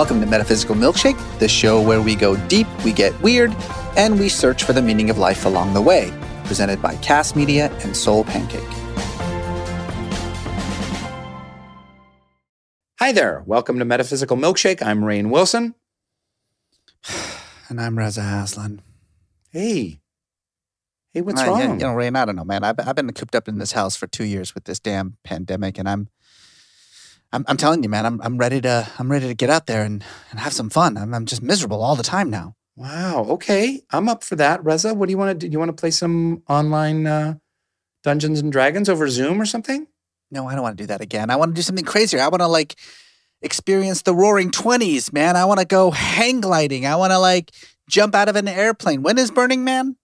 Welcome 0.00 0.22
to 0.22 0.26
Metaphysical 0.26 0.74
Milkshake, 0.76 1.18
the 1.40 1.46
show 1.46 1.78
where 1.78 2.00
we 2.00 2.14
go 2.14 2.34
deep, 2.48 2.66
we 2.86 2.90
get 2.94 3.12
weird, 3.20 3.54
and 3.98 4.18
we 4.18 4.30
search 4.30 4.64
for 4.64 4.72
the 4.72 4.80
meaning 4.80 5.10
of 5.10 5.18
life 5.18 5.44
along 5.44 5.74
the 5.74 5.82
way. 5.82 6.10
Presented 6.44 6.80
by 6.80 6.96
Kast 6.96 7.36
Media 7.36 7.70
and 7.82 7.94
Soul 7.94 8.24
Pancake. 8.24 8.62
Hi 12.98 13.12
there. 13.12 13.42
Welcome 13.44 13.78
to 13.78 13.84
Metaphysical 13.84 14.38
Milkshake. 14.38 14.80
I'm 14.80 15.02
Rainn 15.02 15.28
Wilson. 15.28 15.74
And 17.68 17.78
I'm 17.78 17.98
Reza 17.98 18.22
Aslan. 18.22 18.80
Hey. 19.50 20.00
Hey, 21.12 21.20
what's 21.20 21.42
Uh, 21.42 21.46
wrong? 21.46 21.60
you 21.78 21.86
know, 21.86 21.92
Rainn, 21.92 22.16
I 22.16 22.24
don't 22.24 22.36
know, 22.36 22.44
man. 22.44 22.64
I've, 22.64 22.76
I've 22.78 22.96
been 22.96 23.12
cooped 23.12 23.34
up 23.34 23.48
in 23.48 23.58
this 23.58 23.72
house 23.72 23.96
for 23.96 24.06
two 24.06 24.24
years 24.24 24.54
with 24.54 24.64
this 24.64 24.80
damn 24.80 25.18
pandemic, 25.24 25.76
and 25.76 25.86
I'm, 25.86 26.08
I'm, 27.32 27.44
I'm 27.46 27.56
telling 27.56 27.82
you, 27.82 27.88
man, 27.88 28.06
I'm, 28.06 28.20
I'm 28.22 28.38
ready 28.38 28.60
to, 28.62 28.88
I'm 28.98 29.10
ready 29.10 29.28
to 29.28 29.34
get 29.34 29.50
out 29.50 29.66
there 29.66 29.84
and, 29.84 30.04
and 30.30 30.40
have 30.40 30.52
some 30.52 30.68
fun. 30.68 30.96
I'm, 30.96 31.14
I'm 31.14 31.26
just 31.26 31.42
miserable 31.42 31.82
all 31.82 31.94
the 31.94 32.02
time 32.02 32.28
now. 32.28 32.56
Wow. 32.76 33.24
Okay. 33.28 33.82
I'm 33.90 34.08
up 34.08 34.24
for 34.24 34.36
that. 34.36 34.64
Reza, 34.64 34.94
what 34.94 35.06
do 35.06 35.10
you 35.12 35.18
want 35.18 35.38
to 35.38 35.46
do? 35.46 35.52
You 35.52 35.58
want 35.58 35.68
to 35.68 35.80
play 35.80 35.90
some 35.90 36.42
online 36.48 37.06
uh, 37.06 37.34
Dungeons 38.02 38.40
and 38.40 38.50
Dragons 38.50 38.88
over 38.88 39.08
Zoom 39.08 39.40
or 39.40 39.46
something? 39.46 39.86
No, 40.30 40.48
I 40.48 40.54
don't 40.54 40.62
want 40.62 40.78
to 40.78 40.82
do 40.82 40.86
that 40.88 41.00
again. 41.00 41.30
I 41.30 41.36
want 41.36 41.50
to 41.50 41.54
do 41.54 41.62
something 41.62 41.84
crazier. 41.84 42.20
I 42.20 42.28
want 42.28 42.40
to 42.40 42.46
like 42.46 42.76
experience 43.42 44.02
the 44.02 44.14
Roaring 44.14 44.50
Twenties, 44.50 45.12
man. 45.12 45.36
I 45.36 45.44
want 45.44 45.60
to 45.60 45.66
go 45.66 45.90
hang 45.90 46.40
gliding. 46.40 46.86
I 46.86 46.96
want 46.96 47.12
to 47.12 47.18
like 47.18 47.52
jump 47.88 48.14
out 48.14 48.28
of 48.28 48.36
an 48.36 48.48
airplane. 48.48 49.02
When 49.02 49.18
is 49.18 49.30
Burning 49.30 49.64
Man? 49.64 49.96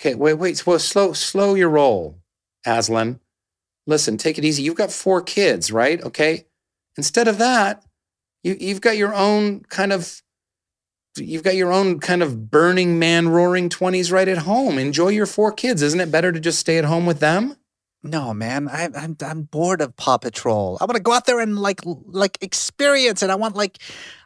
Okay. 0.00 0.14
Wait, 0.14 0.34
wait. 0.34 0.66
Well, 0.66 0.78
slow, 0.78 1.12
slow 1.14 1.54
your 1.54 1.70
roll, 1.70 2.18
Aslan. 2.66 3.20
Listen, 3.86 4.16
take 4.18 4.38
it 4.38 4.44
easy. 4.44 4.62
You've 4.62 4.76
got 4.76 4.92
four 4.92 5.20
kids, 5.22 5.72
right? 5.72 6.02
Okay. 6.02 6.46
Instead 6.96 7.28
of 7.28 7.38
that, 7.38 7.84
you, 8.42 8.56
you've 8.58 8.80
got 8.80 8.96
your 8.96 9.14
own 9.14 9.60
kind 9.68 9.92
of, 9.92 10.22
you've 11.16 11.42
got 11.42 11.56
your 11.56 11.72
own 11.72 11.98
kind 12.00 12.22
of 12.22 12.50
Burning 12.50 12.98
Man, 12.98 13.28
Roaring 13.28 13.68
Twenties 13.68 14.12
right 14.12 14.28
at 14.28 14.38
home. 14.38 14.78
Enjoy 14.78 15.08
your 15.08 15.26
four 15.26 15.52
kids. 15.52 15.82
Isn't 15.82 16.00
it 16.00 16.12
better 16.12 16.32
to 16.32 16.40
just 16.40 16.58
stay 16.58 16.78
at 16.78 16.84
home 16.84 17.06
with 17.06 17.20
them? 17.20 17.56
No, 18.06 18.34
man. 18.34 18.68
I, 18.68 18.90
I'm 18.94 19.16
I'm 19.24 19.42
bored 19.44 19.80
of 19.80 19.96
Paw 19.96 20.18
Patrol. 20.18 20.76
I 20.78 20.84
want 20.84 20.96
to 20.96 21.02
go 21.02 21.14
out 21.14 21.24
there 21.24 21.40
and 21.40 21.58
like 21.58 21.80
like 21.84 22.36
experience 22.42 23.22
it. 23.22 23.30
I 23.30 23.34
want 23.34 23.56
like 23.56 23.78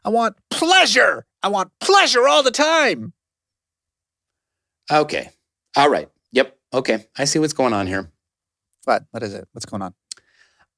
I 0.05 0.09
want 0.09 0.37
pleasure. 0.51 1.25
I 1.45 1.49
want 1.49 1.71
pleasure 1.78 2.27
all 2.27 2.43
the 2.43 2.51
time. 2.51 3.12
Okay. 4.91 5.31
All 5.77 5.89
right. 5.89 6.09
Yep. 6.33 6.59
Okay. 6.75 7.07
I 7.17 7.25
see 7.25 7.39
what's 7.39 7.53
going 7.53 7.73
on 7.73 7.87
here. 7.87 8.11
What? 8.84 9.05
What 9.12 9.23
is 9.23 9.33
it? 9.33 9.47
What's 9.53 9.67
going 9.67 9.83
on? 9.83 9.95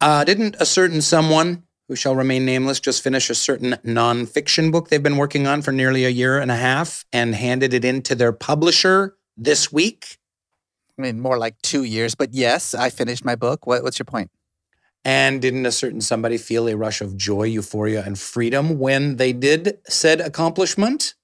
Uh, 0.02 0.24
didn't 0.24 0.56
a 0.60 0.66
certain 0.66 1.00
someone 1.00 1.62
who 1.90 1.96
shall 1.96 2.14
remain 2.14 2.44
nameless 2.44 2.78
just 2.78 3.02
finish 3.02 3.30
a 3.30 3.34
certain 3.34 3.72
nonfiction 3.84 4.70
book 4.70 4.88
they've 4.88 5.02
been 5.02 5.16
working 5.16 5.48
on 5.48 5.60
for 5.60 5.72
nearly 5.72 6.04
a 6.04 6.08
year 6.08 6.38
and 6.38 6.48
a 6.48 6.54
half 6.54 7.04
and 7.12 7.34
handed 7.34 7.74
it 7.74 7.84
in 7.84 8.00
to 8.00 8.14
their 8.14 8.30
publisher 8.30 9.16
this 9.36 9.72
week? 9.72 10.18
I 10.96 11.02
mean, 11.02 11.18
more 11.18 11.36
like 11.36 11.60
two 11.62 11.82
years. 11.82 12.14
But 12.14 12.32
yes, 12.32 12.74
I 12.74 12.90
finished 12.90 13.24
my 13.24 13.34
book. 13.34 13.66
What, 13.66 13.82
what's 13.82 13.98
your 13.98 14.04
point? 14.04 14.30
And 15.04 15.42
didn't 15.42 15.66
a 15.66 15.72
certain 15.72 16.00
somebody 16.00 16.38
feel 16.38 16.68
a 16.68 16.76
rush 16.76 17.00
of 17.00 17.16
joy, 17.16 17.42
euphoria, 17.42 18.04
and 18.06 18.16
freedom 18.16 18.78
when 18.78 19.16
they 19.16 19.32
did 19.32 19.78
said 19.88 20.20
accomplishment? 20.20 21.14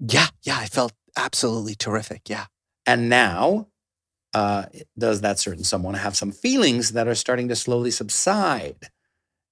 Yeah, 0.00 0.26
yeah. 0.42 0.58
I 0.58 0.66
felt 0.66 0.94
absolutely 1.16 1.76
terrific. 1.76 2.28
Yeah. 2.28 2.46
And 2.86 3.08
now, 3.08 3.68
uh, 4.34 4.64
does 4.98 5.20
that 5.20 5.38
certain 5.38 5.62
someone 5.62 5.94
have 5.94 6.16
some 6.16 6.32
feelings 6.32 6.90
that 6.94 7.06
are 7.06 7.14
starting 7.14 7.46
to 7.50 7.54
slowly 7.54 7.92
subside? 7.92 8.88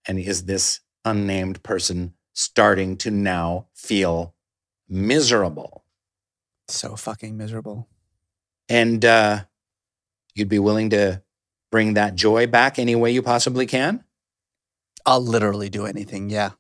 And 0.06 0.19
is 0.19 0.44
this 0.44 0.81
unnamed 1.05 1.62
person 1.62 2.15
starting 2.33 2.97
to 2.99 3.11
now 3.11 3.66
feel 3.75 4.34
miserable? 4.88 5.84
So 6.69 6.97
fucking 6.97 7.37
miserable. 7.37 7.88
And 8.69 9.05
uh, 9.05 9.44
you'd 10.34 10.49
be 10.49 10.59
willing 10.59 10.91
to 10.91 11.22
bring 11.71 11.94
that 11.94 12.15
joy 12.15 12.47
back 12.47 12.78
any 12.78 12.94
way 12.94 13.10
you 13.10 13.22
possibly 13.22 13.66
can? 13.66 14.05
I'll 15.06 15.21
literally 15.21 15.69
do 15.69 15.87
anything. 15.87 16.31
Yeah. 16.31 16.50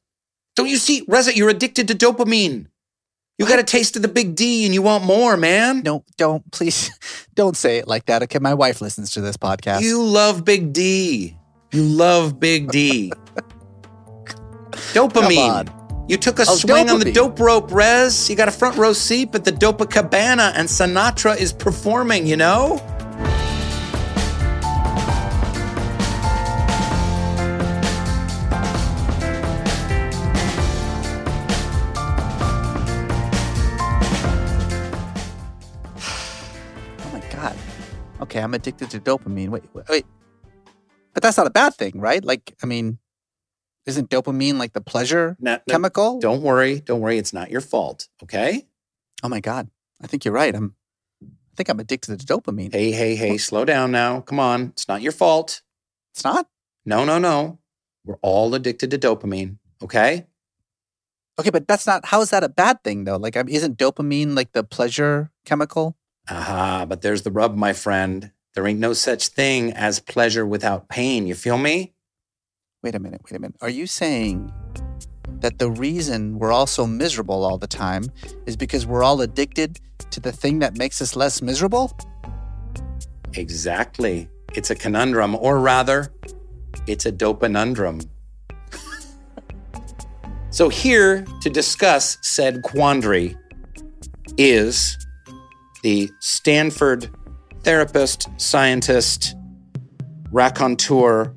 Don't 0.56 0.68
you 0.68 0.76
see, 0.76 1.04
Reza, 1.06 1.34
you're 1.36 1.50
addicted 1.50 1.88
to 1.88 1.94
dopamine. 1.94 2.66
You 3.38 3.46
got 3.46 3.58
a 3.58 3.64
taste 3.64 3.96
of 3.96 4.02
the 4.02 4.08
big 4.08 4.34
D 4.34 4.66
and 4.66 4.74
you 4.74 4.82
want 4.82 5.04
more, 5.04 5.36
man. 5.36 5.82
No, 5.82 6.04
don't 6.18 6.50
please 6.52 6.90
don't 7.34 7.56
say 7.56 7.78
it 7.78 7.88
like 7.88 8.06
that. 8.06 8.22
Okay. 8.24 8.38
My 8.38 8.54
wife 8.54 8.80
listens 8.80 9.12
to 9.12 9.20
this 9.20 9.36
podcast. 9.36 9.80
You 9.80 10.02
love 10.02 10.44
Big 10.44 10.72
D. 10.72 11.36
You 11.72 11.82
love 11.84 12.40
Big 12.40 12.70
D. 12.70 13.12
Dopamine. 14.92 15.72
You 16.08 16.16
took 16.16 16.40
a 16.40 16.42
Oh, 16.48 16.56
swing 16.56 16.90
on 16.90 16.98
the 16.98 17.12
dope 17.12 17.38
rope, 17.38 17.70
Rez. 17.70 18.28
You 18.28 18.34
got 18.34 18.48
a 18.48 18.52
front 18.52 18.76
row 18.76 18.92
seat, 18.92 19.30
but 19.30 19.44
the 19.44 19.52
Dopacabana 19.52 20.52
and 20.56 20.68
Sinatra 20.68 21.36
is 21.36 21.52
performing, 21.52 22.26
you 22.26 22.36
know? 22.36 22.82
Oh 37.02 37.10
my 37.12 37.20
god. 37.32 37.56
Okay, 38.22 38.40
I'm 38.40 38.54
addicted 38.54 38.90
to 38.90 39.00
dopamine. 39.00 39.48
Wait, 39.48 39.64
wait, 39.72 39.88
wait. 39.88 40.06
But 41.12 41.22
that's 41.22 41.36
not 41.36 41.46
a 41.46 41.50
bad 41.50 41.74
thing, 41.74 41.92
right? 41.96 42.24
Like, 42.24 42.54
I 42.62 42.66
mean, 42.66 42.98
isn't 43.86 44.10
dopamine 44.10 44.58
like 44.58 44.72
the 44.72 44.80
pleasure 44.80 45.36
No, 45.40 45.54
no, 45.54 45.60
chemical? 45.68 46.20
Don't 46.20 46.42
worry. 46.42 46.80
Don't 46.80 47.00
worry. 47.00 47.18
It's 47.18 47.32
not 47.32 47.50
your 47.50 47.60
fault, 47.60 48.08
okay? 48.22 48.66
Oh 49.22 49.28
my 49.28 49.40
god. 49.40 49.68
I 50.02 50.06
think 50.06 50.24
you're 50.24 50.34
right. 50.34 50.54
I'm 50.54 50.74
I 51.22 51.56
think 51.56 51.68
I'm 51.68 51.80
addicted 51.80 52.18
to 52.18 52.26
dopamine. 52.26 52.72
Hey, 52.72 52.92
hey, 52.92 53.16
hey, 53.16 53.36
slow 53.36 53.64
down 53.64 53.90
now. 53.90 54.20
Come 54.20 54.38
on. 54.38 54.68
It's 54.68 54.88
not 54.88 55.02
your 55.02 55.12
fault. 55.12 55.62
It's 56.14 56.24
not? 56.24 56.46
No, 56.86 57.04
no, 57.04 57.18
no. 57.18 57.58
We're 58.04 58.18
all 58.22 58.54
addicted 58.54 58.90
to 58.92 58.98
dopamine, 58.98 59.58
okay? 59.82 60.26
Okay, 61.38 61.50
but 61.50 61.66
that's 61.68 61.86
not 61.86 62.06
how 62.06 62.20
is 62.20 62.30
that 62.30 62.44
a 62.44 62.48
bad 62.48 62.82
thing 62.84 63.04
though? 63.04 63.16
Like 63.16 63.36
isn't 63.36 63.78
dopamine 63.78 64.36
like 64.36 64.52
the 64.52 64.62
pleasure 64.62 65.30
chemical? 65.44 65.96
Aha, 66.28 66.86
but 66.86 67.02
there's 67.02 67.22
the 67.22 67.30
rub, 67.30 67.56
my 67.56 67.72
friend. 67.72 68.30
There 68.54 68.66
ain't 68.66 68.80
no 68.80 68.92
such 68.92 69.28
thing 69.28 69.72
as 69.72 70.00
pleasure 70.00 70.44
without 70.44 70.88
pain. 70.88 71.26
You 71.26 71.34
feel 71.36 71.56
me? 71.56 71.92
Wait 72.82 72.96
a 72.96 72.98
minute, 72.98 73.20
wait 73.24 73.36
a 73.36 73.38
minute. 73.38 73.56
Are 73.60 73.70
you 73.70 73.86
saying 73.86 74.52
that 75.38 75.58
the 75.58 75.70
reason 75.70 76.38
we're 76.38 76.50
all 76.50 76.66
so 76.66 76.86
miserable 76.86 77.44
all 77.44 77.58
the 77.58 77.68
time 77.68 78.04
is 78.46 78.56
because 78.56 78.86
we're 78.86 79.04
all 79.04 79.20
addicted 79.20 79.78
to 80.10 80.18
the 80.18 80.32
thing 80.32 80.58
that 80.58 80.76
makes 80.76 81.00
us 81.00 81.14
less 81.14 81.40
miserable? 81.40 81.96
Exactly. 83.34 84.28
It's 84.54 84.70
a 84.70 84.74
conundrum, 84.74 85.36
or 85.36 85.60
rather, 85.60 86.12
it's 86.88 87.06
a 87.06 87.12
dopanundrum. 87.12 88.04
so, 90.50 90.68
here 90.68 91.24
to 91.40 91.50
discuss 91.50 92.18
said 92.22 92.62
quandary 92.62 93.36
is 94.36 94.98
the 95.82 96.10
Stanford 96.18 97.14
therapist, 97.62 98.28
scientist, 98.36 99.34
raconteur, 100.30 101.34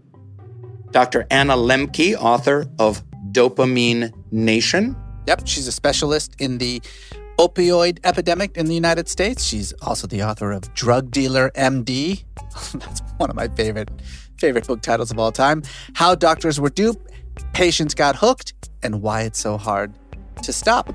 Dr. 0.92 1.26
Anna 1.32 1.56
Lembke, 1.56 2.16
author 2.16 2.68
of 2.80 3.04
Dopamine 3.32 4.14
Nation. 4.32 4.96
Yep, 5.28 5.48
she's 5.48 5.68
a 5.68 5.72
specialist 5.72 6.36
in 6.40 6.58
the 6.60 6.82
opioid 7.40 8.00
epidemic 8.04 8.58
in 8.58 8.68
the 8.68 8.76
United 8.76 9.10
States. 9.10 9.44
She's 9.44 9.74
also 9.82 10.06
the 10.08 10.22
author 10.24 10.52
of 10.52 10.72
Drug 10.74 11.10
Dealer 11.12 11.52
MD. 11.56 12.24
That's 12.74 13.02
one 13.18 13.30
of 13.30 13.36
my 13.36 13.48
favorite 13.50 13.90
favorite 14.38 14.68
book 14.68 14.82
titles 14.82 15.10
of 15.10 15.20
all 15.20 15.32
time. 15.32 15.64
How 15.94 16.16
doctors 16.16 16.60
were 16.60 16.70
duped, 16.70 17.12
patients 17.54 17.94
got 17.94 18.16
hooked, 18.16 18.54
and 18.84 19.02
why 19.02 19.22
it's 19.22 19.40
so 19.40 19.58
hard 19.58 19.94
to 20.44 20.54
stop. 20.54 20.94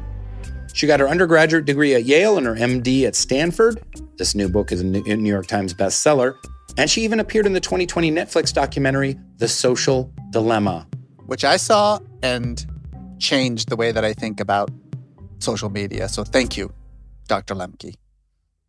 She 0.79 0.87
got 0.87 1.01
her 1.01 1.09
undergraduate 1.09 1.65
degree 1.65 1.97
at 1.97 2.05
Yale 2.05 2.39
and 2.39 2.47
her 2.47 2.55
MD 2.55 3.03
at 3.03 3.17
Stanford. 3.17 3.83
This 4.17 4.37
new 4.37 4.49
book 4.49 4.71
is 4.71 4.81
a 4.81 4.85
New 4.85 5.29
York 5.29 5.49
Times 5.49 5.75
bestseller. 5.75 6.37
And 6.77 6.89
she 6.89 7.03
even 7.03 7.19
appeared 7.19 7.47
in 7.47 7.53
the 7.53 7.59
2020 7.59 8.13
Netflix 8.13 8.53
documentary, 8.53 9.19
The 9.39 9.49
Social 9.49 10.15
Dilemma, 10.31 10.87
which 11.27 11.45
I 11.45 11.57
saw 11.57 11.99
and 12.23 12.65
changed 13.19 13.71
the 13.71 13.75
way 13.75 13.91
that 13.91 14.05
I 14.05 14.13
think 14.13 14.39
about 14.39 14.71
social 15.41 15.69
media. 15.69 16.09
So 16.09 16.23
thank 16.23 16.57
you, 16.57 16.73
Dr. 17.27 17.57
Lembke. 17.57 17.97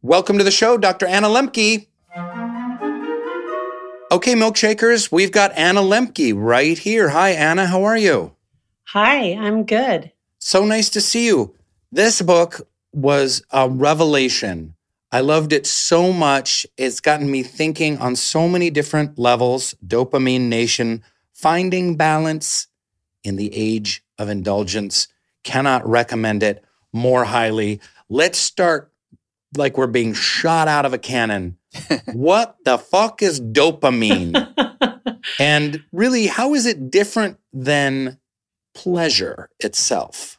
Welcome 0.01 0.39
to 0.39 0.43
the 0.43 0.49
show, 0.49 0.79
Dr. 0.79 1.05
Anna 1.05 1.27
Lembke. 1.27 1.85
Okay, 4.11 4.33
milkshakers, 4.33 5.11
we've 5.11 5.31
got 5.31 5.51
Anna 5.55 5.81
Lembke 5.81 6.33
right 6.35 6.75
here. 6.75 7.09
Hi, 7.09 7.29
Anna. 7.29 7.67
How 7.67 7.83
are 7.83 7.99
you? 7.99 8.35
Hi, 8.85 9.33
I'm 9.33 9.63
good. 9.63 10.11
So 10.39 10.65
nice 10.65 10.89
to 10.89 11.01
see 11.01 11.27
you. 11.27 11.53
This 11.91 12.21
book 12.21 12.67
was 12.93 13.41
a 13.51 13.67
revelation. 13.67 14.75
I 15.11 15.21
loved 15.21 15.53
it 15.53 15.65
so 15.65 16.13
much. 16.13 16.67
It's 16.77 16.99
gotten 16.99 17.31
me 17.31 17.41
thinking 17.41 17.97
on 17.97 18.15
so 18.15 18.47
many 18.47 18.69
different 18.69 19.17
levels. 19.17 19.73
Dopamine 19.85 20.49
Nation, 20.49 21.03
finding 21.33 21.95
balance 21.95 22.67
in 23.23 23.37
the 23.37 23.51
age 23.55 24.03
of 24.19 24.29
indulgence. 24.29 25.07
Cannot 25.43 25.87
recommend 25.87 26.43
it 26.43 26.63
more 26.93 27.23
highly. 27.23 27.79
Let's 28.07 28.37
start 28.37 28.91
like 29.57 29.75
we're 29.75 29.87
being 29.87 30.13
shot 30.13 30.67
out 30.67 30.85
of 30.85 30.93
a 30.93 30.99
cannon. 30.99 31.57
what 32.13 32.57
the 32.65 32.77
fuck 32.77 33.23
is 33.23 33.41
dopamine? 33.41 34.53
and 35.39 35.83
really, 35.91 36.27
how 36.27 36.53
is 36.53 36.67
it 36.67 36.91
different 36.91 37.39
than 37.51 38.19
pleasure 38.75 39.49
itself? 39.59 40.38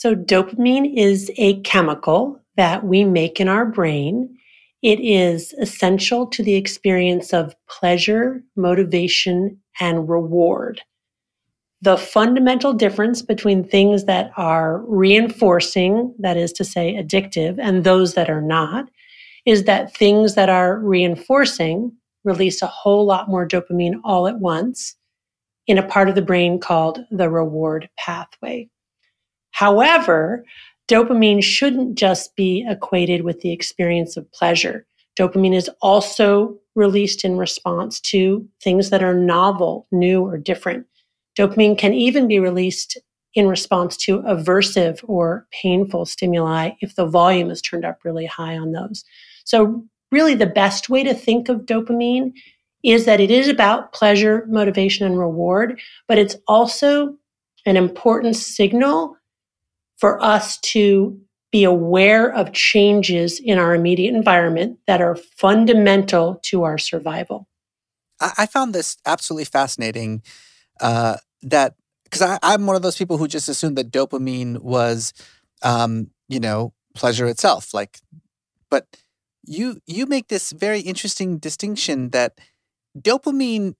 So, 0.00 0.14
dopamine 0.14 0.96
is 0.96 1.28
a 1.38 1.60
chemical 1.62 2.40
that 2.56 2.84
we 2.84 3.02
make 3.02 3.40
in 3.40 3.48
our 3.48 3.66
brain. 3.66 4.32
It 4.80 5.00
is 5.00 5.54
essential 5.54 6.24
to 6.28 6.40
the 6.40 6.54
experience 6.54 7.34
of 7.34 7.56
pleasure, 7.68 8.44
motivation, 8.54 9.58
and 9.80 10.08
reward. 10.08 10.82
The 11.82 11.96
fundamental 11.96 12.72
difference 12.72 13.22
between 13.22 13.64
things 13.64 14.04
that 14.04 14.30
are 14.36 14.84
reinforcing, 14.86 16.14
that 16.20 16.36
is 16.36 16.52
to 16.52 16.64
say, 16.64 16.94
addictive, 16.94 17.58
and 17.60 17.82
those 17.82 18.14
that 18.14 18.30
are 18.30 18.40
not, 18.40 18.88
is 19.46 19.64
that 19.64 19.96
things 19.96 20.36
that 20.36 20.48
are 20.48 20.78
reinforcing 20.78 21.90
release 22.22 22.62
a 22.62 22.68
whole 22.68 23.04
lot 23.04 23.28
more 23.28 23.48
dopamine 23.48 23.98
all 24.04 24.28
at 24.28 24.38
once 24.38 24.94
in 25.66 25.76
a 25.76 25.88
part 25.88 26.08
of 26.08 26.14
the 26.14 26.22
brain 26.22 26.60
called 26.60 27.00
the 27.10 27.28
reward 27.28 27.90
pathway. 27.98 28.68
However, 29.52 30.44
dopamine 30.88 31.42
shouldn't 31.42 31.96
just 31.96 32.34
be 32.36 32.64
equated 32.68 33.22
with 33.22 33.40
the 33.40 33.52
experience 33.52 34.16
of 34.16 34.30
pleasure. 34.32 34.86
Dopamine 35.18 35.54
is 35.54 35.70
also 35.82 36.56
released 36.74 37.24
in 37.24 37.36
response 37.36 38.00
to 38.00 38.46
things 38.62 38.90
that 38.90 39.02
are 39.02 39.14
novel, 39.14 39.86
new, 39.90 40.24
or 40.24 40.38
different. 40.38 40.86
Dopamine 41.36 41.76
can 41.76 41.92
even 41.92 42.28
be 42.28 42.38
released 42.38 42.96
in 43.34 43.46
response 43.46 43.96
to 43.96 44.22
aversive 44.22 45.00
or 45.06 45.46
painful 45.50 46.06
stimuli 46.06 46.70
if 46.80 46.94
the 46.94 47.06
volume 47.06 47.50
is 47.50 47.60
turned 47.60 47.84
up 47.84 47.98
really 48.04 48.26
high 48.26 48.56
on 48.56 48.72
those. 48.72 49.04
So, 49.44 49.84
really, 50.10 50.34
the 50.34 50.46
best 50.46 50.88
way 50.88 51.02
to 51.04 51.14
think 51.14 51.48
of 51.48 51.66
dopamine 51.66 52.32
is 52.82 53.04
that 53.04 53.20
it 53.20 53.30
is 53.30 53.48
about 53.48 53.92
pleasure, 53.92 54.46
motivation, 54.48 55.06
and 55.06 55.18
reward, 55.18 55.80
but 56.06 56.18
it's 56.18 56.36
also 56.46 57.16
an 57.66 57.76
important 57.76 58.36
signal 58.36 59.16
for 59.98 60.22
us 60.22 60.58
to 60.58 61.20
be 61.50 61.64
aware 61.64 62.32
of 62.32 62.52
changes 62.52 63.40
in 63.40 63.58
our 63.58 63.74
immediate 63.74 64.14
environment 64.14 64.78
that 64.86 65.00
are 65.00 65.16
fundamental 65.16 66.40
to 66.44 66.62
our 66.62 66.78
survival. 66.78 67.48
I 68.20 68.46
found 68.46 68.74
this 68.74 68.96
absolutely 69.06 69.44
fascinating. 69.44 70.22
Uh, 70.80 71.16
that 71.42 71.74
because 72.04 72.38
I'm 72.42 72.66
one 72.66 72.76
of 72.76 72.82
those 72.82 72.96
people 72.96 73.18
who 73.18 73.28
just 73.28 73.48
assumed 73.48 73.76
that 73.76 73.90
dopamine 73.90 74.58
was, 74.60 75.12
um, 75.62 76.10
you 76.28 76.40
know, 76.40 76.72
pleasure 76.94 77.26
itself. 77.26 77.74
Like, 77.74 78.00
but 78.70 78.86
you 79.44 79.80
you 79.86 80.06
make 80.06 80.28
this 80.28 80.52
very 80.52 80.80
interesting 80.80 81.38
distinction 81.38 82.10
that 82.10 82.38
dopamine 82.98 83.74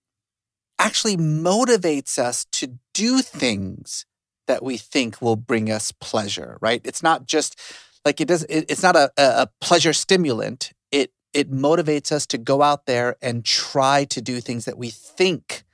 actually 0.78 1.16
motivates 1.16 2.18
us 2.18 2.46
to 2.52 2.78
do 2.94 3.20
things 3.22 4.06
that 4.48 4.62
we 4.62 4.76
think 4.76 5.22
will 5.22 5.36
bring 5.36 5.70
us 5.70 5.92
pleasure, 5.92 6.58
right? 6.60 6.80
It's 6.84 7.02
not 7.02 7.26
just 7.26 7.58
like 8.04 8.20
it 8.20 8.28
does. 8.28 8.44
It, 8.44 8.66
it's 8.68 8.82
not 8.82 8.96
a, 8.96 9.10
a 9.16 9.48
pleasure 9.60 9.92
stimulant. 9.92 10.72
It 10.90 11.12
it 11.32 11.50
motivates 11.50 12.10
us 12.10 12.26
to 12.26 12.38
go 12.38 12.62
out 12.62 12.86
there 12.86 13.16
and 13.22 13.44
try 13.44 14.04
to 14.06 14.20
do 14.20 14.40
things 14.40 14.64
that 14.64 14.76
we 14.76 14.90
think 14.90 15.64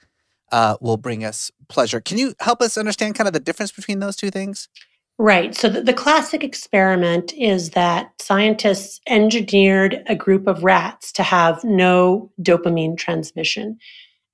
uh, 0.52 0.76
will 0.80 0.96
bring 0.96 1.24
us 1.24 1.50
pleasure. 1.68 2.00
Can 2.00 2.18
you 2.18 2.34
help 2.40 2.60
us 2.60 2.76
understand 2.76 3.14
kind 3.14 3.26
of 3.26 3.32
the 3.32 3.40
difference 3.40 3.72
between 3.72 3.98
those 3.98 4.16
two 4.16 4.30
things? 4.30 4.68
Right. 5.16 5.54
So 5.54 5.68
the, 5.68 5.80
the, 5.80 5.92
classic 5.92 6.42
experiment 6.42 7.32
is 7.34 7.70
that 7.70 8.10
scientists 8.20 9.00
engineered 9.08 10.02
a 10.08 10.16
group 10.16 10.48
of 10.48 10.64
rats 10.64 11.12
to 11.12 11.22
have 11.22 11.62
no 11.62 12.32
dopamine 12.42 12.96
transmission. 12.98 13.78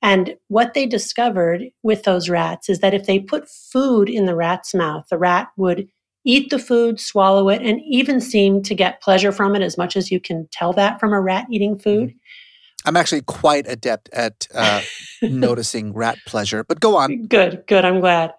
And 0.03 0.37
what 0.49 0.75
they 0.75 0.87
discovered 0.87 1.65
with 1.83 2.05
those 2.05 2.29
rats 2.29 2.69
is 2.69 2.79
that 2.81 2.95
if 2.95 3.07
they 3.07 3.19
put 3.19 3.49
food 3.49 4.09
in 4.09 4.27
the 4.27 4.35
rat's 4.35 4.75
mouth, 4.75 5.07
the 5.11 5.19
rat 5.19 5.49
would 5.57 5.89
eat 6.25 6.51
the 6.51 6.59
food, 6.59 7.01
swallow 7.01 7.49
it, 7.49 7.63
and 7.63 7.81
even 7.87 8.21
seem 8.21 8.63
to 8.63 8.75
get 8.75 9.03
pleasure 9.03 9.33
from 9.33 9.55
it 9.55 9.63
as 9.63 9.77
much 9.79 9.97
as 9.97 10.11
you 10.11 10.21
can 10.21 10.49
tell 10.53 10.73
that 10.73 11.01
from 11.01 11.13
a 11.13 11.21
rat 11.21 11.47
eating 11.51 11.79
food. 11.79 12.11
Mm-hmm. 12.11 12.17
I'm 12.87 12.97
actually 12.97 13.21
quite 13.23 13.67
adept 13.69 14.09
at 14.13 14.47
uh, 14.55 14.81
noticing 15.23 15.93
rat 15.93 16.17
pleasure, 16.27 16.65
but 16.65 16.81
go 16.81 16.97
on. 16.97 17.27
Good, 17.27 17.65
good. 17.67 17.85
I'm 17.85 18.01
glad. 18.01 18.33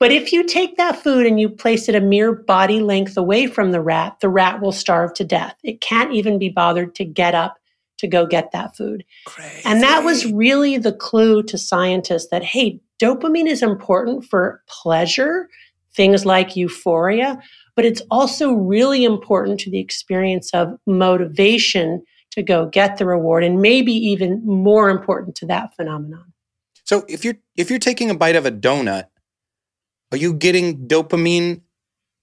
But 0.00 0.10
if 0.10 0.32
you 0.32 0.44
take 0.44 0.76
that 0.76 1.00
food 1.00 1.26
and 1.26 1.38
you 1.38 1.48
place 1.48 1.88
it 1.88 1.94
a 1.94 2.00
mere 2.00 2.32
body 2.32 2.80
length 2.80 3.16
away 3.16 3.46
from 3.46 3.70
the 3.70 3.80
rat, 3.80 4.16
the 4.20 4.28
rat 4.28 4.60
will 4.60 4.72
starve 4.72 5.14
to 5.14 5.24
death. 5.24 5.54
It 5.62 5.80
can't 5.80 6.12
even 6.12 6.40
be 6.40 6.48
bothered 6.48 6.96
to 6.96 7.04
get 7.04 7.36
up 7.36 7.56
to 7.98 8.06
go 8.06 8.26
get 8.26 8.50
that 8.52 8.76
food. 8.76 9.04
Crazy. 9.26 9.62
And 9.64 9.82
that 9.82 10.04
was 10.04 10.30
really 10.32 10.78
the 10.78 10.92
clue 10.92 11.42
to 11.44 11.58
scientists 11.58 12.28
that, 12.30 12.42
hey, 12.42 12.80
dopamine 13.00 13.46
is 13.46 13.62
important 13.62 14.24
for 14.24 14.62
pleasure, 14.68 15.48
things 15.94 16.24
like 16.24 16.56
euphoria, 16.56 17.40
but 17.76 17.84
it's 17.84 18.02
also 18.10 18.52
really 18.52 19.04
important 19.04 19.60
to 19.60 19.70
the 19.70 19.78
experience 19.78 20.52
of 20.52 20.76
motivation 20.86 22.02
to 22.32 22.42
go 22.42 22.66
get 22.66 22.96
the 22.96 23.06
reward 23.06 23.44
and 23.44 23.62
maybe 23.62 23.92
even 23.92 24.44
more 24.44 24.90
important 24.90 25.36
to 25.36 25.46
that 25.46 25.74
phenomenon. 25.76 26.32
So 26.84 27.04
if 27.08 27.24
you're 27.24 27.36
if 27.56 27.70
you're 27.70 27.78
taking 27.78 28.10
a 28.10 28.14
bite 28.14 28.36
of 28.36 28.44
a 28.44 28.52
donut, 28.52 29.06
are 30.12 30.18
you 30.18 30.34
getting 30.34 30.86
dopamine? 30.86 31.62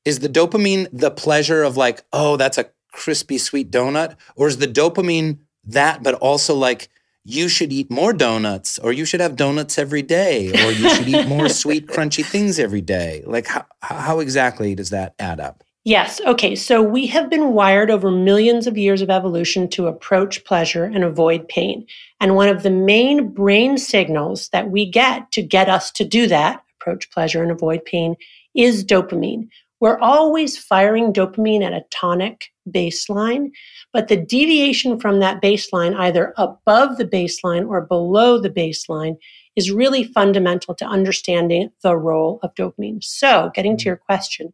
Is 0.06 0.20
the 0.20 0.30
dopamine 0.30 0.88
the 0.92 1.12
pleasure 1.12 1.64
of 1.64 1.78
like, 1.78 2.04
oh, 2.12 2.38
that's 2.38 2.58
a 2.58 2.70
crispy 2.92 3.38
sweet 3.38 3.72
donut? 3.72 4.16
Or 4.36 4.48
is 4.48 4.58
the 4.58 4.68
dopamine 4.68 5.40
that, 5.66 6.04
but 6.04 6.16
also 6.16 6.56
like 6.56 6.90
you 7.24 7.48
should 7.48 7.72
eat 7.72 7.92
more 7.92 8.14
donuts 8.14 8.80
or 8.80 8.92
you 8.92 9.06
should 9.06 9.20
have 9.20 9.36
donuts 9.36 9.78
every 9.78 10.02
day 10.02 10.50
or 10.50 10.72
you 10.72 10.90
should 10.90 11.08
eat 11.08 11.28
more 11.28 11.48
sweet 11.62 11.88
crunchy 11.88 12.26
things 12.26 12.58
every 12.58 12.82
day 12.82 13.24
like 13.28 13.46
how, 13.46 13.64
how 13.82 14.20
exactly 14.20 14.74
does 14.74 14.90
that 14.90 15.14
add 15.20 15.40
up 15.40 15.64
Yes. 15.84 16.22
Okay. 16.22 16.56
So 16.56 16.84
we 16.84 17.08
have 17.08 17.28
been 17.28 17.54
wired 17.54 17.90
over 17.90 18.12
millions 18.12 18.68
of 18.68 18.78
years 18.78 19.02
of 19.02 19.10
evolution 19.10 19.68
to 19.70 19.88
approach 19.88 20.44
pleasure 20.46 20.84
and 20.84 21.04
avoid 21.04 21.48
pain. 21.48 21.88
And 22.20 22.36
one 22.36 22.50
of 22.50 22.62
the 22.62 22.70
main 22.70 23.30
brain 23.30 23.80
signals 23.80 24.50
that 24.50 24.70
we 24.70 24.86
get 24.86 25.32
to 25.32 25.42
get 25.42 25.70
us 25.70 25.90
to 25.94 26.06
do 26.06 26.28
that, 26.28 26.64
approach 26.80 27.10
pleasure 27.10 27.42
and 27.42 27.52
avoid 27.52 27.84
pain, 27.84 28.16
is 28.54 28.86
dopamine. 28.86 29.48
We're 29.80 29.98
always 29.98 30.56
firing 30.56 31.14
dopamine 31.14 31.64
at 31.64 31.74
a 31.74 31.84
tonic 31.90 32.52
baseline, 32.70 33.50
but 33.94 34.08
the 34.08 34.18
deviation 34.18 35.00
from 35.00 35.20
that 35.20 35.42
baseline, 35.42 35.96
either 35.96 36.34
above 36.38 36.98
the 36.98 37.06
baseline 37.06 37.68
or 37.68 37.82
below 37.82 38.40
the 38.40 38.50
baseline, 38.50 39.18
is 39.56 39.72
really 39.72 40.04
fundamental 40.04 40.74
to 40.76 40.86
understanding 40.86 41.70
the 41.84 41.98
role 41.98 42.40
of 42.44 42.54
dopamine. 42.56 43.04
So, 43.04 43.52
getting 43.54 43.78
to 43.78 43.82
mm-hmm. 43.82 43.88
your 43.90 43.98
question, 43.98 44.54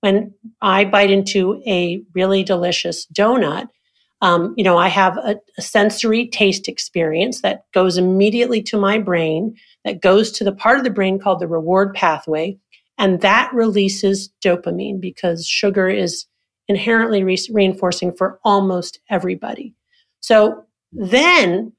when 0.00 0.34
I 0.60 0.84
bite 0.84 1.10
into 1.10 1.62
a 1.66 2.02
really 2.14 2.42
delicious 2.42 3.06
donut, 3.06 3.68
Um, 4.20 4.54
you 4.56 4.64
know, 4.64 4.78
I 4.78 4.88
have 4.88 5.18
a, 5.18 5.36
a 5.58 5.62
sensory 5.62 6.28
taste 6.28 6.68
experience 6.68 7.42
that 7.42 7.64
goes 7.72 7.98
immediately 7.98 8.62
to 8.62 8.78
my 8.78 8.98
brain, 8.98 9.54
that 9.84 10.00
goes 10.00 10.32
to 10.32 10.44
the 10.44 10.54
part 10.62 10.78
of 10.78 10.84
the 10.84 10.94
brain 10.98 11.18
called 11.18 11.40
the 11.40 11.48
reward 11.58 11.92
pathway, 11.94 12.56
and 12.96 13.20
that 13.20 13.50
releases 13.52 14.32
dopamine 14.40 14.98
because 15.00 15.46
sugar 15.46 15.88
is 15.90 16.26
inherently 16.68 17.22
re- 17.22 17.38
reinforcing 17.52 18.12
for 18.12 18.38
almost 18.44 19.00
everybody. 19.10 19.74
So 20.20 20.64
then 20.92 21.72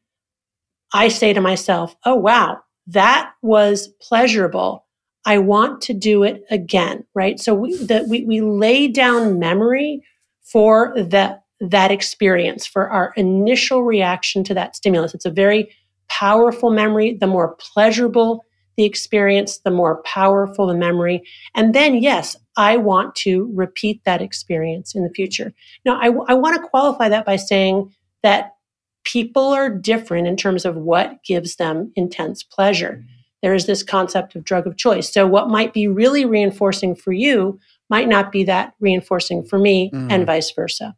I 0.94 1.08
say 1.08 1.34
to 1.34 1.42
myself, 1.42 1.96
oh, 2.06 2.15
wow, 2.15 2.60
that 2.88 3.32
was 3.42 3.88
pleasurable. 4.01 4.86
I 5.25 5.39
want 5.39 5.82
to 5.82 5.94
do 5.94 6.24
it 6.24 6.44
again, 6.51 7.06
right? 7.15 7.39
So 7.39 7.56
we, 7.56 7.75
the, 7.75 8.06
we, 8.08 8.25
we 8.25 8.42
lay 8.42 8.88
down 8.88 9.39
memory 9.39 10.04
for 10.44 10.94
the, 10.96 11.39
that 11.60 11.92
experience, 11.92 12.68
for 12.68 12.89
our 12.89 13.13
initial 13.18 13.84
reaction 13.84 14.44
to 14.44 14.54
that 14.54 14.75
stimulus. 14.75 15.15
It's 15.15 15.25
a 15.25 15.32
very 15.32 15.75
powerful 16.08 16.70
memory. 16.70 17.18
The 17.20 17.27
more 17.27 17.56
pleasurable 17.56 18.46
the 18.77 18.84
experience, 18.84 19.60
the 19.60 19.72
more 19.72 20.01
powerful 20.04 20.68
the 20.68 20.75
memory. 20.75 21.24
And 21.56 21.74
then, 21.74 21.96
yes, 21.96 22.36
I 22.58 22.78
want 22.78 23.16
to 23.16 23.52
repeat 23.54 24.04
that 24.06 24.22
experience 24.22 24.96
in 24.96 25.04
the 25.04 25.10
future. 25.10 25.54
Now, 25.84 26.00
I, 26.00 26.08
I 26.32 26.34
want 26.36 26.56
to 26.62 26.68
qualify 26.68 27.10
that 27.10 27.26
by 27.26 27.36
saying 27.36 27.94
that 28.24 28.56
people 29.04 29.50
are 29.50 29.70
different 29.70 30.28
in 30.28 30.36
terms 30.36 30.66
of 30.66 30.76
what 30.76 31.24
gives 31.24 31.58
them 31.58 31.92
intense 31.96 32.44
pleasure. 32.44 33.00
Mm-hmm. 33.00 33.12
There 33.42 33.54
is 33.54 33.66
this 33.68 33.84
concept 33.84 34.36
of 34.36 34.44
drug 34.44 34.66
of 34.66 34.78
choice. 34.78 35.14
So, 35.14 35.28
what 35.28 35.50
might 35.50 35.74
be 35.74 35.88
really 35.88 36.26
reinforcing 36.26 36.96
for 36.96 37.12
you 37.12 37.60
might 37.90 38.08
not 38.08 38.32
be 38.32 38.44
that 38.46 38.74
reinforcing 38.80 39.44
for 39.44 39.60
me, 39.60 39.92
mm. 39.94 40.12
and 40.12 40.26
vice 40.26 40.52
versa. 40.52 40.96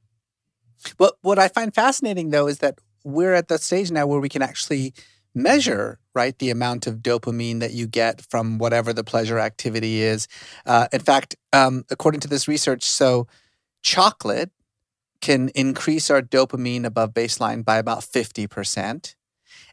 Well, 0.97 1.11
what 1.21 1.39
I 1.39 1.47
find 1.47 1.73
fascinating 1.73 2.29
though 2.29 2.47
is 2.47 2.59
that 2.59 2.79
we're 3.03 3.33
at 3.33 3.47
the 3.47 3.57
stage 3.57 3.91
now 3.91 4.07
where 4.07 4.19
we 4.19 4.29
can 4.29 4.41
actually 4.41 4.93
measure 5.37 5.99
right 6.13 6.39
the 6.39 6.49
amount 6.49 6.87
of 6.87 6.97
dopamine 6.97 7.59
that 7.59 7.73
you 7.73 7.87
get 7.87 8.21
from 8.21 8.57
whatever 8.57 8.91
the 8.91 9.03
pleasure 9.03 9.39
activity 9.39 10.01
is 10.01 10.27
uh, 10.65 10.87
in 10.91 10.99
fact 10.99 11.35
um, 11.53 11.85
according 11.89 12.19
to 12.19 12.27
this 12.27 12.47
research 12.47 12.83
so 12.83 13.27
chocolate 13.83 14.51
can 15.21 15.49
increase 15.49 16.09
our 16.09 16.21
dopamine 16.21 16.85
above 16.85 17.13
baseline 17.13 17.63
by 17.63 17.77
about 17.77 17.99
50%. 17.99 19.15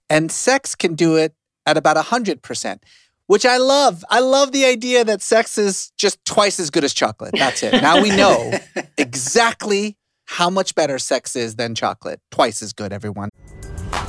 And 0.09 0.30
sex 0.30 0.75
can 0.75 0.94
do 0.94 1.16
it 1.16 1.35
at 1.66 1.76
about 1.76 1.97
100%, 1.97 2.78
which 3.26 3.47
I 3.47 3.56
love. 3.56 4.04
I 4.11 4.21
love 4.21 4.52
the 4.52 4.64
idea 4.64 5.04
that 5.04 5.23
sex 5.23 5.56
is 5.59 5.92
just 5.97 6.25
twice 6.25 6.61
as 6.61 6.71
good 6.71 6.85
as 6.85 6.92
chocolate. 6.92 7.35
That's 7.37 7.62
it. 7.62 7.73
Now 7.83 8.02
we 8.02 8.11
know 8.11 8.52
exactly 8.99 9.97
how 10.26 10.50
much 10.50 10.75
better 10.75 10.99
sex 10.99 11.37
is 11.37 11.56
than 11.56 11.75
chocolate. 11.75 12.21
Twice 12.30 12.62
as 12.62 12.73
good, 12.73 12.92
everyone. 12.92 13.30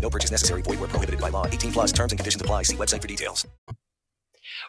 No 0.00 0.10
purchase 0.10 0.30
necessary. 0.30 0.62
Void 0.62 0.80
where 0.80 0.88
prohibited 0.88 1.20
by 1.20 1.28
law. 1.28 1.46
18 1.46 1.72
plus 1.72 1.92
terms 1.92 2.12
and 2.12 2.18
conditions 2.18 2.42
apply. 2.42 2.64
See 2.64 2.76
website 2.76 3.00
for 3.02 3.08
details. 3.08 3.46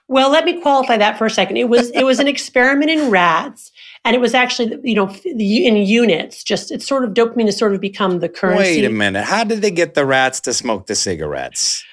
Well, 0.07 0.29
let 0.29 0.45
me 0.45 0.61
qualify 0.61 0.97
that 0.97 1.17
for 1.17 1.25
a 1.25 1.29
second. 1.29 1.57
It 1.57 1.69
was 1.69 1.89
it 1.91 2.03
was 2.03 2.19
an 2.19 2.27
experiment 2.27 2.91
in 2.91 3.09
rats, 3.09 3.71
and 4.03 4.15
it 4.15 4.19
was 4.19 4.33
actually 4.33 4.77
you 4.83 4.95
know 4.95 5.09
in 5.23 5.77
units. 5.77 6.43
Just 6.43 6.71
it's 6.71 6.85
sort 6.85 7.05
of 7.05 7.11
dopamine 7.11 7.45
has 7.45 7.57
sort 7.57 7.73
of 7.73 7.81
become 7.81 8.19
the 8.19 8.29
currency. 8.29 8.81
Wait 8.81 8.85
a 8.85 8.89
minute. 8.89 9.23
How 9.23 9.43
did 9.43 9.61
they 9.61 9.71
get 9.71 9.93
the 9.93 10.05
rats 10.05 10.41
to 10.41 10.53
smoke 10.53 10.87
the 10.87 10.95
cigarettes? 10.95 11.83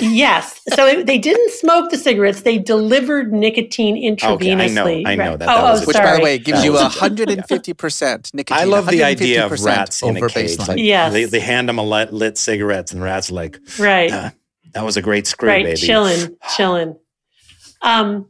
Yes. 0.00 0.60
So 0.74 0.86
it, 0.86 1.06
they 1.06 1.18
didn't 1.18 1.50
smoke 1.52 1.90
the 1.90 1.96
cigarettes. 1.96 2.42
They 2.42 2.58
delivered 2.58 3.32
nicotine 3.32 3.96
intravenously. 3.96 4.34
Okay, 4.34 4.52
I 4.52 4.68
know. 4.68 4.86
I 4.86 5.14
know 5.14 5.30
right. 5.30 5.38
that. 5.38 5.48
Oh, 5.48 5.76
that 5.76 5.82
oh, 5.82 5.86
which, 5.86 5.96
by 5.96 6.16
the 6.16 6.22
way, 6.22 6.38
gives 6.38 6.64
you 6.64 6.72
150% 6.72 8.34
nicotine. 8.34 8.58
I 8.58 8.64
love 8.64 8.86
the 8.88 9.04
idea 9.04 9.46
of 9.46 9.52
rats 9.62 10.02
in 10.02 10.16
a 10.16 10.28
cage. 10.28 10.58
Like, 10.58 10.78
yes. 10.78 11.12
They, 11.12 11.24
they, 11.24 11.40
hand 11.40 11.68
them 11.68 11.78
a 11.78 11.82
lit, 11.82 12.12
lit 12.12 12.38
cigarettes, 12.38 12.92
and 12.92 13.00
the 13.00 13.04
rats 13.04 13.30
like, 13.30 13.58
right. 13.78 14.10
Uh, 14.10 14.30
that 14.72 14.84
was 14.84 14.96
a 14.96 15.02
great 15.02 15.26
screw, 15.26 15.48
right. 15.48 15.64
baby. 15.64 15.78
Chilling, 15.78 16.36
chilling. 16.56 16.98
Um, 17.82 18.28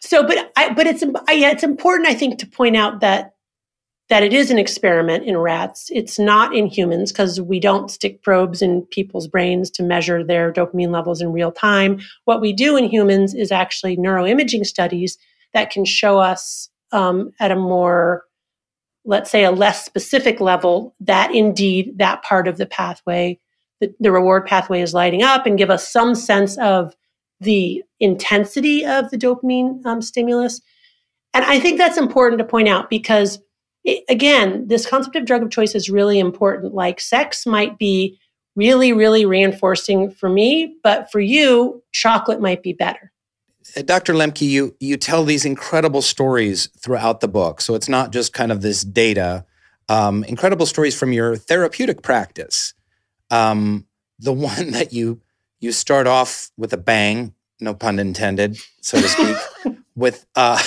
so, 0.00 0.26
but 0.26 0.52
I, 0.56 0.72
but 0.72 0.86
it's, 0.86 1.02
I, 1.28 1.32
yeah, 1.32 1.50
it's 1.50 1.64
important, 1.64 2.08
I 2.08 2.14
think, 2.14 2.38
to 2.40 2.46
point 2.46 2.76
out 2.76 3.00
that 3.00 3.33
that 4.14 4.22
it 4.22 4.32
is 4.32 4.52
an 4.52 4.60
experiment 4.60 5.24
in 5.24 5.36
rats. 5.36 5.88
It's 5.90 6.20
not 6.20 6.54
in 6.54 6.68
humans 6.68 7.10
because 7.10 7.40
we 7.40 7.58
don't 7.58 7.90
stick 7.90 8.22
probes 8.22 8.62
in 8.62 8.82
people's 8.92 9.26
brains 9.26 9.72
to 9.72 9.82
measure 9.82 10.22
their 10.22 10.52
dopamine 10.52 10.92
levels 10.92 11.20
in 11.20 11.32
real 11.32 11.50
time. 11.50 11.98
What 12.24 12.40
we 12.40 12.52
do 12.52 12.76
in 12.76 12.84
humans 12.84 13.34
is 13.34 13.50
actually 13.50 13.96
neuroimaging 13.96 14.66
studies 14.66 15.18
that 15.52 15.70
can 15.70 15.84
show 15.84 16.20
us 16.20 16.70
um, 16.92 17.32
at 17.40 17.50
a 17.50 17.56
more, 17.56 18.22
let's 19.04 19.32
say, 19.32 19.42
a 19.42 19.50
less 19.50 19.84
specific 19.84 20.40
level 20.40 20.94
that 21.00 21.34
indeed 21.34 21.98
that 21.98 22.22
part 22.22 22.46
of 22.46 22.56
the 22.56 22.66
pathway, 22.66 23.40
the, 23.80 23.92
the 23.98 24.12
reward 24.12 24.46
pathway 24.46 24.80
is 24.80 24.94
lighting 24.94 25.24
up 25.24 25.44
and 25.44 25.58
give 25.58 25.70
us 25.70 25.90
some 25.90 26.14
sense 26.14 26.56
of 26.58 26.94
the 27.40 27.82
intensity 27.98 28.86
of 28.86 29.10
the 29.10 29.18
dopamine 29.18 29.84
um, 29.84 30.00
stimulus. 30.00 30.60
And 31.32 31.44
I 31.44 31.58
think 31.58 31.78
that's 31.78 31.98
important 31.98 32.38
to 32.38 32.44
point 32.44 32.68
out 32.68 32.88
because 32.88 33.40
it, 33.84 34.04
again, 34.08 34.66
this 34.66 34.86
concept 34.86 35.16
of 35.16 35.24
drug 35.24 35.42
of 35.42 35.50
choice 35.50 35.74
is 35.74 35.90
really 35.90 36.18
important. 36.18 36.74
Like 36.74 37.00
sex 37.00 37.46
might 37.46 37.78
be 37.78 38.18
really, 38.56 38.92
really 38.92 39.26
reinforcing 39.26 40.10
for 40.10 40.28
me, 40.28 40.76
but 40.82 41.10
for 41.10 41.20
you, 41.20 41.82
chocolate 41.92 42.40
might 42.40 42.62
be 42.62 42.72
better. 42.72 43.12
Uh, 43.76 43.82
Dr. 43.82 44.14
Lembke, 44.14 44.42
you 44.42 44.74
you 44.80 44.96
tell 44.96 45.24
these 45.24 45.44
incredible 45.44 46.02
stories 46.02 46.68
throughout 46.78 47.20
the 47.20 47.28
book. 47.28 47.60
So 47.60 47.74
it's 47.74 47.88
not 47.88 48.12
just 48.12 48.32
kind 48.32 48.52
of 48.52 48.62
this 48.62 48.82
data. 48.82 49.44
Um, 49.88 50.24
incredible 50.24 50.66
stories 50.66 50.98
from 50.98 51.12
your 51.12 51.36
therapeutic 51.36 52.02
practice. 52.02 52.74
Um, 53.30 53.86
the 54.18 54.32
one 54.50 54.70
that 54.72 54.92
you 54.92 55.20
you 55.60 55.72
start 55.72 56.06
off 56.06 56.50
with 56.56 56.72
a 56.72 56.78
bang, 56.78 57.34
no 57.60 57.74
pun 57.74 57.98
intended, 57.98 58.58
so 58.80 59.00
to 59.00 59.08
speak, 59.08 59.36
with 59.94 60.26
uh, 60.36 60.62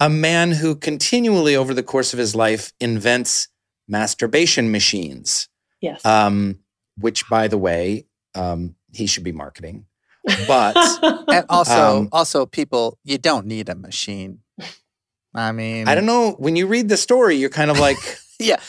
a 0.00 0.08
man 0.08 0.52
who 0.52 0.74
continually 0.74 1.56
over 1.56 1.72
the 1.74 1.82
course 1.82 2.12
of 2.12 2.18
his 2.18 2.34
life 2.34 2.72
invents 2.80 3.48
masturbation 3.88 4.70
machines. 4.70 5.48
Yes. 5.80 6.04
Um, 6.04 6.60
which, 6.98 7.28
by 7.28 7.48
the 7.48 7.58
way, 7.58 8.06
um, 8.34 8.76
he 8.92 9.06
should 9.06 9.24
be 9.24 9.32
marketing. 9.32 9.86
But 10.46 10.76
and 11.28 11.44
also, 11.48 11.98
um, 11.98 12.08
also, 12.12 12.46
people, 12.46 12.98
you 13.04 13.18
don't 13.18 13.46
need 13.46 13.68
a 13.68 13.74
machine. 13.74 14.40
I 15.34 15.52
mean, 15.52 15.88
I 15.88 15.94
don't 15.94 16.06
know. 16.06 16.36
When 16.38 16.56
you 16.56 16.66
read 16.66 16.88
the 16.88 16.96
story, 16.96 17.36
you're 17.36 17.50
kind 17.50 17.70
of 17.70 17.78
like, 17.78 17.98
yeah. 18.38 18.60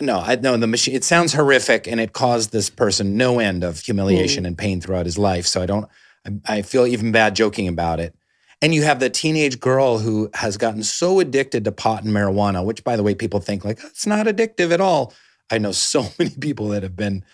No, 0.00 0.18
I 0.18 0.34
know 0.36 0.56
the 0.56 0.66
machine. 0.66 0.94
It 0.94 1.04
sounds 1.04 1.34
horrific, 1.34 1.86
and 1.86 2.00
it 2.00 2.12
caused 2.12 2.50
this 2.50 2.68
person 2.68 3.16
no 3.16 3.38
end 3.38 3.62
of 3.62 3.80
humiliation 3.80 4.44
mm. 4.44 4.48
and 4.48 4.58
pain 4.58 4.80
throughout 4.80 5.06
his 5.06 5.18
life. 5.18 5.46
So 5.46 5.62
I 5.62 5.66
don't. 5.66 5.88
I, 6.26 6.56
I 6.56 6.62
feel 6.62 6.86
even 6.86 7.12
bad 7.12 7.36
joking 7.36 7.68
about 7.68 8.00
it. 8.00 8.14
And 8.62 8.74
you 8.74 8.82
have 8.82 9.00
the 9.00 9.10
teenage 9.10 9.60
girl 9.60 9.98
who 9.98 10.30
has 10.34 10.56
gotten 10.56 10.82
so 10.82 11.20
addicted 11.20 11.64
to 11.64 11.72
pot 11.72 12.04
and 12.04 12.14
marijuana, 12.14 12.64
which, 12.64 12.84
by 12.84 12.96
the 12.96 13.02
way, 13.02 13.14
people 13.14 13.40
think 13.40 13.64
like 13.64 13.78
it's 13.84 14.06
not 14.06 14.26
addictive 14.26 14.70
at 14.70 14.80
all. 14.80 15.12
I 15.50 15.58
know 15.58 15.72
so 15.72 16.06
many 16.18 16.30
people 16.30 16.68
that 16.68 16.82
have 16.82 16.96
been 16.96 17.24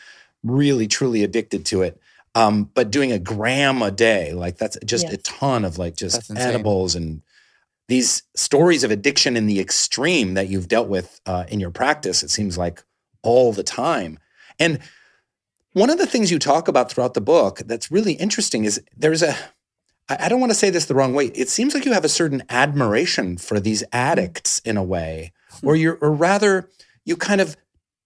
really, 0.42 0.86
truly 0.86 1.22
addicted 1.22 1.66
to 1.66 1.82
it. 1.82 2.00
Um, 2.34 2.70
but 2.74 2.90
doing 2.90 3.12
a 3.12 3.18
gram 3.18 3.82
a 3.82 3.90
day, 3.90 4.32
like 4.32 4.56
that's 4.56 4.78
just 4.84 5.04
yes. 5.04 5.14
a 5.14 5.16
ton 5.18 5.64
of 5.64 5.78
like 5.78 5.96
just 5.96 6.30
edibles 6.36 6.94
and 6.94 7.22
these 7.88 8.22
stories 8.36 8.84
of 8.84 8.92
addiction 8.92 9.36
in 9.36 9.46
the 9.46 9.58
extreme 9.58 10.34
that 10.34 10.48
you've 10.48 10.68
dealt 10.68 10.88
with 10.88 11.20
uh, 11.26 11.44
in 11.48 11.58
your 11.58 11.72
practice. 11.72 12.22
It 12.22 12.30
seems 12.30 12.56
like 12.56 12.84
all 13.22 13.52
the 13.52 13.64
time. 13.64 14.18
And 14.60 14.78
One 15.72 15.90
of 15.90 15.98
the 15.98 16.06
things 16.06 16.30
you 16.32 16.38
talk 16.38 16.66
about 16.66 16.90
throughout 16.90 17.14
the 17.14 17.20
book 17.20 17.58
that's 17.64 17.90
really 17.90 18.14
interesting 18.14 18.64
is 18.64 18.80
there's 18.96 19.22
a, 19.22 19.36
I 20.18 20.28
don't 20.28 20.40
want 20.40 20.50
to 20.50 20.58
say 20.58 20.70
this 20.70 20.86
the 20.86 20.94
wrong 20.94 21.14
way. 21.14 21.26
It 21.26 21.48
seems 21.48 21.74
like 21.74 21.84
you 21.84 21.92
have 21.92 22.04
a 22.04 22.08
certain 22.08 22.42
admiration 22.48 23.36
for 23.36 23.60
these 23.60 23.84
addicts 23.92 24.58
in 24.60 24.76
a 24.76 24.82
way, 24.82 25.32
or 25.62 25.76
you're, 25.76 25.98
or 26.00 26.10
rather, 26.12 26.68
you 27.04 27.16
kind 27.16 27.40
of, 27.40 27.56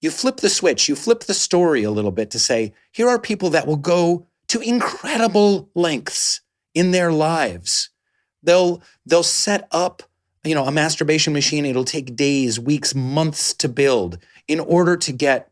you 0.00 0.10
flip 0.10 0.38
the 0.38 0.50
switch, 0.50 0.88
you 0.88 0.96
flip 0.96 1.20
the 1.20 1.34
story 1.34 1.82
a 1.82 1.90
little 1.90 2.10
bit 2.10 2.30
to 2.32 2.38
say, 2.38 2.74
here 2.92 3.08
are 3.08 3.18
people 3.18 3.50
that 3.50 3.66
will 3.66 3.76
go 3.76 4.26
to 4.48 4.60
incredible 4.60 5.70
lengths 5.74 6.42
in 6.74 6.90
their 6.90 7.10
lives. 7.10 7.90
They'll, 8.42 8.82
they'll 9.06 9.22
set 9.22 9.66
up, 9.70 10.02
you 10.44 10.54
know, 10.54 10.66
a 10.66 10.72
masturbation 10.72 11.32
machine. 11.32 11.64
It'll 11.64 11.84
take 11.84 12.16
days, 12.16 12.60
weeks, 12.60 12.94
months 12.94 13.54
to 13.54 13.68
build 13.68 14.18
in 14.46 14.60
order 14.60 14.96
to 14.98 15.12
get 15.12 15.50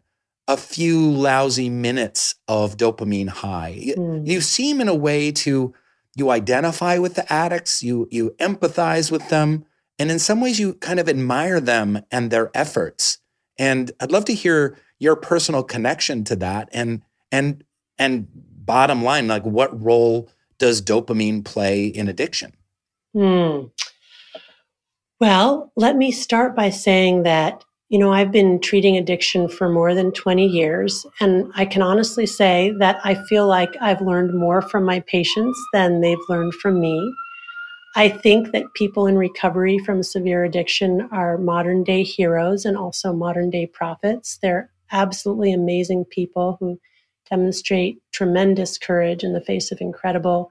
a 0.49 0.57
few 0.57 1.11
lousy 1.11 1.71
minutes 1.71 2.35
of 2.49 2.77
dopamine 2.77 3.29
high. 3.29 3.95
Mm. 3.97 4.27
You 4.27 4.41
seem 4.43 4.81
in 4.81 4.89
a 4.89 4.95
way 4.95 5.33
to 5.33 5.73
you 6.15 6.31
identify 6.31 6.99
with 6.99 7.15
the 7.15 7.31
addicts, 7.33 7.83
you 7.83 8.09
you 8.11 8.35
empathize 8.39 9.11
with 9.11 9.29
them, 9.29 9.65
and 9.99 10.11
in 10.11 10.19
some 10.19 10.41
ways 10.41 10.59
you 10.59 10.75
kind 10.75 11.01
of 11.01 11.09
admire 11.09 11.61
them 11.61 12.03
and 12.11 12.31
their 12.31 12.51
efforts. 12.55 13.19
And 13.59 13.93
I'd 14.01 14.13
love 14.13 14.25
to 14.27 14.35
hear 14.35 14.77
your 14.99 15.17
personal 15.17 15.63
connection 15.63 16.25
to 16.25 16.37
that 16.37 16.69
and 16.73 17.03
and 17.31 17.65
and 17.99 18.29
bottom 18.33 19.03
line 19.03 19.27
like 19.29 19.45
what 19.45 19.83
role 19.83 20.29
does 20.59 20.81
dopamine 20.81 21.45
play 21.45 21.87
in 21.87 22.09
addiction? 22.09 22.55
Hmm. 23.15 23.67
Well, 25.21 25.73
let 25.77 25.97
me 25.97 26.11
start 26.11 26.57
by 26.57 26.71
saying 26.71 27.25
that 27.25 27.65
you 27.93 27.99
know, 27.99 28.11
I've 28.11 28.33
been 28.33 28.59
treating 28.59 28.97
addiction 28.97 29.49
for 29.51 29.69
more 29.69 29.95
than 29.95 30.13
20 30.13 30.47
years, 30.47 31.05
and 31.21 31.53
I 31.55 31.67
can 31.67 31.83
honestly 31.83 32.25
say 32.25 32.73
that 32.79 32.99
I 33.05 33.15
feel 33.29 33.47
like 33.47 33.77
I've 33.83 34.01
learned 34.01 34.33
more 34.33 34.63
from 34.63 34.85
my 34.85 35.01
patients 35.01 35.63
than 35.75 36.01
they've 36.01 36.17
learned 36.31 36.55
from 36.55 36.81
me. 36.81 37.15
I 37.95 38.09
think 38.09 38.53
that 38.53 38.73
people 38.73 39.07
in 39.07 39.19
recovery 39.19 39.79
from 39.79 40.03
severe 40.03 40.43
addiction 40.43 41.07
are 41.13 41.37
modern 41.37 41.85
day 41.85 42.03
heroes 42.03 42.65
and 42.65 42.79
also 42.79 43.13
modern 43.13 43.51
day 43.51 43.67
prophets. 43.67 44.39
They're 44.41 44.71
absolutely 44.91 45.53
amazing 45.53 46.07
people 46.07 46.57
who 46.61 46.81
demonstrate 47.29 47.99
tremendous 48.11 48.79
courage 48.79 49.23
in 49.23 49.35
the 49.35 49.43
face 49.43 49.71
of 49.71 49.83
incredible 49.83 50.51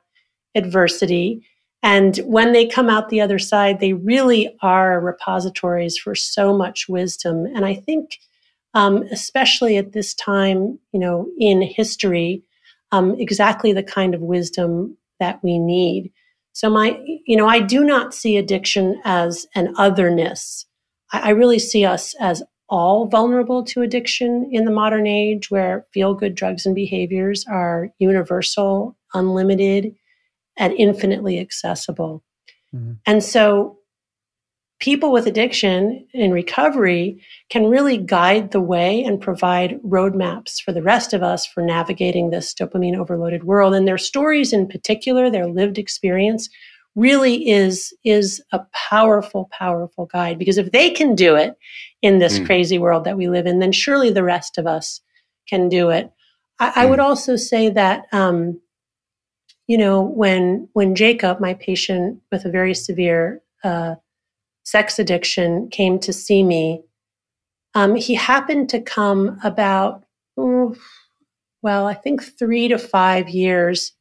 adversity. 0.53 1.43
And 1.83 2.17
when 2.19 2.53
they 2.53 2.67
come 2.67 2.89
out 2.89 3.09
the 3.09 3.21
other 3.21 3.39
side, 3.39 3.79
they 3.79 3.93
really 3.93 4.55
are 4.61 5.01
repositories 5.01 5.97
for 5.97 6.13
so 6.13 6.55
much 6.55 6.87
wisdom. 6.87 7.45
And 7.55 7.65
I 7.65 7.75
think, 7.75 8.19
um, 8.73 9.03
especially 9.11 9.77
at 9.77 9.93
this 9.93 10.13
time, 10.13 10.77
you 10.91 10.99
know, 10.99 11.27
in 11.39 11.61
history, 11.61 12.43
um, 12.91 13.15
exactly 13.19 13.73
the 13.73 13.83
kind 13.83 14.13
of 14.13 14.21
wisdom 14.21 14.97
that 15.19 15.39
we 15.43 15.57
need. 15.57 16.11
So 16.53 16.69
my, 16.69 16.99
you 17.25 17.35
know, 17.35 17.47
I 17.47 17.59
do 17.59 17.83
not 17.83 18.13
see 18.13 18.37
addiction 18.37 19.01
as 19.03 19.47
an 19.55 19.73
otherness. 19.77 20.65
I, 21.11 21.19
I 21.19 21.29
really 21.29 21.59
see 21.59 21.85
us 21.85 22.13
as 22.19 22.43
all 22.69 23.07
vulnerable 23.07 23.63
to 23.65 23.81
addiction 23.81 24.49
in 24.51 24.65
the 24.65 24.71
modern 24.71 25.05
age 25.07 25.51
where 25.51 25.85
feel 25.93 26.13
good 26.13 26.35
drugs 26.35 26.65
and 26.65 26.75
behaviors 26.75 27.45
are 27.49 27.89
universal, 27.99 28.97
unlimited, 29.13 29.93
and 30.61 30.73
infinitely 30.73 31.39
accessible. 31.39 32.23
Mm-hmm. 32.73 32.93
And 33.07 33.23
so 33.23 33.79
people 34.79 35.11
with 35.11 35.25
addiction 35.25 36.07
in 36.13 36.31
recovery 36.31 37.19
can 37.49 37.65
really 37.65 37.97
guide 37.97 38.51
the 38.51 38.61
way 38.61 39.03
and 39.03 39.19
provide 39.19 39.81
roadmaps 39.81 40.61
for 40.61 40.71
the 40.71 40.83
rest 40.83 41.13
of 41.13 41.23
us 41.23 41.47
for 41.47 41.63
navigating 41.63 42.29
this 42.29 42.53
dopamine 42.53 42.95
overloaded 42.95 43.43
world. 43.43 43.73
And 43.73 43.87
their 43.87 43.97
stories 43.97 44.53
in 44.53 44.67
particular, 44.67 45.29
their 45.31 45.47
lived 45.47 45.79
experience, 45.79 46.47
really 46.95 47.49
is 47.49 47.93
is 48.03 48.43
a 48.51 48.59
powerful 48.73 49.49
powerful 49.57 50.07
guide 50.07 50.37
because 50.37 50.57
if 50.57 50.73
they 50.73 50.89
can 50.89 51.15
do 51.15 51.35
it 51.35 51.55
in 52.01 52.19
this 52.19 52.37
mm. 52.37 52.45
crazy 52.45 52.77
world 52.77 53.05
that 53.05 53.15
we 53.15 53.29
live 53.29 53.45
in 53.45 53.59
then 53.59 53.71
surely 53.71 54.11
the 54.11 54.25
rest 54.25 54.57
of 54.57 54.67
us 54.67 54.99
can 55.47 55.69
do 55.69 55.89
it 55.89 56.11
i, 56.59 56.69
mm. 56.69 56.73
I 56.75 56.85
would 56.87 56.99
also 56.99 57.37
say 57.37 57.69
that 57.69 58.07
um, 58.11 58.59
you 59.67 59.77
know, 59.77 60.01
when 60.01 60.67
when 60.73 60.95
Jacob, 60.95 61.39
my 61.39 61.53
patient 61.53 62.19
with 62.31 62.45
a 62.45 62.51
very 62.51 62.73
severe 62.73 63.41
uh, 63.63 63.95
sex 64.63 64.99
addiction, 64.99 65.69
came 65.69 65.99
to 65.99 66.13
see 66.13 66.43
me, 66.43 66.83
um, 67.73 67.95
he 67.95 68.13
happened 68.15 68.69
to 68.69 68.81
come 68.81 69.39
about, 69.43 70.03
well, 70.35 71.87
I 71.87 71.93
think 71.93 72.23
three 72.23 72.67
to 72.67 72.77
five 72.77 73.29
years 73.29 73.93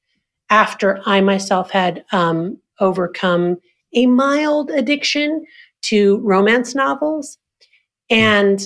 after 0.50 1.00
I 1.06 1.20
myself 1.20 1.70
had 1.70 2.04
um, 2.12 2.58
overcome 2.80 3.58
a 3.94 4.06
mild 4.06 4.70
addiction 4.70 5.44
to 5.82 6.18
romance 6.18 6.74
novels. 6.74 7.38
And 8.08 8.60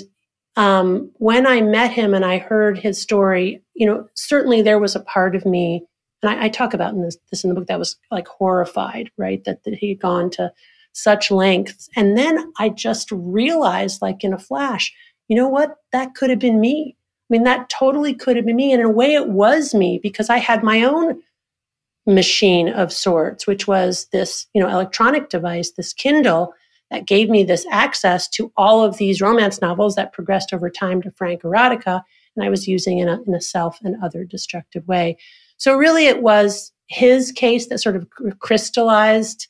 um, 0.57 1.11
when 1.17 1.47
I 1.47 1.61
met 1.61 1.91
him 1.91 2.15
and 2.15 2.25
I 2.25 2.39
heard 2.39 2.79
his 2.79 3.01
story, 3.01 3.63
you 3.75 3.87
know, 3.87 4.09
certainly 4.15 4.63
there 4.63 4.79
was 4.79 4.97
a 4.97 5.01
part 5.01 5.35
of 5.35 5.45
me 5.45 5.85
and 6.25 6.41
I, 6.41 6.45
I 6.45 6.49
talk 6.49 6.75
about 6.75 6.95
in 6.95 7.03
this, 7.03 7.19
this 7.31 7.45
in 7.45 7.51
the 7.51 7.55
book 7.55 7.67
that 7.67 7.79
was 7.79 7.97
like 8.11 8.27
horrified, 8.27 9.11
right? 9.19 9.45
That, 9.45 9.65
that 9.65 9.75
he'd 9.75 10.01
gone 10.01 10.31
to 10.31 10.53
such 10.93 11.31
lengths. 11.31 11.89
And 11.97 12.17
then 12.17 12.53
I 12.59 12.71
just 12.71 13.11
realized, 13.13 14.01
like 14.01 14.25
in 14.25 14.33
a 14.33 14.39
flash, 14.39 14.93
you 15.29 15.37
know 15.37 15.49
what? 15.49 15.77
That 15.93 16.15
could 16.15 16.31
have 16.31 16.39
been 16.39 16.61
me. 16.61 16.97
I 16.99 17.29
mean, 17.29 17.45
that 17.45 17.69
totally 17.69 18.15
could 18.15 18.37
have 18.37 18.47
been 18.47 18.57
me. 18.57 18.73
And 18.73 18.81
in 18.81 18.87
a 18.87 18.91
way, 18.91 19.15
it 19.15 19.29
was 19.29 19.75
me 19.75 20.01
because 20.03 20.31
I 20.31 20.39
had 20.39 20.63
my 20.63 20.83
own 20.83 21.21
machine 22.07 22.69
of 22.69 22.93
sorts, 22.93 23.47
which 23.47 23.67
was 23.67 24.07
this, 24.13 24.47
you 24.55 24.63
know, 24.63 24.69
electronic 24.69 25.31
device, 25.31 25.73
this 25.73 25.93
Kindle 25.93 26.55
that 26.91 27.07
gave 27.07 27.29
me 27.29 27.45
this 27.45 27.67
access 27.71 28.29
to 28.29 28.53
all 28.57 28.85
of 28.85 28.99
these 28.99 29.21
romance 29.21 29.61
novels 29.61 29.95
that 29.97 30.13
progressed 30.13 30.53
over 30.53 30.71
time 30.71 31.03
to 31.03 31.11
frank 31.11 31.43
erotica. 31.43 32.03
And 32.37 32.45
I 32.45 32.51
was 32.51 32.69
using 32.69 32.99
in 32.99 33.09
a, 33.09 33.21
in 33.27 33.35
a 33.35 33.41
self 33.41 33.79
and 33.83 33.97
other 34.03 34.25
destructive 34.25 34.87
way. 34.87 35.17
So 35.57 35.77
really 35.77 36.07
it 36.07 36.23
was 36.23 36.73
his 36.89 37.33
case 37.33 37.69
that 37.69 37.79
sort 37.79 37.97
of 37.97 38.07
crystallized 38.41 39.49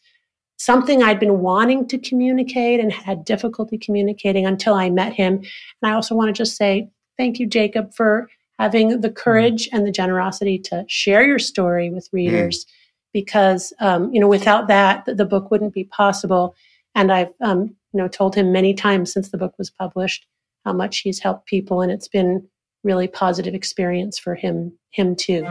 something 0.56 1.02
I'd 1.02 1.20
been 1.20 1.40
wanting 1.40 1.86
to 1.88 1.98
communicate 1.98 2.80
and 2.80 2.92
had 2.92 3.24
difficulty 3.24 3.76
communicating 3.76 4.46
until 4.46 4.74
I 4.74 4.88
met 4.90 5.12
him. 5.12 5.36
And 5.36 5.92
I 5.92 5.92
also 5.92 6.14
want 6.14 6.28
to 6.28 6.32
just 6.32 6.56
say 6.56 6.88
thank 7.16 7.38
you, 7.38 7.46
Jacob, 7.46 7.94
for 7.94 8.28
having 8.58 9.00
the 9.00 9.10
courage 9.10 9.68
and 9.72 9.86
the 9.86 9.92
generosity 9.92 10.58
to 10.58 10.84
share 10.88 11.26
your 11.26 11.38
story 11.38 11.90
with 11.90 12.08
readers. 12.12 12.64
Mm. 12.64 12.68
Because 13.12 13.72
um, 13.80 14.12
you 14.12 14.20
know, 14.20 14.28
without 14.28 14.66
that, 14.68 15.04
the, 15.04 15.14
the, 15.14 15.24
book 15.24 15.50
wouldn't 15.50 15.72
be 15.72 15.84
possible. 15.84 16.56
And 16.96 17.12
I've 17.12 17.32
um, 17.40 17.76
you 17.92 18.00
know 18.00 18.08
told 18.08 18.34
him 18.34 18.50
many 18.50 18.74
times 18.74 19.12
since 19.12 19.28
the 19.28 19.38
book 19.38 19.54
was 19.56 19.70
published 19.70 20.26
how 20.64 20.72
much 20.72 20.98
he's 20.98 21.20
helped 21.20 21.46
people, 21.46 21.80
and 21.80 21.92
it's 21.92 22.08
been 22.08 22.48
really 22.82 23.06
positive 23.06 23.54
experience 23.54 24.18
for 24.18 24.34
him 24.34 24.72
him 24.90 25.14
too. 25.14 25.46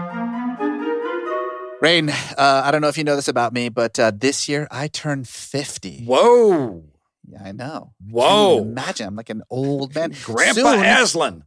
Rainn, 1.83 2.09
uh, 2.09 2.61
I 2.63 2.71
don't 2.71 2.79
know 2.79 2.87
if 2.87 2.97
you 2.97 3.03
know 3.03 3.17
this 3.17 3.27
about 3.27 3.51
me, 3.51 3.67
but 3.67 3.99
uh, 3.99 4.11
this 4.15 4.47
year 4.47 4.69
I 4.71 4.87
turned 4.87 5.27
50. 5.27 6.05
Whoa. 6.05 6.81
Yeah, 7.27 7.43
I 7.43 7.51
know. 7.51 7.91
Whoa. 8.09 8.59
imagine 8.59 9.07
I'm 9.07 9.15
like 9.17 9.29
an 9.29 9.43
old 9.49 9.93
man. 9.93 10.13
Grandpa 10.23 10.61
Soon, 10.61 10.85
Aslan. 10.85 11.43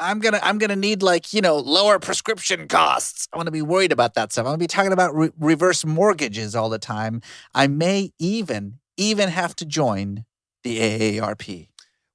I'm 0.00 0.20
gonna 0.20 0.40
I'm 0.42 0.58
gonna 0.58 0.76
need 0.76 1.02
like 1.02 1.32
you 1.32 1.40
know 1.40 1.56
lower 1.56 1.98
prescription 1.98 2.68
costs. 2.68 3.28
I 3.32 3.36
want 3.36 3.48
to 3.48 3.52
be 3.52 3.62
worried 3.62 3.90
about 3.90 4.14
that 4.14 4.32
stuff. 4.32 4.46
I'm 4.46 4.50
gonna 4.50 4.58
be 4.58 4.68
talking 4.68 4.92
about 4.92 5.14
re- 5.14 5.32
reverse 5.38 5.84
mortgages 5.84 6.54
all 6.54 6.68
the 6.68 6.78
time. 6.78 7.20
I 7.54 7.66
may 7.66 8.12
even 8.18 8.78
even 8.96 9.28
have 9.28 9.56
to 9.56 9.64
join 9.64 10.24
the 10.62 10.78
AARP. 10.78 11.68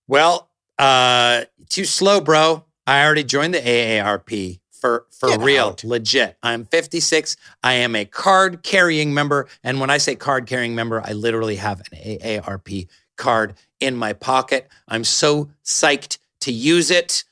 Well, 0.07 0.49
uh, 0.79 1.43
too 1.69 1.85
slow, 1.85 2.21
bro. 2.21 2.65
I 2.87 3.03
already 3.05 3.23
joined 3.23 3.53
the 3.53 3.59
AARP 3.61 4.59
for 4.83 5.05
for 5.11 5.29
Get 5.29 5.39
real, 5.39 5.67
out. 5.67 5.83
legit. 5.85 6.35
I'm 6.43 6.65
56. 6.65 7.37
I 7.63 7.71
am 7.75 7.95
a 7.95 8.03
card 8.03 8.63
carrying 8.63 9.13
member, 9.13 9.47
and 9.63 9.79
when 9.79 9.89
I 9.89 9.97
say 9.97 10.13
card 10.13 10.45
carrying 10.45 10.75
member, 10.75 11.01
I 11.01 11.13
literally 11.13 11.55
have 11.55 11.79
an 11.79 11.97
AARP 12.19 12.89
card 13.15 13.53
in 13.79 13.95
my 13.95 14.11
pocket. 14.11 14.67
I'm 14.89 15.05
so 15.05 15.49
psyched 15.63 16.17
to 16.41 16.51
use 16.51 16.91
it. 16.91 17.23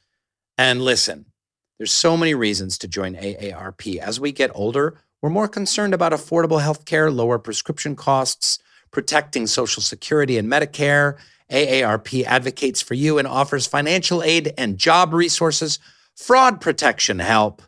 And 0.57 0.81
listen, 0.81 1.25
there's 1.77 1.91
so 1.91 2.15
many 2.15 2.33
reasons 2.33 2.77
to 2.77 2.87
join 2.87 3.15
AARP. 3.15 3.97
As 3.97 4.17
we 4.17 4.31
get 4.31 4.49
older, 4.53 5.01
we're 5.21 5.29
more 5.29 5.49
concerned 5.49 5.93
about 5.93 6.13
affordable 6.13 6.61
health 6.61 6.85
care, 6.85 7.11
lower 7.11 7.37
prescription 7.37 7.97
costs, 7.97 8.59
protecting 8.91 9.45
Social 9.45 9.83
Security 9.83 10.37
and 10.37 10.49
Medicare. 10.49 11.17
AARP 11.51 12.23
advocates 12.23 12.81
for 12.81 12.93
you 12.93 13.17
and 13.17 13.27
offers 13.27 13.67
financial 13.67 14.23
aid 14.23 14.53
and 14.57 14.77
job 14.77 15.13
resources 15.13 15.79
fraud 16.15 16.61
protection 16.61 17.19
help, 17.19 17.61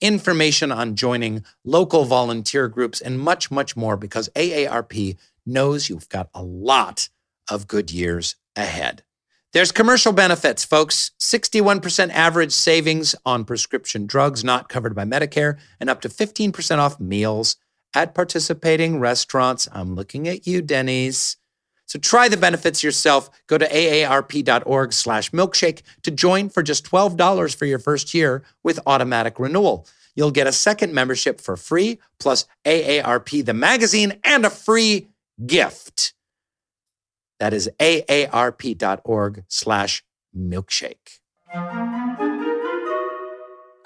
information 0.00 0.72
on 0.72 0.96
joining 0.96 1.44
local 1.64 2.04
volunteer 2.04 2.68
groups, 2.68 3.00
and 3.00 3.18
much, 3.18 3.50
much 3.50 3.76
more 3.76 3.96
because 3.96 4.28
AARP 4.30 5.16
knows 5.46 5.88
you've 5.88 6.08
got 6.08 6.28
a 6.34 6.42
lot 6.42 7.08
of 7.50 7.66
good 7.66 7.90
years 7.90 8.36
ahead. 8.56 9.02
There's 9.52 9.72
commercial 9.72 10.12
benefits, 10.12 10.64
folks. 10.64 11.10
61% 11.18 12.10
average 12.10 12.52
savings 12.52 13.16
on 13.26 13.44
prescription 13.44 14.06
drugs 14.06 14.44
not 14.44 14.68
covered 14.68 14.94
by 14.94 15.04
Medicare 15.04 15.58
and 15.80 15.90
up 15.90 16.00
to 16.02 16.08
15% 16.08 16.78
off 16.78 17.00
meals 17.00 17.56
at 17.92 18.14
participating 18.14 19.00
restaurants. 19.00 19.68
I'm 19.72 19.96
looking 19.96 20.28
at 20.28 20.46
you, 20.46 20.62
Denny's. 20.62 21.36
So 21.90 21.98
try 21.98 22.28
the 22.28 22.36
benefits 22.36 22.84
yourself. 22.84 23.28
Go 23.48 23.58
to 23.58 23.68
aarp.org 23.68 24.92
slash 24.92 25.32
milkshake 25.32 25.82
to 26.04 26.12
join 26.12 26.48
for 26.48 26.62
just 26.62 26.88
$12 26.88 27.56
for 27.56 27.64
your 27.64 27.80
first 27.80 28.14
year 28.14 28.44
with 28.62 28.78
automatic 28.86 29.40
renewal. 29.40 29.88
You'll 30.14 30.30
get 30.30 30.46
a 30.46 30.52
second 30.52 30.94
membership 30.94 31.40
for 31.40 31.56
free, 31.56 31.98
plus 32.20 32.46
AARP, 32.64 33.44
the 33.44 33.54
magazine, 33.54 34.20
and 34.22 34.46
a 34.46 34.50
free 34.50 35.08
gift. 35.44 36.14
That 37.40 37.52
is 37.52 37.68
aarp.org 37.80 39.44
slash 39.48 40.04
milkshake. 40.36 41.18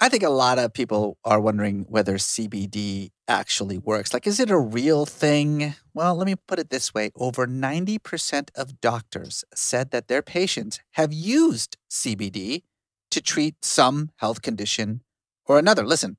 I 0.05 0.07
think 0.07 0.21
a 0.21 0.29
lot 0.29 0.59
of 0.59 0.71
people 0.71 1.17
are 1.25 1.41
wondering 1.41 1.87
whether 1.89 2.19
CBD 2.19 3.09
actually 3.27 3.79
works. 3.79 4.13
Like, 4.13 4.27
is 4.27 4.39
it 4.39 4.51
a 4.51 4.59
real 4.59 5.07
thing? 5.07 5.73
Well, 5.95 6.13
let 6.13 6.27
me 6.27 6.35
put 6.47 6.59
it 6.59 6.69
this 6.69 6.93
way 6.93 7.09
over 7.15 7.47
90% 7.47 8.51
of 8.55 8.79
doctors 8.79 9.43
said 9.55 9.89
that 9.89 10.07
their 10.07 10.21
patients 10.21 10.79
have 10.91 11.11
used 11.11 11.77
CBD 11.89 12.61
to 13.09 13.19
treat 13.19 13.65
some 13.65 14.11
health 14.17 14.43
condition 14.43 15.01
or 15.47 15.57
another. 15.57 15.83
Listen, 15.83 16.17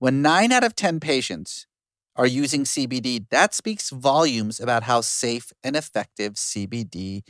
when 0.00 0.20
nine 0.20 0.50
out 0.50 0.64
of 0.64 0.74
10 0.74 0.98
patients 0.98 1.68
are 2.16 2.26
using 2.26 2.64
CBD, 2.64 3.24
that 3.30 3.54
speaks 3.54 3.90
volumes 3.90 4.58
about 4.58 4.82
how 4.82 5.00
safe 5.00 5.52
and 5.62 5.76
effective 5.76 6.32
CBD 6.32 7.22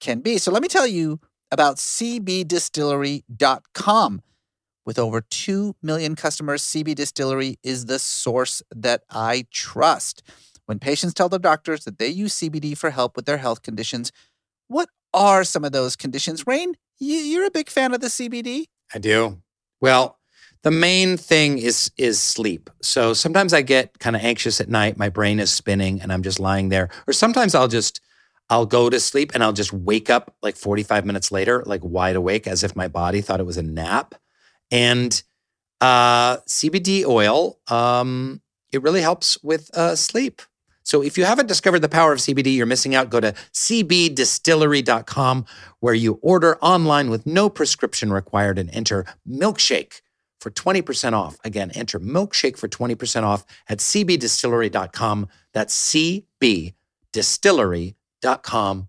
can 0.00 0.20
be. 0.20 0.38
So 0.38 0.52
let 0.52 0.62
me 0.62 0.68
tell 0.68 0.86
you 0.86 1.18
about 1.50 1.78
cbdistillery.com. 1.78 4.22
With 4.86 4.98
over 4.98 5.20
2 5.20 5.76
million 5.82 6.16
customers, 6.16 6.62
CB 6.62 6.94
Distillery 6.94 7.58
is 7.62 7.86
the 7.86 7.98
source 7.98 8.62
that 8.74 9.02
I 9.10 9.46
trust. 9.50 10.22
When 10.66 10.78
patients 10.78 11.14
tell 11.14 11.28
their 11.28 11.38
doctors 11.38 11.84
that 11.84 11.98
they 11.98 12.08
use 12.08 12.34
CBD 12.34 12.76
for 12.76 12.90
help 12.90 13.16
with 13.16 13.26
their 13.26 13.38
health 13.38 13.62
conditions, 13.62 14.12
what 14.68 14.88
are 15.12 15.44
some 15.44 15.64
of 15.64 15.72
those 15.72 15.96
conditions? 15.96 16.44
Rainn, 16.44 16.74
you're 16.98 17.44
a 17.44 17.50
big 17.50 17.68
fan 17.68 17.92
of 17.92 18.00
the 18.00 18.06
CBD? 18.06 18.66
I 18.94 18.98
do. 18.98 19.42
Well, 19.80 20.18
the 20.62 20.70
main 20.70 21.16
thing 21.16 21.58
is 21.58 21.90
is 21.96 22.20
sleep. 22.20 22.70
So 22.82 23.14
sometimes 23.14 23.52
I 23.52 23.62
get 23.62 23.98
kind 23.98 24.14
of 24.14 24.22
anxious 24.22 24.60
at 24.60 24.68
night, 24.68 24.98
my 24.98 25.08
brain 25.08 25.40
is 25.40 25.50
spinning 25.50 26.00
and 26.00 26.12
I'm 26.12 26.22
just 26.22 26.38
lying 26.38 26.68
there. 26.68 26.90
Or 27.06 27.12
sometimes 27.12 27.54
I'll 27.54 27.68
just 27.68 28.00
I'll 28.50 28.66
go 28.66 28.90
to 28.90 29.00
sleep 29.00 29.32
and 29.32 29.42
I'll 29.42 29.52
just 29.52 29.72
wake 29.72 30.10
up 30.10 30.34
like 30.42 30.56
45 30.56 31.06
minutes 31.06 31.32
later 31.32 31.62
like 31.64 31.80
wide 31.82 32.16
awake 32.16 32.46
as 32.46 32.62
if 32.62 32.76
my 32.76 32.88
body 32.88 33.20
thought 33.22 33.40
it 33.40 33.46
was 33.46 33.56
a 33.56 33.62
nap. 33.62 34.14
And 34.70 35.22
uh, 35.80 36.38
CBD 36.38 37.04
oil 37.04 37.58
um, 37.68 38.40
it 38.72 38.82
really 38.82 39.02
helps 39.02 39.42
with 39.42 39.70
uh, 39.76 39.96
sleep. 39.96 40.42
So 40.82 41.02
if 41.02 41.18
you 41.18 41.24
haven't 41.24 41.46
discovered 41.46 41.80
the 41.80 41.88
power 41.88 42.12
of 42.12 42.18
CBD, 42.18 42.54
you're 42.56 42.66
missing 42.66 42.94
out. 42.94 43.10
Go 43.10 43.18
to 43.20 43.32
cbdistillery.com 43.52 45.44
where 45.80 45.94
you 45.94 46.18
order 46.22 46.56
online 46.58 47.10
with 47.10 47.26
no 47.26 47.50
prescription 47.50 48.12
required 48.12 48.58
and 48.58 48.74
enter 48.74 49.04
milkshake 49.28 50.00
for 50.40 50.50
20% 50.50 51.12
off. 51.12 51.38
Again, 51.44 51.70
enter 51.72 52.00
milkshake 52.00 52.58
for 52.58 52.68
20% 52.68 53.22
off 53.22 53.44
at 53.68 53.78
cbdistillery.com. 53.78 55.28
That's 55.52 55.94
cbdistillery.com. 55.94 58.88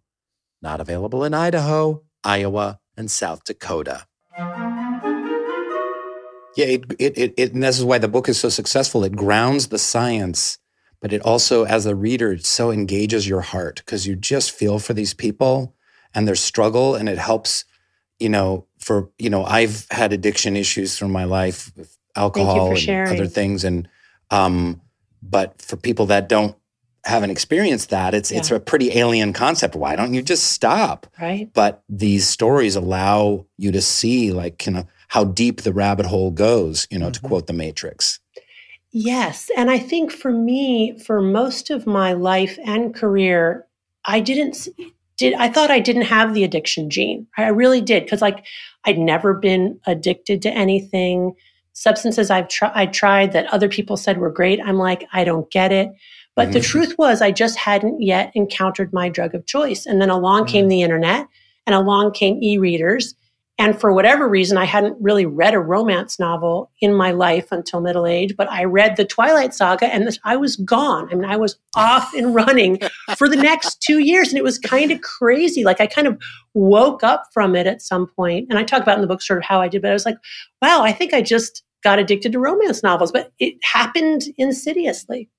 Not 0.63 0.80
available 0.80 1.24
in 1.24 1.34
Idaho, 1.34 2.04
Iowa, 2.24 2.80
and 2.96 3.10
South 3.12 3.44
Dakota. 3.44 4.06
Yeah, 6.56 6.66
it, 6.66 6.84
it, 7.00 7.18
it, 7.18 7.34
it, 7.38 7.54
and 7.54 7.64
this 7.64 7.80
is 7.80 7.86
why 7.86 7.98
the 7.98 8.08
book 8.08 8.28
is 8.28 8.40
so 8.40 8.50
successful. 8.50 9.04
It 9.04 9.16
grounds 9.16 9.68
the 9.68 9.78
science, 9.78 10.58
but 11.00 11.14
it 11.14 11.22
also, 11.22 11.64
as 11.64 11.86
a 11.86 11.96
reader, 11.96 12.34
it 12.34 12.46
so 12.46 12.72
engages 12.72 13.28
your 13.28 13.42
heart 13.42 13.82
because 13.86 14.06
you 14.06 14.16
just 14.16 14.52
feel 14.52 14.78
for 14.78 14.94
these 14.94 15.14
people 15.14 15.76
and 16.14 16.28
their 16.28 16.36
struggle, 16.36 16.96
and 16.96 17.08
it 17.08 17.18
helps 17.18 17.64
you 18.22 18.30
know, 18.30 18.68
for 18.78 19.10
you 19.18 19.30
know, 19.30 19.44
I've 19.44 19.88
had 19.90 20.14
addiction 20.14 20.56
issues 20.56 20.98
through 20.98 21.10
my 21.10 21.24
life 21.24 21.72
with 21.76 21.98
alcohol 22.16 22.78
and 22.78 23.10
other 23.10 23.26
things, 23.26 23.64
and 23.64 23.90
um, 24.30 24.80
but 25.24 25.60
for 25.60 25.76
people 25.76 26.06
that 26.06 26.30
don't 26.30 26.56
haven't 27.04 27.32
experienced 27.32 27.90
that, 27.90 28.14
it's 28.14 28.32
yeah. 28.32 28.38
it's 28.38 28.52
a 28.52 28.60
pretty 28.60 28.96
alien 28.98 29.34
concept. 29.34 29.76
Why 29.76 29.96
don't 29.96 30.14
you 30.14 30.22
just 30.22 30.52
stop? 30.52 31.08
Right. 31.20 31.52
But 31.52 31.84
these 31.90 32.28
stories 32.28 32.76
allow 32.76 33.48
you 33.58 33.72
to 33.72 33.82
see, 33.82 34.32
like, 34.32 34.68
you 34.68 34.74
know, 34.74 34.88
how 35.12 35.26
deep 35.26 35.62
the 35.62 35.74
rabbit 35.74 36.06
hole 36.06 36.32
goes. 36.32 36.88
You 36.89 36.97
know, 36.97 37.08
mm-hmm. 37.08 37.12
to 37.24 37.28
quote 37.28 37.47
the 37.47 37.54
Matrix. 37.54 38.19
Yes, 38.91 39.50
and 39.58 39.69
I 39.69 39.78
think 39.78 40.12
for 40.12 40.32
me, 40.32 40.97
for 41.06 41.21
most 41.21 41.69
of 41.69 41.86
my 41.86 42.13
life 42.13 42.58
and 42.65 42.95
career, 42.95 43.65
I 44.06 44.21
didn't 44.21 44.67
did 45.17 45.34
I 45.34 45.50
thought 45.50 45.69
I 45.69 45.80
didn't 45.80 46.04
have 46.04 46.34
the 46.34 46.45
addiction 46.45 46.89
gene. 46.89 47.28
I 47.38 47.47
really 47.50 47.82
did 47.82 48.04
because 48.04 48.21
like 48.21 48.45
I'd 48.86 48.97
never 48.97 49.34
been 49.34 49.80
addicted 49.86 50.41
to 50.43 50.50
anything. 50.50 51.36
Substances 51.74 52.32
I've 52.32 52.47
tried 52.47 52.71
I 52.74 52.86
tried 52.86 53.34
that 53.34 53.54
other 53.54 53.69
people 53.69 53.97
said 53.97 54.17
were 54.17 54.32
great. 54.32 54.62
I'm 54.63 54.78
like 54.78 55.06
I 55.12 55.26
don't 55.26 55.52
get 55.52 55.74
it. 55.74 55.91
But 56.36 56.43
mm-hmm. 56.45 56.54
the 56.54 56.60
truth 56.62 56.95
was 56.97 57.21
I 57.21 57.32
just 57.32 57.58
hadn't 57.58 58.02
yet 58.02 58.32
encountered 58.34 58.93
my 58.93 59.10
drug 59.10 59.36
of 59.36 59.45
choice. 59.45 59.86
And 59.86 60.02
then 60.02 60.10
along 60.10 60.43
mm-hmm. 60.43 60.54
came 60.54 60.67
the 60.69 60.82
internet 60.82 61.28
and 61.67 61.76
along 61.76 62.13
came 62.13 62.41
e-readers 62.41 63.13
and 63.62 63.80
for 63.80 63.93
whatever 63.93 64.28
reason, 64.28 64.58
I 64.58 64.65
hadn't 64.65 64.97
really 65.00 65.28
read 65.28 65.54
a 65.54 65.60
romance 65.60 66.17
novel 66.17 66.71
in 66.82 66.95
my 66.95 67.12
life 67.12 67.52
until 67.52 67.80
middle 67.80 68.08
age, 68.08 68.36
but 68.36 68.50
I 68.50 68.63
read 68.63 68.97
the 68.97 69.06
Twilight 69.06 69.54
Saga 69.54 69.86
and 69.86 70.17
I 70.24 70.36
was 70.36 70.56
gone. 70.56 71.08
I 71.12 71.13
mean, 71.13 71.30
I 71.30 71.38
was 71.38 71.60
off 71.76 72.12
and 72.15 72.34
running 72.41 72.80
for 73.17 73.30
the 73.30 73.36
next 73.36 73.80
two 73.80 74.00
years. 74.00 74.30
And 74.30 74.38
it 74.39 74.43
was 74.43 74.58
kind 74.58 74.89
of 74.89 75.02
crazy. 75.02 75.63
Like 75.63 75.80
I 75.80 75.86
kind 75.86 76.08
of 76.08 76.19
woke 76.56 77.04
up 77.04 77.26
from 77.36 77.56
it 77.56 77.67
at 77.67 77.84
some 77.84 78.08
point, 78.08 78.47
And 78.50 78.58
I 78.58 78.63
talk 78.63 78.82
about 78.82 78.95
in 78.95 79.02
the 79.02 79.08
book 79.08 79.21
sort 79.21 79.38
of 79.38 79.45
how 79.45 79.62
I 79.62 79.67
did, 79.67 79.84
but 79.84 79.91
I 79.91 79.93
was 79.93 80.08
like, 80.08 80.17
wow, 80.60 80.82
I 80.82 80.91
think 80.91 81.13
I 81.13 81.21
just 81.21 81.62
got 81.84 82.00
addicted 82.00 82.32
to 82.32 82.39
romance 82.39 82.82
novels, 82.82 83.12
but 83.12 83.32
it 83.38 83.54
happened 83.62 84.24
insidiously. 84.39 85.30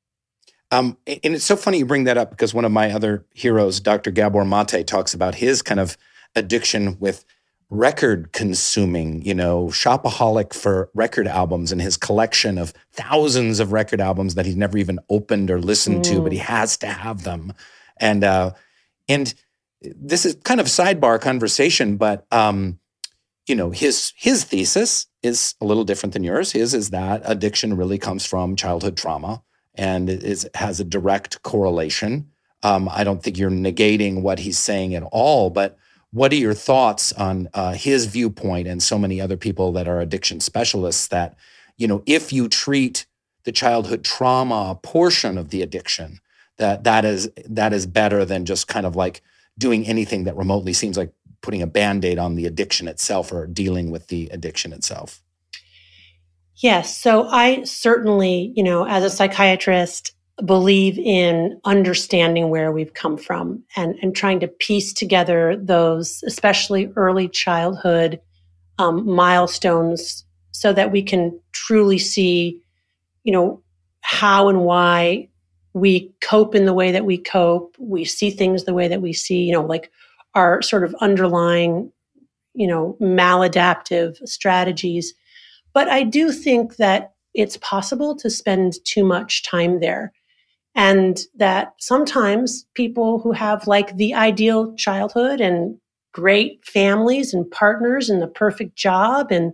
Um, 0.70 0.96
and 1.08 1.35
it's 1.35 1.44
so 1.44 1.56
funny 1.56 1.78
you 1.78 1.87
bring 1.87 2.04
that 2.04 2.18
up 2.18 2.30
because 2.30 2.54
one 2.54 2.64
of 2.64 2.70
my 2.70 2.92
other 2.92 3.26
heroes, 3.35 3.80
Dr. 3.80 4.12
Gabor 4.12 4.44
Mate, 4.44 4.87
talks 4.87 5.12
about 5.12 5.35
his 5.35 5.61
kind 5.61 5.80
of 5.80 5.96
addiction 6.37 6.96
with 7.00 7.24
record 7.72 8.32
consuming, 8.32 9.22
you 9.22 9.32
know, 9.32 9.68
shopaholic 9.68 10.52
for 10.52 10.90
record 10.92 11.26
albums 11.26 11.72
and 11.72 11.80
his 11.80 11.96
collection 11.96 12.58
of 12.58 12.74
thousands 12.92 13.61
of 13.61 13.72
record 13.72 13.98
albums 13.98 14.35
that 14.35 14.44
he's 14.44 14.56
never 14.56 14.76
even 14.76 14.98
opened 15.08 15.50
or 15.50 15.58
listened 15.58 16.00
mm. 16.00 16.11
to, 16.11 16.20
but 16.20 16.32
he 16.32 16.38
mm. 16.38 16.42
has 16.42 16.76
to 16.76 16.87
have 16.87 17.24
them. 17.24 17.54
And 17.96 18.24
uh, 18.24 18.52
and 19.08 19.32
this 19.80 20.26
is 20.26 20.37
kind 20.44 20.61
of 20.61 20.66
sidebar 20.66 21.18
conversation, 21.18 21.96
but 21.96 22.26
um, 22.30 22.78
you 23.46 23.54
know, 23.54 23.70
his 23.70 24.12
his 24.16 24.44
thesis 24.44 25.06
is 25.22 25.54
a 25.58 25.64
little 25.64 25.85
different 25.85 26.12
than 26.12 26.24
yours. 26.24 26.52
His 26.52 26.74
is 26.74 26.90
that 26.90 27.22
addiction 27.24 27.76
really 27.76 27.98
comes 27.98 28.26
from 28.26 28.54
childhood 28.54 28.98
trauma 28.98 29.42
and 29.74 30.11
it 30.11 30.22
is, 30.22 30.46
has 30.54 30.78
a 30.78 30.85
direct 30.85 31.42
correlation. 31.42 32.28
Um, 32.62 32.87
I 32.92 33.02
don't 33.02 33.22
think 33.22 33.38
you're 33.38 33.50
negating 33.50 34.20
what 34.20 34.40
he's 34.40 34.58
saying 34.58 34.94
at 34.94 35.04
all, 35.11 35.48
but 35.48 35.78
what 36.12 36.33
are 36.33 36.37
your 36.37 36.55
thoughts 36.55 37.12
on 37.12 37.48
uh, 37.55 37.72
his 37.72 38.07
viewpoint 38.07 38.68
and 38.68 38.83
so 38.83 38.98
many 38.98 39.20
other 39.20 39.37
people 39.37 39.72
that 39.72 39.88
are 39.88 40.01
addiction 40.01 40.40
specialists 40.40 41.09
that, 41.09 41.35
you 41.79 41.88
know, 41.88 42.03
if 42.07 42.33
you 42.33 42.48
treat 42.48 43.07
the 43.44 43.53
childhood 43.53 44.05
trauma 44.05 44.79
portion 44.83 45.38
of 45.38 45.48
the 45.48 45.62
addiction, 45.62 46.20
that 46.59 46.85
that 46.85 47.05
is 47.05 47.31
that 47.48 47.72
is 47.72 47.87
better 47.87 48.25
than 48.25 48.44
just 48.44 48.68
kind 48.68 48.87
of 48.87 48.94
like 48.94 49.22
doing 49.59 49.87
anything 49.87 50.25
that 50.25 50.37
remotely 50.37 50.72
seems 50.72 50.96
like 50.96 51.12
putting 51.40 51.62
a 51.62 51.66
band-aid 51.66 52.18
on 52.18 52.37
the 52.37 52.46
addiction 52.46 52.87
itself 52.87 53.33
or 53.33 53.46
dealing 53.46 53.90
with 53.90 54.07
the 54.09 54.29
addiction 54.33 54.72
itself. 54.72 55.22
Yes. 56.57 56.96
So 56.96 57.27
I 57.29 57.64
certainly, 57.64 58.53
you 58.55 58.62
know, 58.62 58.87
as 58.87 59.03
a 59.03 59.11
psychiatrist, 59.11 60.12
believe 60.45 60.99
in 60.99 61.61
understanding 61.64 62.49
where 62.49 62.73
we've 62.73 62.95
come 62.95 63.16
from 63.16 63.62
and, 63.77 63.97
and 64.03 64.16
trying 64.16 64.40
to 64.40 64.49
piece 64.49 64.92
together 64.92 65.57
those, 65.57 66.23
especially 66.27 66.92
early 66.97 67.29
childhood 67.29 68.21
um, 68.79 69.07
milestones, 69.09 70.25
so 70.53 70.73
that 70.73 70.90
we 70.90 71.03
can 71.03 71.38
truly 71.53 71.99
see, 71.99 72.61
you 73.25 73.33
know, 73.33 73.62
how 74.01 74.49
and 74.49 74.62
why 74.62 75.29
we 75.75 76.12
cope 76.21 76.55
in 76.55 76.66
the 76.66 76.75
way 76.75 76.92
that 76.92 77.05
we 77.05 77.18
cope. 77.18 77.77
We 77.79 78.05
see 78.05 78.31
things 78.31 78.64
the 78.64 78.75
way 78.75 78.88
that 78.88 79.03
we 79.03 79.12
see, 79.12 79.42
you 79.45 79.53
know, 79.53 79.64
like 79.64 79.90
our 80.35 80.62
sort 80.62 80.85
of 80.85 80.95
underlying, 81.01 81.92
you 82.55 82.66
know, 82.66 82.97
maladaptive 83.01 84.16
strategies. 84.27 85.14
But 85.73 85.88
I 85.88 86.03
do 86.03 86.33
think 86.33 86.77
that 86.77 87.12
it's 87.35 87.57
possible 87.59 88.14
to 88.16 88.29
spend 88.29 88.75
too 88.85 89.05
much 89.05 89.42
time 89.42 89.81
there 89.81 90.12
and 90.74 91.20
that 91.37 91.74
sometimes 91.78 92.66
people 92.74 93.18
who 93.18 93.32
have 93.32 93.66
like 93.66 93.96
the 93.96 94.14
ideal 94.14 94.74
childhood 94.76 95.40
and 95.40 95.76
great 96.12 96.64
families 96.64 97.35
and 97.35 97.50
partners 97.50 98.08
and 98.08 98.22
the 98.22 98.26
perfect 98.26 98.76
job 98.76 99.30
and 99.30 99.52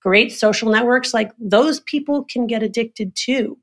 great 0.00 0.32
social 0.32 0.70
networks, 0.70 1.12
like 1.12 1.32
those 1.38 1.80
people 1.80 2.24
can 2.24 2.46
get 2.46 2.62
addicted 2.62 3.14
too. 3.14 3.58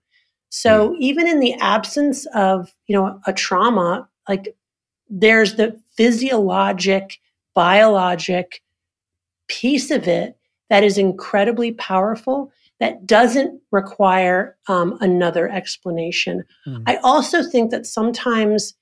So 0.49 0.89
hmm. 0.89 0.95
even 0.99 1.27
in 1.27 1.39
the 1.39 1.53
absence 1.55 2.25
of, 2.33 2.73
you 2.87 2.95
know, 2.95 3.19
a 3.25 3.33
trauma, 3.33 4.07
like 4.29 4.55
there's 5.09 5.55
the 5.55 5.79
physiologic, 5.95 7.19
biologic 7.53 8.61
piece 9.47 9.91
of 9.91 10.07
it 10.07 10.37
that 10.69 10.83
is 10.83 10.97
incredibly 10.97 11.71
powerful 11.71 12.51
that 12.79 13.07
doesn't 13.07 13.59
require 13.71 14.55
um, 14.67 14.97
another 15.01 15.49
explanation. 15.49 16.43
Mm. 16.67 16.83
I 16.85 16.97
also 16.97 17.43
think 17.43 17.71
that 17.71 17.85
sometimes, 17.85 18.75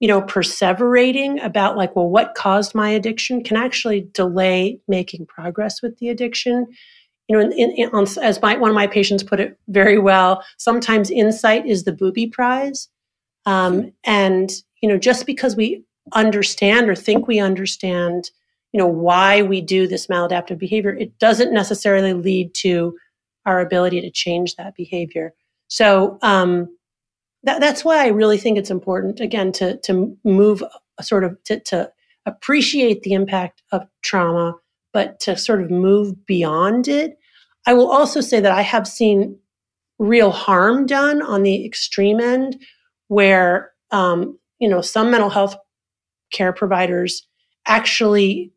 you 0.00 0.08
know, 0.08 0.20
perseverating 0.22 1.44
about 1.44 1.76
like, 1.76 1.94
well, 1.94 2.08
what 2.08 2.34
caused 2.34 2.74
my 2.74 2.90
addiction 2.90 3.44
can 3.44 3.56
actually 3.56 4.08
delay 4.12 4.80
making 4.88 5.26
progress 5.26 5.80
with 5.80 5.98
the 5.98 6.08
addiction. 6.08 6.66
You 7.28 7.36
know, 7.36 7.50
in, 7.50 7.72
in, 7.72 7.88
on, 7.90 8.06
as 8.20 8.42
my, 8.42 8.56
one 8.56 8.70
of 8.70 8.74
my 8.74 8.86
patients 8.86 9.22
put 9.22 9.40
it 9.40 9.58
very 9.68 9.98
well, 9.98 10.44
sometimes 10.58 11.10
insight 11.10 11.66
is 11.66 11.84
the 11.84 11.92
booby 11.92 12.26
prize. 12.26 12.88
Um, 13.46 13.82
mm. 13.82 13.92
And, 14.04 14.50
you 14.82 14.88
know, 14.88 14.98
just 14.98 15.24
because 15.24 15.56
we 15.56 15.84
understand 16.12 16.88
or 16.88 16.94
think 16.94 17.26
we 17.26 17.40
understand, 17.40 18.30
you 18.72 18.78
know, 18.78 18.86
why 18.86 19.42
we 19.42 19.60
do 19.60 19.86
this 19.86 20.08
maladaptive 20.08 20.58
behavior, 20.58 20.94
it 20.94 21.18
doesn't 21.18 21.52
necessarily 21.52 22.12
lead 22.12 22.54
to 22.54 22.96
our 23.46 23.60
ability 23.60 24.00
to 24.02 24.10
change 24.10 24.56
that 24.56 24.74
behavior. 24.74 25.32
So 25.68 26.18
um, 26.22 26.76
that, 27.44 27.60
that's 27.60 27.84
why 27.84 28.04
I 28.04 28.08
really 28.08 28.38
think 28.38 28.58
it's 28.58 28.70
important, 28.70 29.20
again, 29.20 29.52
to, 29.52 29.78
to 29.84 30.16
move 30.24 30.62
sort 31.00 31.24
of 31.24 31.42
to, 31.44 31.60
to 31.60 31.90
appreciate 32.26 33.02
the 33.02 33.12
impact 33.12 33.62
of 33.72 33.86
trauma, 34.02 34.54
but 34.92 35.20
to 35.20 35.36
sort 35.36 35.62
of 35.62 35.70
move 35.70 36.26
beyond 36.26 36.88
it. 36.88 37.18
I 37.66 37.74
will 37.74 37.90
also 37.90 38.20
say 38.20 38.40
that 38.40 38.52
I 38.52 38.62
have 38.62 38.86
seen 38.86 39.38
real 39.98 40.30
harm 40.30 40.86
done 40.86 41.22
on 41.22 41.42
the 41.42 41.64
extreme 41.64 42.20
end 42.20 42.60
where, 43.08 43.72
um, 43.90 44.38
you 44.58 44.68
know, 44.68 44.80
some 44.80 45.10
mental 45.10 45.30
health 45.30 45.56
care 46.32 46.52
providers 46.52 47.26
actually 47.66 48.52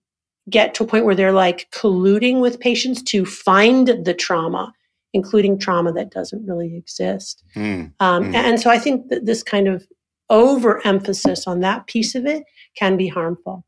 get 0.50 0.74
to 0.74 0.84
a 0.84 0.88
point 0.88 1.06
where 1.06 1.16
they're 1.16 1.32
like 1.32 1.70
colluding 1.72 2.42
with 2.42 2.60
patients 2.60 3.04
to 3.04 3.26
find 3.26 3.88
the 4.04 4.14
trauma 4.14 4.74
including 5.14 5.58
trauma 5.60 5.92
that 5.94 6.12
doesn't 6.12 6.46
really 6.46 6.76
exist. 6.76 7.44
Mm. 7.56 7.94
Um, 8.00 8.32
mm. 8.32 8.36
And 8.36 8.60
so 8.60 8.70
I 8.70 8.80
think 8.80 9.10
that 9.10 9.26
this 9.26 9.44
kind 9.44 9.68
of 9.68 9.88
overemphasis 10.30 11.48
on 11.48 11.62
that 11.62 11.88
piece 11.88 12.16
of 12.16 12.26
it 12.26 12.44
can 12.78 12.98
be 12.98 13.08
harmful. 13.08 13.66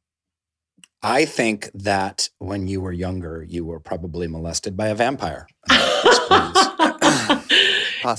I 1.03 1.25
think 1.25 1.71
that 1.73 2.29
when 2.37 2.67
you 2.67 2.79
were 2.79 2.91
younger, 2.91 3.43
you 3.47 3.65
were 3.65 3.79
probably 3.79 4.27
molested 4.27 4.77
by 4.77 4.89
a 4.89 4.95
vampire. 4.95 5.47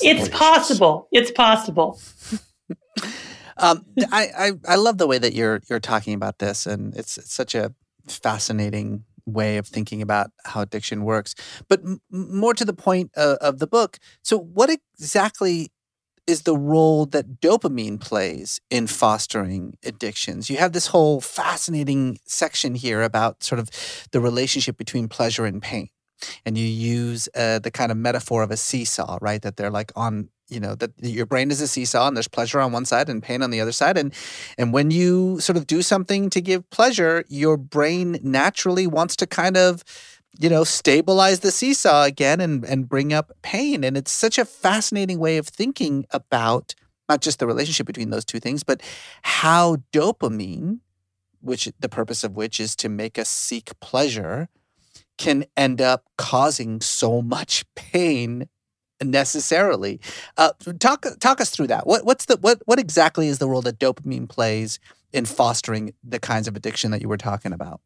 it's 0.02 0.28
possible. 0.28 1.06
It's 1.12 1.30
possible. 1.30 2.00
um, 3.56 3.84
I, 4.10 4.28
I, 4.36 4.52
I 4.66 4.74
love 4.76 4.98
the 4.98 5.06
way 5.06 5.18
that 5.18 5.32
you're 5.32 5.60
you're 5.70 5.78
talking 5.78 6.14
about 6.14 6.40
this, 6.40 6.66
and 6.66 6.96
it's, 6.96 7.18
it's 7.18 7.32
such 7.32 7.54
a 7.54 7.72
fascinating 8.08 9.04
way 9.26 9.56
of 9.56 9.66
thinking 9.66 10.02
about 10.02 10.30
how 10.44 10.62
addiction 10.62 11.04
works. 11.04 11.34
But 11.68 11.80
m- 11.80 12.00
more 12.10 12.54
to 12.54 12.64
the 12.64 12.72
point 12.72 13.10
uh, 13.16 13.36
of 13.40 13.58
the 13.58 13.66
book, 13.66 13.98
so 14.22 14.38
what 14.38 14.70
exactly 14.70 15.70
is 16.26 16.42
the 16.42 16.56
role 16.56 17.06
that 17.06 17.40
dopamine 17.40 18.00
plays 18.00 18.60
in 18.70 18.86
fostering 18.86 19.76
addictions? 19.84 20.48
You 20.48 20.56
have 20.58 20.72
this 20.72 20.88
whole 20.88 21.20
fascinating 21.20 22.18
section 22.24 22.74
here 22.74 23.02
about 23.02 23.42
sort 23.42 23.58
of 23.58 23.70
the 24.12 24.20
relationship 24.20 24.76
between 24.76 25.08
pleasure 25.08 25.44
and 25.44 25.60
pain. 25.60 25.88
And 26.46 26.56
you 26.56 26.66
use 26.66 27.28
uh, 27.34 27.58
the 27.58 27.72
kind 27.72 27.90
of 27.90 27.98
metaphor 27.98 28.44
of 28.44 28.52
a 28.52 28.56
seesaw, 28.56 29.18
right? 29.20 29.42
That 29.42 29.56
they're 29.56 29.70
like 29.70 29.90
on 29.96 30.28
you 30.52 30.60
know 30.60 30.74
that 30.76 30.92
your 30.98 31.26
brain 31.26 31.50
is 31.50 31.60
a 31.60 31.68
seesaw 31.68 32.08
and 32.08 32.16
there's 32.16 32.28
pleasure 32.28 32.60
on 32.60 32.72
one 32.72 32.84
side 32.84 33.08
and 33.08 33.22
pain 33.22 33.42
on 33.42 33.50
the 33.50 33.60
other 33.60 33.72
side. 33.72 33.96
And 33.96 34.12
and 34.58 34.72
when 34.72 34.90
you 34.90 35.40
sort 35.40 35.56
of 35.56 35.66
do 35.66 35.82
something 35.82 36.30
to 36.30 36.40
give 36.40 36.68
pleasure 36.70 37.24
your 37.28 37.56
brain 37.56 38.18
naturally 38.22 38.86
wants 38.86 39.16
to 39.16 39.26
kind 39.26 39.56
of 39.56 39.82
you 40.38 40.48
know 40.48 40.64
stabilize 40.64 41.40
the 41.40 41.50
seesaw 41.50 42.04
again 42.04 42.40
and 42.40 42.64
and 42.64 42.88
bring 42.88 43.12
up 43.12 43.32
pain. 43.42 43.84
And 43.84 43.96
it's 43.96 44.12
such 44.12 44.38
a 44.38 44.44
fascinating 44.44 45.18
way 45.18 45.36
of 45.38 45.48
thinking 45.48 46.04
about 46.10 46.74
not 47.08 47.20
just 47.20 47.38
the 47.38 47.46
relationship 47.46 47.86
between 47.86 48.10
those 48.10 48.24
two 48.24 48.40
things 48.40 48.62
but 48.62 48.80
how 49.22 49.76
dopamine 49.92 50.78
which 51.40 51.68
the 51.80 51.88
purpose 51.88 52.24
of 52.24 52.36
which 52.36 52.60
is 52.60 52.76
to 52.76 52.88
make 52.88 53.18
us 53.18 53.28
seek 53.28 53.78
pleasure 53.80 54.48
can 55.18 55.44
end 55.56 55.80
up 55.80 56.04
causing 56.16 56.80
so 56.80 57.20
much 57.20 57.64
pain 57.74 58.48
necessarily. 59.10 60.00
Uh, 60.36 60.52
talk 60.78 61.06
talk 61.20 61.40
us 61.40 61.50
through 61.50 61.68
that. 61.68 61.86
What 61.86 62.04
what's 62.04 62.26
the 62.26 62.36
what 62.36 62.60
what 62.66 62.78
exactly 62.78 63.28
is 63.28 63.38
the 63.38 63.48
role 63.48 63.62
that 63.62 63.78
dopamine 63.78 64.28
plays 64.28 64.78
in 65.12 65.24
fostering 65.24 65.92
the 66.02 66.18
kinds 66.18 66.48
of 66.48 66.56
addiction 66.56 66.90
that 66.90 67.02
you 67.02 67.08
were 67.08 67.16
talking 67.16 67.52
about? 67.52 67.80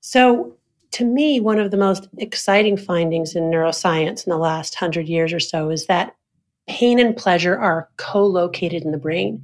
So, 0.00 0.56
to 0.92 1.04
me, 1.04 1.40
one 1.40 1.58
of 1.58 1.70
the 1.70 1.76
most 1.76 2.08
exciting 2.18 2.76
findings 2.76 3.34
in 3.34 3.44
neuroscience 3.44 4.26
in 4.26 4.30
the 4.30 4.38
last 4.38 4.74
hundred 4.74 5.08
years 5.08 5.32
or 5.32 5.40
so 5.40 5.70
is 5.70 5.86
that 5.86 6.16
pain 6.68 6.98
and 6.98 7.16
pleasure 7.16 7.56
are 7.58 7.88
co-located 7.96 8.82
in 8.82 8.92
the 8.92 8.98
brain. 8.98 9.42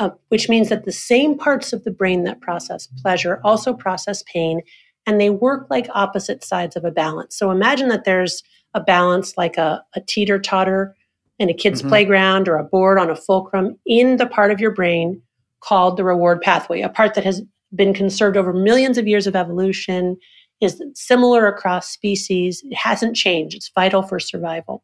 Uh, 0.00 0.10
which 0.28 0.48
means 0.48 0.68
that 0.68 0.84
the 0.84 0.92
same 0.92 1.36
parts 1.36 1.72
of 1.72 1.82
the 1.82 1.90
brain 1.90 2.22
that 2.22 2.40
process 2.40 2.86
pleasure 3.02 3.40
also 3.42 3.74
process 3.74 4.22
pain, 4.32 4.60
and 5.06 5.20
they 5.20 5.28
work 5.28 5.66
like 5.70 5.88
opposite 5.92 6.44
sides 6.44 6.76
of 6.76 6.84
a 6.84 6.90
balance. 6.92 7.36
So 7.36 7.50
imagine 7.50 7.88
that 7.88 8.04
there's 8.04 8.44
a 8.74 8.80
balance 8.80 9.36
like 9.36 9.56
a, 9.56 9.82
a 9.94 10.00
teeter 10.00 10.38
totter 10.38 10.94
in 11.38 11.48
a 11.48 11.54
kid's 11.54 11.80
mm-hmm. 11.80 11.90
playground 11.90 12.48
or 12.48 12.56
a 12.56 12.64
board 12.64 12.98
on 12.98 13.10
a 13.10 13.16
fulcrum 13.16 13.78
in 13.86 14.16
the 14.16 14.26
part 14.26 14.50
of 14.50 14.60
your 14.60 14.72
brain 14.72 15.22
called 15.60 15.96
the 15.96 16.04
reward 16.04 16.40
pathway, 16.40 16.80
a 16.80 16.88
part 16.88 17.14
that 17.14 17.24
has 17.24 17.42
been 17.74 17.94
conserved 17.94 18.36
over 18.36 18.52
millions 18.52 18.98
of 18.98 19.06
years 19.06 19.26
of 19.26 19.36
evolution, 19.36 20.16
is 20.60 20.82
similar 20.94 21.46
across 21.46 21.88
species. 21.88 22.62
It 22.64 22.74
hasn't 22.74 23.16
changed. 23.16 23.56
It's 23.56 23.70
vital 23.74 24.02
for 24.02 24.18
survival. 24.18 24.82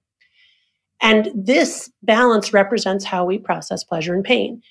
And 1.01 1.31
this 1.35 1.90
balance 2.03 2.53
represents 2.53 3.05
how 3.05 3.25
we 3.25 3.38
process 3.38 3.83
pleasure 3.83 4.14
and 4.14 4.25
pain. 4.25 4.62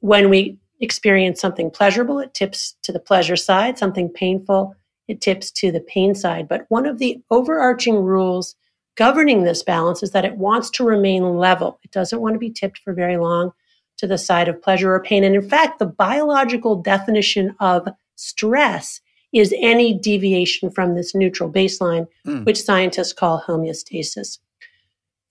When 0.00 0.30
we 0.30 0.58
experience 0.80 1.40
something 1.40 1.70
pleasurable, 1.70 2.18
it 2.20 2.34
tips 2.34 2.76
to 2.82 2.92
the 2.92 3.00
pleasure 3.00 3.36
side, 3.36 3.78
something 3.78 4.08
painful, 4.08 4.74
it 5.08 5.20
tips 5.20 5.50
to 5.52 5.70
the 5.70 5.80
pain 5.80 6.14
side. 6.14 6.48
But 6.48 6.66
one 6.68 6.86
of 6.86 6.98
the 6.98 7.22
overarching 7.30 7.96
rules 7.96 8.56
governing 8.96 9.44
this 9.44 9.62
balance 9.62 10.02
is 10.02 10.10
that 10.12 10.24
it 10.24 10.36
wants 10.36 10.70
to 10.70 10.84
remain 10.84 11.36
level. 11.36 11.78
It 11.82 11.90
doesn't 11.92 12.20
want 12.20 12.34
to 12.34 12.38
be 12.38 12.50
tipped 12.50 12.78
for 12.78 12.92
very 12.92 13.16
long 13.16 13.52
to 13.98 14.06
the 14.06 14.18
side 14.18 14.48
of 14.48 14.60
pleasure 14.62 14.92
or 14.94 15.02
pain. 15.02 15.24
And 15.24 15.34
in 15.34 15.48
fact, 15.48 15.78
the 15.78 15.86
biological 15.86 16.76
definition 16.76 17.54
of 17.60 17.88
stress 18.16 19.00
is 19.32 19.54
any 19.58 19.92
deviation 19.98 20.70
from 20.70 20.94
this 20.94 21.14
neutral 21.14 21.50
baseline, 21.50 22.06
mm. 22.26 22.44
which 22.44 22.62
scientists 22.62 23.12
call 23.12 23.42
homeostasis. 23.46 24.38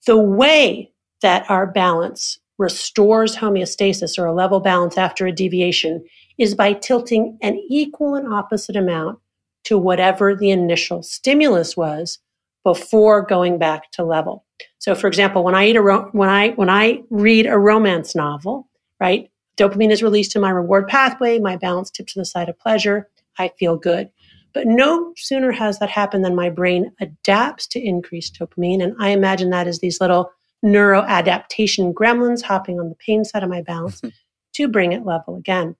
The 0.06 0.18
way 0.18 0.92
that 1.22 1.48
our 1.50 1.66
balance 1.66 2.38
restores 2.58 3.36
homeostasis 3.36 4.18
or 4.18 4.26
a 4.26 4.34
level 4.34 4.60
balance 4.60 4.96
after 4.96 5.26
a 5.26 5.32
deviation 5.32 6.04
is 6.38 6.54
by 6.54 6.72
tilting 6.72 7.38
an 7.42 7.56
equal 7.68 8.14
and 8.14 8.32
opposite 8.32 8.76
amount 8.76 9.18
to 9.66 9.76
whatever 9.76 10.34
the 10.34 10.50
initial 10.50 11.02
stimulus 11.02 11.76
was 11.76 12.20
before 12.64 13.22
going 13.22 13.58
back 13.58 13.90
to 13.92 14.04
level. 14.04 14.44
So, 14.78 14.94
for 14.94 15.08
example, 15.08 15.42
when 15.42 15.56
I 15.56 15.68
eat 15.68 15.76
a 15.76 15.82
ro- 15.82 16.08
when 16.12 16.28
I 16.28 16.50
when 16.50 16.70
I 16.70 17.02
read 17.10 17.46
a 17.46 17.58
romance 17.58 18.14
novel, 18.14 18.68
right, 19.00 19.28
dopamine 19.56 19.90
is 19.90 20.02
released 20.02 20.36
in 20.36 20.42
my 20.42 20.50
reward 20.50 20.86
pathway. 20.86 21.38
My 21.40 21.56
balance 21.56 21.90
tips 21.90 22.14
to 22.14 22.20
the 22.20 22.24
side 22.24 22.48
of 22.48 22.58
pleasure. 22.58 23.08
I 23.38 23.48
feel 23.58 23.76
good. 23.76 24.08
But 24.54 24.66
no 24.66 25.12
sooner 25.16 25.52
has 25.52 25.80
that 25.80 25.90
happened 25.90 26.24
than 26.24 26.34
my 26.34 26.48
brain 26.48 26.92
adapts 27.00 27.66
to 27.68 27.84
increased 27.84 28.38
dopamine, 28.38 28.82
and 28.82 28.94
I 29.00 29.10
imagine 29.10 29.50
that 29.50 29.66
as 29.66 29.80
these 29.80 30.00
little 30.00 30.30
neuroadaptation 30.64 31.92
gremlins 31.92 32.42
hopping 32.42 32.78
on 32.80 32.88
the 32.88 32.94
pain 32.96 33.24
side 33.24 33.42
of 33.42 33.50
my 33.50 33.62
balance 33.62 34.00
to 34.54 34.68
bring 34.68 34.92
it 34.92 35.04
level 35.04 35.36
again 35.36 35.76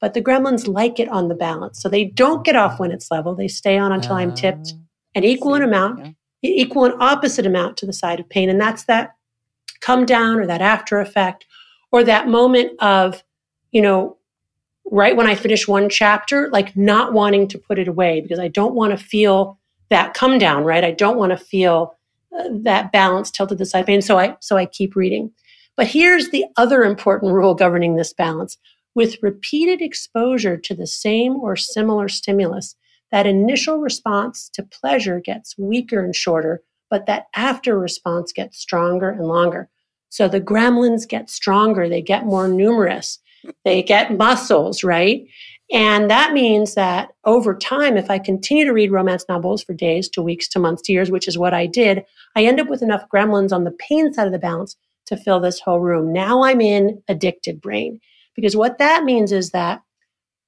but 0.00 0.14
the 0.14 0.22
gremlins 0.22 0.66
like 0.66 0.98
it 0.98 1.08
on 1.08 1.28
the 1.28 1.34
balance. 1.34 1.80
So 1.80 1.88
they 1.88 2.04
don't 2.04 2.44
get 2.44 2.56
off 2.56 2.80
when 2.80 2.90
it's 2.90 3.10
level. 3.10 3.34
They 3.34 3.48
stay 3.48 3.78
on 3.78 3.92
until 3.92 4.14
uh, 4.14 4.18
I'm 4.20 4.34
tipped 4.34 4.74
ah, 4.74 4.80
an 5.14 5.24
equal 5.24 5.54
an 5.54 5.62
amount, 5.62 6.16
equal 6.42 6.86
and 6.86 6.94
opposite 7.00 7.46
amount 7.46 7.76
to 7.78 7.86
the 7.86 7.92
side 7.92 8.18
of 8.18 8.28
pain. 8.28 8.48
And 8.48 8.60
that's 8.60 8.84
that 8.84 9.14
come 9.80 10.06
down 10.06 10.38
or 10.38 10.46
that 10.46 10.62
after 10.62 11.00
effect 11.00 11.46
or 11.92 12.04
that 12.04 12.28
moment 12.28 12.72
of, 12.80 13.22
you 13.72 13.82
know, 13.82 14.16
right 14.90 15.16
when 15.16 15.26
I 15.26 15.34
finish 15.34 15.68
one 15.68 15.88
chapter, 15.88 16.48
like 16.50 16.76
not 16.76 17.12
wanting 17.12 17.46
to 17.48 17.58
put 17.58 17.78
it 17.78 17.88
away 17.88 18.20
because 18.20 18.38
I 18.38 18.48
don't 18.48 18.74
want 18.74 18.96
to 18.96 19.04
feel 19.04 19.58
that 19.90 20.14
come 20.14 20.38
down, 20.38 20.64
right? 20.64 20.84
I 20.84 20.92
don't 20.92 21.18
want 21.18 21.30
to 21.30 21.36
feel 21.36 21.96
uh, 22.38 22.44
that 22.62 22.92
balance 22.92 23.30
tilted 23.30 23.58
the 23.58 23.66
side 23.66 23.86
pain. 23.86 24.02
So 24.02 24.18
I, 24.18 24.36
so 24.40 24.56
I 24.56 24.66
keep 24.66 24.96
reading. 24.96 25.30
But 25.76 25.86
here's 25.86 26.30
the 26.30 26.44
other 26.56 26.84
important 26.84 27.32
rule 27.32 27.54
governing 27.54 27.96
this 27.96 28.12
balance 28.12 28.56
with 28.94 29.22
repeated 29.22 29.80
exposure 29.80 30.56
to 30.56 30.74
the 30.74 30.86
same 30.86 31.36
or 31.36 31.56
similar 31.56 32.08
stimulus, 32.08 32.76
that 33.12 33.26
initial 33.26 33.78
response 33.78 34.48
to 34.54 34.62
pleasure 34.62 35.20
gets 35.20 35.56
weaker 35.58 36.04
and 36.04 36.14
shorter, 36.14 36.62
but 36.88 37.06
that 37.06 37.26
after 37.34 37.78
response 37.78 38.32
gets 38.32 38.58
stronger 38.58 39.10
and 39.10 39.26
longer. 39.26 39.68
So 40.08 40.28
the 40.28 40.40
gremlins 40.40 41.08
get 41.08 41.30
stronger, 41.30 41.88
they 41.88 42.02
get 42.02 42.26
more 42.26 42.48
numerous, 42.48 43.18
they 43.64 43.82
get 43.82 44.16
muscles, 44.16 44.82
right? 44.82 45.24
And 45.72 46.10
that 46.10 46.32
means 46.32 46.74
that 46.74 47.10
over 47.24 47.54
time, 47.54 47.96
if 47.96 48.10
I 48.10 48.18
continue 48.18 48.64
to 48.64 48.72
read 48.72 48.90
romance 48.90 49.24
novels 49.28 49.62
for 49.62 49.72
days 49.72 50.08
to 50.10 50.22
weeks 50.22 50.48
to 50.48 50.58
months 50.58 50.82
to 50.82 50.92
years, 50.92 51.12
which 51.12 51.28
is 51.28 51.38
what 51.38 51.54
I 51.54 51.66
did, 51.66 52.04
I 52.34 52.44
end 52.44 52.58
up 52.58 52.68
with 52.68 52.82
enough 52.82 53.04
gremlins 53.12 53.52
on 53.52 53.62
the 53.62 53.70
pain 53.70 54.12
side 54.12 54.26
of 54.26 54.32
the 54.32 54.38
balance 54.38 54.76
to 55.06 55.16
fill 55.16 55.38
this 55.38 55.60
whole 55.60 55.80
room. 55.80 56.12
Now 56.12 56.42
I'm 56.42 56.60
in 56.60 57.02
addicted 57.08 57.60
brain. 57.60 58.00
Because 58.34 58.56
what 58.56 58.78
that 58.78 59.04
means 59.04 59.32
is 59.32 59.50
that 59.50 59.82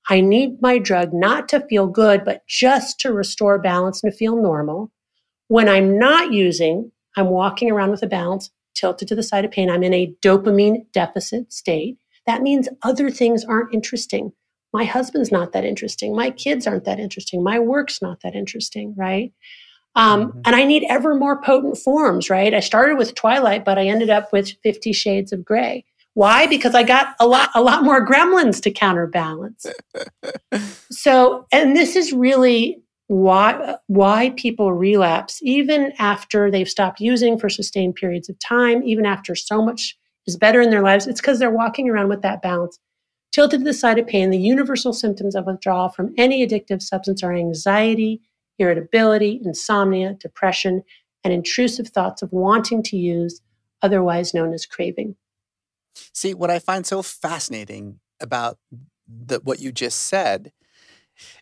I 0.09 0.21
need 0.21 0.61
my 0.61 0.79
drug 0.79 1.13
not 1.13 1.49
to 1.51 1.61
feel 1.69 1.87
good, 1.87 2.25
but 2.25 2.47
just 2.49 2.99
to 3.01 3.13
restore 3.13 3.59
balance 3.59 4.03
and 4.03 4.13
to 4.13 4.17
feel 4.19 4.37
normal. 4.37 4.91
When 5.49 5.69
I'm 5.69 5.99
not 5.99 6.33
using, 6.33 6.91
I'm 7.17 7.29
walking 7.29 7.71
around 7.71 7.91
with 7.91 8.03
a 8.03 8.09
balance 8.09 8.51
tilted 8.75 9.09
to 9.09 9.15
the 9.15 9.23
side 9.23 9.45
of 9.45 9.51
pain. 9.51 9.71
I'm 9.71 9.83
in 9.83 9.95
a 9.95 10.13
dopamine 10.23 10.87
deficit 10.93 11.53
state. 11.53 11.99
That 12.27 12.43
means 12.43 12.69
other 12.83 13.11
things 13.11 13.45
aren't 13.45 13.75
interesting. 13.75 14.33
My 14.73 14.85
husband's 14.85 15.31
not 15.31 15.53
that 15.53 15.65
interesting. 15.65 16.17
My 16.17 16.31
kids 16.31 16.67
aren't 16.67 16.85
that 16.85 16.99
interesting. 16.99 17.43
My 17.43 17.59
work's 17.59 18.01
not 18.01 18.23
that 18.23 18.35
interesting, 18.35 18.95
right? 18.97 19.33
Um, 19.95 20.29
mm-hmm. 20.29 20.41
And 20.47 20.57
I 20.57 20.65
need 20.65 20.87
ever 20.89 21.15
more 21.15 21.43
potent 21.43 21.77
forms, 21.77 22.31
right? 22.31 22.55
I 22.55 22.61
started 22.61 22.97
with 22.97 23.15
Twilight, 23.15 23.65
but 23.65 23.79
I 23.79 23.87
ended 23.87 24.09
up 24.09 24.33
with 24.33 24.53
Fifty 24.63 24.93
Shades 24.93 25.33
of 25.33 25.45
Grey. 25.45 25.85
Why? 26.15 26.47
Because 26.47 26.75
I 26.75 26.83
got 26.83 27.15
a 27.19 27.27
lot, 27.27 27.51
a 27.55 27.63
lot 27.63 27.85
more 27.85 28.07
gremlins 28.07 28.61
to 28.63 28.71
counterbalance. 28.71 29.67
so, 30.91 31.47
and 31.53 31.77
this 31.77 31.97
is 31.97 32.13
really 32.13 32.83
why 33.09 33.77
why 33.89 34.33
people 34.37 34.73
relapse 34.73 35.41
even 35.43 35.93
after 35.99 36.51
they've 36.51 36.69
stopped 36.69 37.01
using 37.01 37.39
for 37.39 37.49
sustained 37.49 37.95
periods 37.95 38.29
of 38.29 38.39
time, 38.39 38.83
even 38.85 39.07
after 39.07 39.35
so 39.35 39.63
much 39.63 39.99
is 40.27 40.37
better 40.37 40.61
in 40.61 40.71
their 40.71 40.83
lives. 40.83 41.07
It's 41.07 41.21
because 41.21 41.39
they're 41.39 41.51
walking 41.51 41.89
around 41.91 42.09
with 42.09 42.23
that 42.23 42.43
balance 42.43 42.79
tilted 43.33 43.61
to 43.61 43.65
the 43.65 43.75
side 43.75 43.99
of 43.99 44.07
pain. 44.07 44.31
The 44.31 44.39
universal 44.39 44.93
symptoms 44.93 45.35
of 45.35 45.47
withdrawal 45.47 45.89
from 45.89 46.15
any 46.17 46.47
addictive 46.47 46.83
substance 46.83 47.23
are 47.23 47.35
anxiety, 47.35 48.21
irritability, 48.59 49.41
insomnia, 49.45 50.15
depression, 50.21 50.83
and 51.25 51.33
intrusive 51.33 51.89
thoughts 51.89 52.23
of 52.23 52.33
wanting 52.33 52.83
to 52.85 52.97
use, 52.97 53.41
otherwise 53.81 54.35
known 54.35 54.53
as 54.53 54.67
craving. 54.67 55.17
See, 56.13 56.35
what 56.35 56.51
I 56.51 56.59
find 56.59 56.87
so 56.87 57.03
fascinating 57.03 58.01
about 58.21 58.59
the, 59.07 59.41
what 59.43 59.61
you 59.61 59.73
just 59.73 59.99
said 59.99 60.53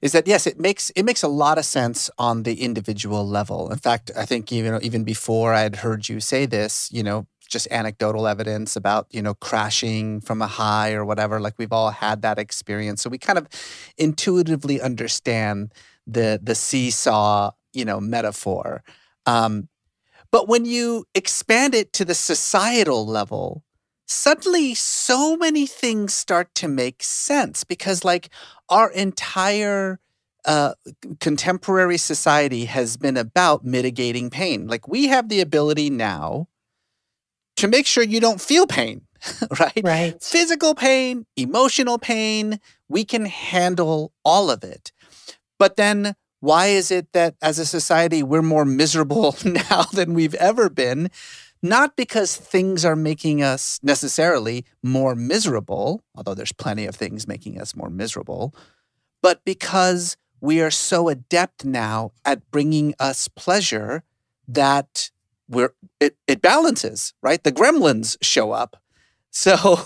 is 0.02 0.12
that 0.12 0.26
yes, 0.26 0.46
it 0.46 0.58
makes 0.58 0.90
it 0.90 1.04
makes 1.04 1.22
a 1.22 1.28
lot 1.28 1.58
of 1.58 1.64
sense 1.64 2.10
on 2.18 2.42
the 2.42 2.62
individual 2.62 3.26
level. 3.26 3.70
In 3.70 3.78
fact, 3.78 4.10
I 4.16 4.26
think 4.26 4.52
even 4.52 4.82
even 4.82 5.04
before 5.04 5.54
I 5.54 5.60
had 5.60 5.76
heard 5.76 6.08
you 6.08 6.20
say 6.20 6.46
this, 6.46 6.88
you 6.92 7.02
know, 7.02 7.26
just 7.48 7.68
anecdotal 7.70 8.26
evidence 8.26 8.76
about 8.76 9.06
you 9.10 9.22
know 9.22 9.34
crashing 9.34 10.20
from 10.20 10.42
a 10.42 10.46
high 10.46 10.92
or 10.92 11.04
whatever. 11.04 11.40
Like 11.40 11.54
we've 11.58 11.72
all 11.72 11.90
had 11.90 12.22
that 12.22 12.38
experience, 12.38 13.02
so 13.02 13.10
we 13.10 13.18
kind 13.18 13.38
of 13.38 13.48
intuitively 13.98 14.80
understand 14.80 15.72
the 16.06 16.40
the 16.42 16.54
seesaw 16.54 17.52
you 17.72 17.84
know 17.84 18.00
metaphor. 18.00 18.82
Um, 19.26 19.68
but 20.32 20.48
when 20.48 20.64
you 20.64 21.04
expand 21.14 21.74
it 21.74 21.92
to 21.94 22.04
the 22.04 22.14
societal 22.14 23.06
level, 23.06 23.64
suddenly 24.10 24.74
so 24.74 25.36
many 25.36 25.66
things 25.66 26.14
start 26.14 26.54
to 26.56 26.68
make 26.68 27.02
sense 27.02 27.64
because 27.64 28.04
like 28.04 28.28
our 28.68 28.90
entire 28.90 30.00
uh, 30.44 30.74
contemporary 31.20 31.98
society 31.98 32.64
has 32.64 32.96
been 32.96 33.16
about 33.16 33.64
mitigating 33.64 34.30
pain. 34.30 34.66
Like 34.66 34.88
we 34.88 35.08
have 35.08 35.28
the 35.28 35.40
ability 35.40 35.90
now 35.90 36.48
to 37.56 37.68
make 37.68 37.86
sure 37.86 38.02
you 38.02 38.20
don't 38.20 38.40
feel 38.40 38.66
pain 38.66 39.02
right? 39.60 39.80
Right. 39.84 40.22
Physical 40.22 40.74
pain 40.74 41.26
emotional 41.36 41.98
pain 41.98 42.58
we 42.88 43.04
can 43.04 43.26
handle 43.26 44.12
all 44.24 44.50
of 44.50 44.64
it. 44.64 44.92
But 45.58 45.76
then 45.76 46.14
why 46.40 46.66
is 46.66 46.90
it 46.90 47.12
that 47.12 47.34
as 47.42 47.58
a 47.58 47.66
society 47.66 48.22
we're 48.22 48.42
more 48.42 48.64
miserable 48.64 49.36
now 49.44 49.82
than 49.92 50.14
we've 50.14 50.34
ever 50.34 50.70
been 50.70 51.10
not 51.62 51.96
because 51.96 52.36
things 52.36 52.84
are 52.84 52.96
making 52.96 53.42
us 53.42 53.78
necessarily 53.82 54.64
more 54.82 55.14
miserable, 55.14 56.02
although 56.14 56.34
there's 56.34 56.52
plenty 56.52 56.86
of 56.86 56.94
things 56.94 57.28
making 57.28 57.60
us 57.60 57.76
more 57.76 57.90
miserable, 57.90 58.54
but 59.22 59.44
because 59.44 60.16
we 60.40 60.60
are 60.62 60.70
so 60.70 61.08
adept 61.08 61.64
now 61.64 62.12
at 62.24 62.50
bringing 62.50 62.94
us 62.98 63.28
pleasure 63.28 64.02
that 64.48 65.10
we're 65.48 65.74
it, 65.98 66.16
it 66.26 66.40
balances, 66.40 67.12
right? 67.22 67.42
The 67.42 67.52
gremlins 67.52 68.16
show 68.22 68.52
up. 68.52 68.76
So, 69.32 69.82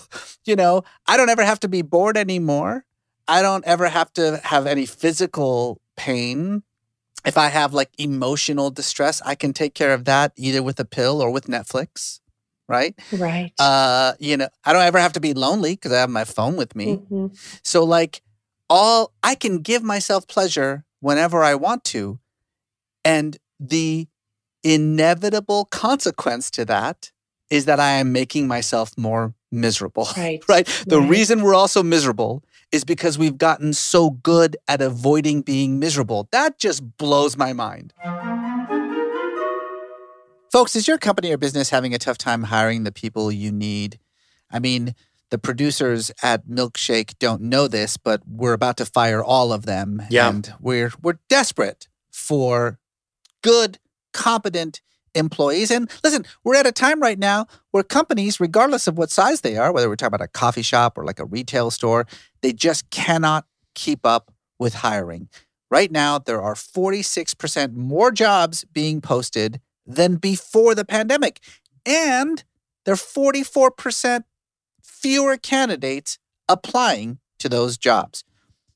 you 0.46 0.56
know, 0.56 0.84
I 1.06 1.18
don't 1.18 1.28
ever 1.28 1.44
have 1.44 1.60
to 1.60 1.68
be 1.68 1.82
bored 1.82 2.16
anymore. 2.16 2.86
I 3.28 3.42
don't 3.42 3.62
ever 3.66 3.90
have 3.90 4.10
to 4.14 4.40
have 4.42 4.66
any 4.66 4.86
physical 4.86 5.82
pain 5.96 6.62
if 7.24 7.38
I 7.38 7.48
have 7.48 7.72
like 7.72 7.90
emotional 7.98 8.70
distress, 8.70 9.22
I 9.24 9.34
can 9.34 9.52
take 9.52 9.74
care 9.74 9.94
of 9.94 10.04
that 10.04 10.32
either 10.36 10.62
with 10.62 10.78
a 10.80 10.84
pill 10.84 11.22
or 11.22 11.30
with 11.30 11.46
Netflix. 11.46 12.20
Right. 12.68 12.98
Right. 13.12 13.52
Uh, 13.58 14.14
you 14.18 14.36
know, 14.36 14.48
I 14.64 14.72
don't 14.72 14.82
ever 14.82 14.98
have 14.98 15.12
to 15.14 15.20
be 15.20 15.34
lonely 15.34 15.74
because 15.74 15.92
I 15.92 16.00
have 16.00 16.10
my 16.10 16.24
phone 16.24 16.56
with 16.56 16.74
me. 16.74 16.96
Mm-hmm. 16.96 17.26
So, 17.62 17.84
like, 17.84 18.22
all 18.70 19.12
I 19.22 19.34
can 19.34 19.58
give 19.58 19.82
myself 19.82 20.26
pleasure 20.26 20.84
whenever 21.00 21.42
I 21.44 21.54
want 21.56 21.84
to. 21.84 22.20
And 23.04 23.36
the 23.60 24.08
inevitable 24.62 25.66
consequence 25.66 26.50
to 26.52 26.64
that 26.64 27.12
is 27.50 27.66
that 27.66 27.78
I 27.78 27.92
am 27.92 28.12
making 28.12 28.48
myself 28.48 28.96
more 28.96 29.34
miserable. 29.52 30.08
Right. 30.16 30.42
right? 30.48 30.84
The 30.86 31.00
right. 31.00 31.10
reason 31.10 31.42
we're 31.42 31.54
also 31.54 31.82
miserable 31.82 32.42
is 32.74 32.84
because 32.84 33.16
we've 33.16 33.38
gotten 33.38 33.72
so 33.72 34.10
good 34.10 34.56
at 34.66 34.82
avoiding 34.82 35.42
being 35.42 35.78
miserable. 35.78 36.28
That 36.32 36.58
just 36.58 36.98
blows 36.98 37.36
my 37.36 37.52
mind. 37.52 37.94
Folks, 40.50 40.74
is 40.74 40.88
your 40.88 40.98
company 40.98 41.32
or 41.32 41.38
business 41.38 41.70
having 41.70 41.94
a 41.94 41.98
tough 41.98 42.18
time 42.18 42.42
hiring 42.42 42.82
the 42.82 42.90
people 42.90 43.30
you 43.30 43.52
need? 43.52 44.00
I 44.50 44.58
mean, 44.58 44.96
the 45.30 45.38
producers 45.38 46.10
at 46.20 46.48
Milkshake 46.48 47.16
don't 47.20 47.42
know 47.42 47.68
this, 47.68 47.96
but 47.96 48.22
we're 48.26 48.52
about 48.52 48.76
to 48.78 48.86
fire 48.86 49.22
all 49.22 49.52
of 49.52 49.66
them. 49.66 50.02
Yeah. 50.10 50.28
And 50.28 50.52
we're 50.58 50.90
we're 51.00 51.18
desperate 51.28 51.86
for 52.10 52.80
good, 53.42 53.78
competent 54.12 54.80
employees. 55.14 55.70
And 55.70 55.90
listen, 56.02 56.24
we're 56.42 56.56
at 56.56 56.66
a 56.66 56.72
time 56.72 57.00
right 57.00 57.18
now 57.18 57.46
where 57.70 57.82
companies, 57.82 58.40
regardless 58.40 58.86
of 58.86 58.98
what 58.98 59.10
size 59.10 59.40
they 59.40 59.56
are, 59.56 59.72
whether 59.72 59.88
we're 59.88 59.96
talking 59.96 60.14
about 60.14 60.24
a 60.24 60.28
coffee 60.28 60.62
shop 60.62 60.98
or 60.98 61.04
like 61.04 61.18
a 61.18 61.24
retail 61.24 61.70
store, 61.70 62.06
they 62.44 62.52
just 62.52 62.90
cannot 62.90 63.46
keep 63.74 64.04
up 64.04 64.30
with 64.58 64.74
hiring. 64.74 65.30
Right 65.70 65.90
now, 65.90 66.18
there 66.18 66.42
are 66.42 66.54
46% 66.54 67.72
more 67.72 68.12
jobs 68.12 68.66
being 68.70 69.00
posted 69.00 69.62
than 69.86 70.16
before 70.16 70.74
the 70.74 70.84
pandemic. 70.84 71.40
And 71.86 72.44
there 72.84 72.92
are 72.92 72.96
44% 72.98 74.24
fewer 74.82 75.38
candidates 75.38 76.18
applying 76.46 77.18
to 77.38 77.48
those 77.48 77.78
jobs. 77.78 78.24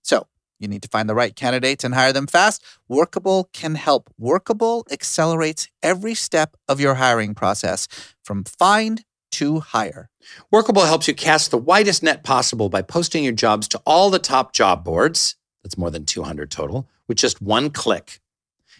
So 0.00 0.28
you 0.58 0.66
need 0.66 0.82
to 0.82 0.88
find 0.88 1.06
the 1.06 1.14
right 1.14 1.36
candidates 1.36 1.84
and 1.84 1.94
hire 1.94 2.14
them 2.14 2.26
fast. 2.26 2.64
Workable 2.88 3.50
can 3.52 3.74
help. 3.74 4.08
Workable 4.18 4.86
accelerates 4.90 5.68
every 5.82 6.14
step 6.14 6.56
of 6.68 6.80
your 6.80 6.94
hiring 6.94 7.34
process 7.34 7.86
from 8.24 8.44
find 8.44 9.04
to 9.38 9.60
hire. 9.60 10.10
Workable 10.50 10.82
helps 10.82 11.06
you 11.06 11.14
cast 11.14 11.50
the 11.50 11.58
widest 11.58 12.02
net 12.02 12.24
possible 12.24 12.68
by 12.68 12.82
posting 12.82 13.22
your 13.24 13.32
jobs 13.32 13.68
to 13.68 13.80
all 13.86 14.10
the 14.10 14.18
top 14.18 14.52
job 14.52 14.84
boards. 14.84 15.36
That's 15.62 15.78
more 15.78 15.90
than 15.90 16.04
200 16.04 16.50
total, 16.50 16.88
with 17.06 17.18
just 17.18 17.40
one 17.40 17.70
click. 17.70 18.20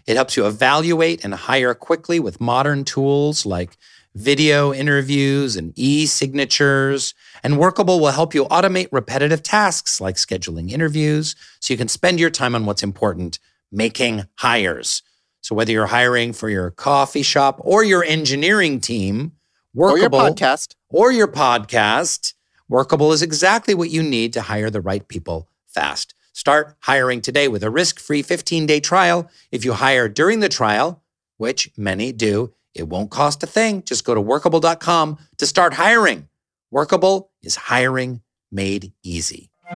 It 0.07 0.17
helps 0.17 0.37
you 0.37 0.47
evaluate 0.47 1.25
and 1.25 1.35
hire 1.35 1.75
quickly 1.75 2.19
with 2.19 2.41
modern 2.41 2.85
tools 2.85 3.47
like 3.47 3.77
video 4.15 4.75
interviews 4.75 5.55
and 5.55 5.73
e 5.77 6.07
signatures. 6.07 7.15
And 7.45 7.59
Workable 7.59 8.01
will 8.01 8.11
help 8.11 8.35
you 8.35 8.47
automate 8.47 8.89
repetitive 8.91 9.43
tasks 9.43 10.01
like 10.01 10.17
scheduling 10.17 10.71
interviews 10.71 11.37
so 11.61 11.73
you 11.73 11.79
can 11.79 11.89
spend 11.89 12.19
your 12.19 12.31
time 12.31 12.55
on 12.55 12.67
what's 12.67 12.83
important, 12.83 13.39
making 13.71 14.27
hires. 14.37 15.03
So 15.41 15.55
whether 15.55 15.73
you're 15.73 15.87
hiring 15.87 16.33
for 16.33 16.49
your 16.49 16.71
coffee 16.71 17.23
shop 17.23 17.61
or 17.61 17.85
your 17.85 18.03
engineering 18.03 18.81
team, 18.81 19.33
Workable 19.79 20.19
or 20.19 20.25
your 20.25 20.35
podcast, 20.35 20.75
or 20.89 21.13
your 21.13 21.29
podcast, 21.29 22.35
Workable 22.69 23.13
is 23.13 23.23
exactly 23.23 23.75
what 23.75 23.91
you 23.91 24.03
need 24.03 24.33
to 24.33 24.41
hire 24.41 24.71
the 24.71 24.81
right 24.81 25.07
people 25.07 25.49
fast. 25.69 26.15
Start 26.33 26.75
hiring 26.81 27.21
today 27.21 27.47
with 27.47 27.63
a 27.63 27.71
risk-free 27.71 28.25
15-day 28.25 28.81
trial. 28.81 29.31
If 29.53 29.65
you 29.65 29.75
hire 29.75 30.09
during 30.09 30.41
the 30.41 30.49
trial, 30.49 31.05
which 31.37 31.71
many 31.77 32.11
do, 32.11 32.53
it 32.75 32.89
won't 32.89 33.13
cost 33.13 33.45
a 33.45 33.47
thing. 33.47 33.85
Just 33.85 34.05
go 34.05 34.17
to 34.17 34.21
workable.com 34.21 35.17
to 35.37 35.47
start 35.47 35.75
hiring. 35.75 36.29
Workable 36.73 37.31
is 37.45 37.55
hiring 37.55 38.23
made 38.51 38.93
easy. 39.05 39.53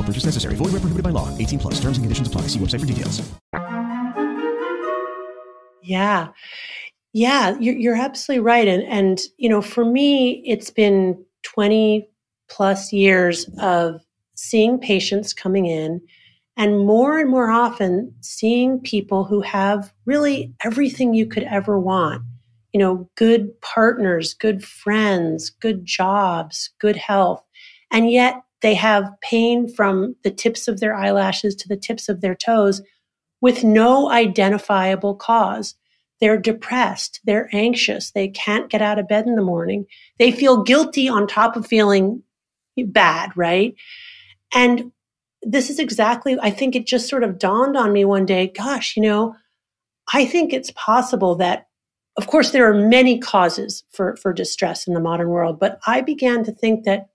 No 0.00 0.06
purchase 0.06 0.24
necessary. 0.24 0.54
Void 0.54 0.72
where 0.72 0.80
prohibited 0.80 1.04
by 1.04 1.10
law. 1.10 1.28
18 1.36 1.58
plus. 1.58 1.74
Terms 1.74 1.98
and 1.98 2.04
conditions 2.04 2.28
apply. 2.28 2.42
See 2.42 2.58
website 2.58 2.80
for 2.80 2.86
details. 2.86 3.20
Yeah. 5.82 6.28
Yeah, 7.12 7.56
you're, 7.58 7.74
you're 7.74 7.96
absolutely 7.96 8.42
right. 8.42 8.66
And, 8.66 8.82
and, 8.84 9.20
you 9.36 9.48
know, 9.48 9.60
for 9.60 9.84
me, 9.84 10.42
it's 10.46 10.70
been 10.70 11.22
20 11.42 12.08
plus 12.48 12.92
years 12.92 13.50
of 13.58 14.00
seeing 14.36 14.78
patients 14.78 15.34
coming 15.34 15.66
in 15.66 16.00
and 16.56 16.78
more 16.78 17.18
and 17.18 17.28
more 17.28 17.50
often 17.50 18.14
seeing 18.20 18.80
people 18.80 19.24
who 19.24 19.40
have 19.42 19.92
really 20.06 20.54
everything 20.64 21.12
you 21.12 21.26
could 21.26 21.42
ever 21.44 21.78
want. 21.78 22.22
You 22.72 22.80
know, 22.80 23.10
good 23.16 23.60
partners, 23.60 24.32
good 24.32 24.64
friends, 24.64 25.50
good 25.50 25.84
jobs, 25.84 26.70
good 26.78 26.96
health. 26.96 27.42
And 27.90 28.10
yet 28.10 28.36
they 28.62 28.74
have 28.74 29.10
pain 29.22 29.72
from 29.72 30.16
the 30.22 30.30
tips 30.30 30.68
of 30.68 30.80
their 30.80 30.94
eyelashes 30.94 31.54
to 31.56 31.68
the 31.68 31.76
tips 31.76 32.08
of 32.08 32.20
their 32.20 32.34
toes 32.34 32.82
with 33.40 33.64
no 33.64 34.10
identifiable 34.10 35.14
cause. 35.14 35.74
They're 36.20 36.38
depressed. 36.38 37.20
They're 37.24 37.48
anxious. 37.52 38.10
They 38.10 38.28
can't 38.28 38.70
get 38.70 38.82
out 38.82 38.98
of 38.98 39.08
bed 39.08 39.26
in 39.26 39.36
the 39.36 39.42
morning. 39.42 39.86
They 40.18 40.30
feel 40.30 40.62
guilty 40.62 41.08
on 41.08 41.26
top 41.26 41.56
of 41.56 41.66
feeling 41.66 42.22
bad, 42.76 43.30
right? 43.36 43.74
And 44.54 44.92
this 45.42 45.70
is 45.70 45.78
exactly, 45.78 46.36
I 46.40 46.50
think 46.50 46.76
it 46.76 46.86
just 46.86 47.08
sort 47.08 47.24
of 47.24 47.38
dawned 47.38 47.76
on 47.76 47.92
me 47.92 48.04
one 48.04 48.26
day 48.26 48.48
gosh, 48.48 48.96
you 48.96 49.02
know, 49.02 49.34
I 50.12 50.26
think 50.26 50.52
it's 50.52 50.72
possible 50.72 51.36
that, 51.36 51.68
of 52.18 52.26
course, 52.26 52.50
there 52.50 52.70
are 52.70 52.74
many 52.74 53.18
causes 53.18 53.84
for, 53.90 54.16
for 54.16 54.34
distress 54.34 54.86
in 54.86 54.92
the 54.92 55.00
modern 55.00 55.28
world, 55.28 55.58
but 55.58 55.80
I 55.86 56.02
began 56.02 56.44
to 56.44 56.52
think 56.52 56.84
that 56.84 57.08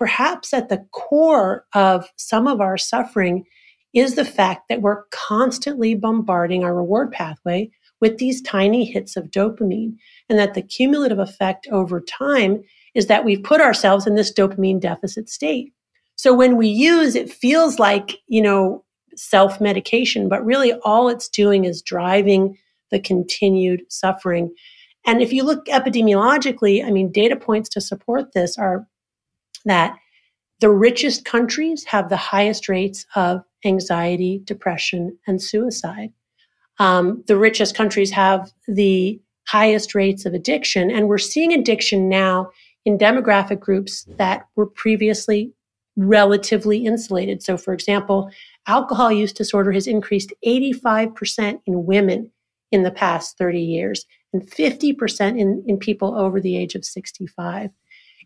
perhaps 0.00 0.54
at 0.54 0.70
the 0.70 0.82
core 0.92 1.66
of 1.74 2.08
some 2.16 2.46
of 2.46 2.58
our 2.58 2.78
suffering 2.78 3.44
is 3.92 4.14
the 4.14 4.24
fact 4.24 4.62
that 4.70 4.80
we're 4.80 5.04
constantly 5.10 5.94
bombarding 5.94 6.64
our 6.64 6.74
reward 6.74 7.12
pathway 7.12 7.70
with 8.00 8.16
these 8.16 8.40
tiny 8.40 8.86
hits 8.86 9.14
of 9.14 9.30
dopamine, 9.30 9.94
and 10.30 10.38
that 10.38 10.54
the 10.54 10.62
cumulative 10.62 11.18
effect 11.18 11.68
over 11.70 12.00
time 12.00 12.62
is 12.94 13.08
that 13.08 13.26
we've 13.26 13.42
put 13.42 13.60
ourselves 13.60 14.06
in 14.06 14.14
this 14.14 14.32
dopamine 14.32 14.80
deficit 14.80 15.28
state. 15.28 15.70
So 16.16 16.32
when 16.32 16.56
we 16.56 16.68
use, 16.68 17.14
it 17.14 17.30
feels 17.30 17.78
like, 17.78 18.16
you 18.26 18.40
know, 18.40 18.82
self 19.16 19.60
medication, 19.60 20.30
but 20.30 20.42
really 20.42 20.72
all 20.82 21.10
it's 21.10 21.28
doing 21.28 21.66
is 21.66 21.82
driving 21.82 22.56
the 22.90 23.00
continued 23.00 23.82
suffering. 23.90 24.54
And 25.06 25.20
if 25.20 25.30
you 25.30 25.44
look 25.44 25.66
epidemiologically, 25.66 26.82
I 26.82 26.90
mean, 26.90 27.12
data 27.12 27.36
points 27.36 27.68
to 27.70 27.82
support 27.82 28.32
this 28.32 28.56
are 28.56 28.86
that 29.64 29.96
the 30.60 30.70
richest 30.70 31.24
countries 31.24 31.84
have 31.84 32.08
the 32.08 32.16
highest 32.16 32.68
rates 32.68 33.06
of 33.14 33.42
anxiety, 33.64 34.42
depression, 34.44 35.16
and 35.26 35.40
suicide 35.40 36.12
um, 36.80 37.22
the 37.26 37.36
richest 37.36 37.76
countries 37.76 38.10
have 38.10 38.50
the 38.66 39.20
highest 39.46 39.94
rates 39.94 40.24
of 40.24 40.32
addiction. 40.32 40.90
And 40.90 41.08
we're 41.08 41.18
seeing 41.18 41.52
addiction 41.52 42.08
now 42.08 42.50
in 42.86 42.96
demographic 42.96 43.60
groups 43.60 44.08
that 44.16 44.46
were 44.56 44.66
previously 44.66 45.52
relatively 45.96 46.86
insulated. 46.86 47.42
So, 47.42 47.58
for 47.58 47.74
example, 47.74 48.30
alcohol 48.66 49.12
use 49.12 49.32
disorder 49.32 49.72
has 49.72 49.86
increased 49.86 50.32
85% 50.44 51.60
in 51.66 51.84
women 51.84 52.32
in 52.72 52.82
the 52.82 52.90
past 52.90 53.36
30 53.36 53.60
years 53.60 54.06
and 54.32 54.42
50% 54.50 55.38
in, 55.38 55.62
in 55.66 55.76
people 55.76 56.16
over 56.16 56.40
the 56.40 56.56
age 56.56 56.74
of 56.74 56.84
65. 56.84 57.70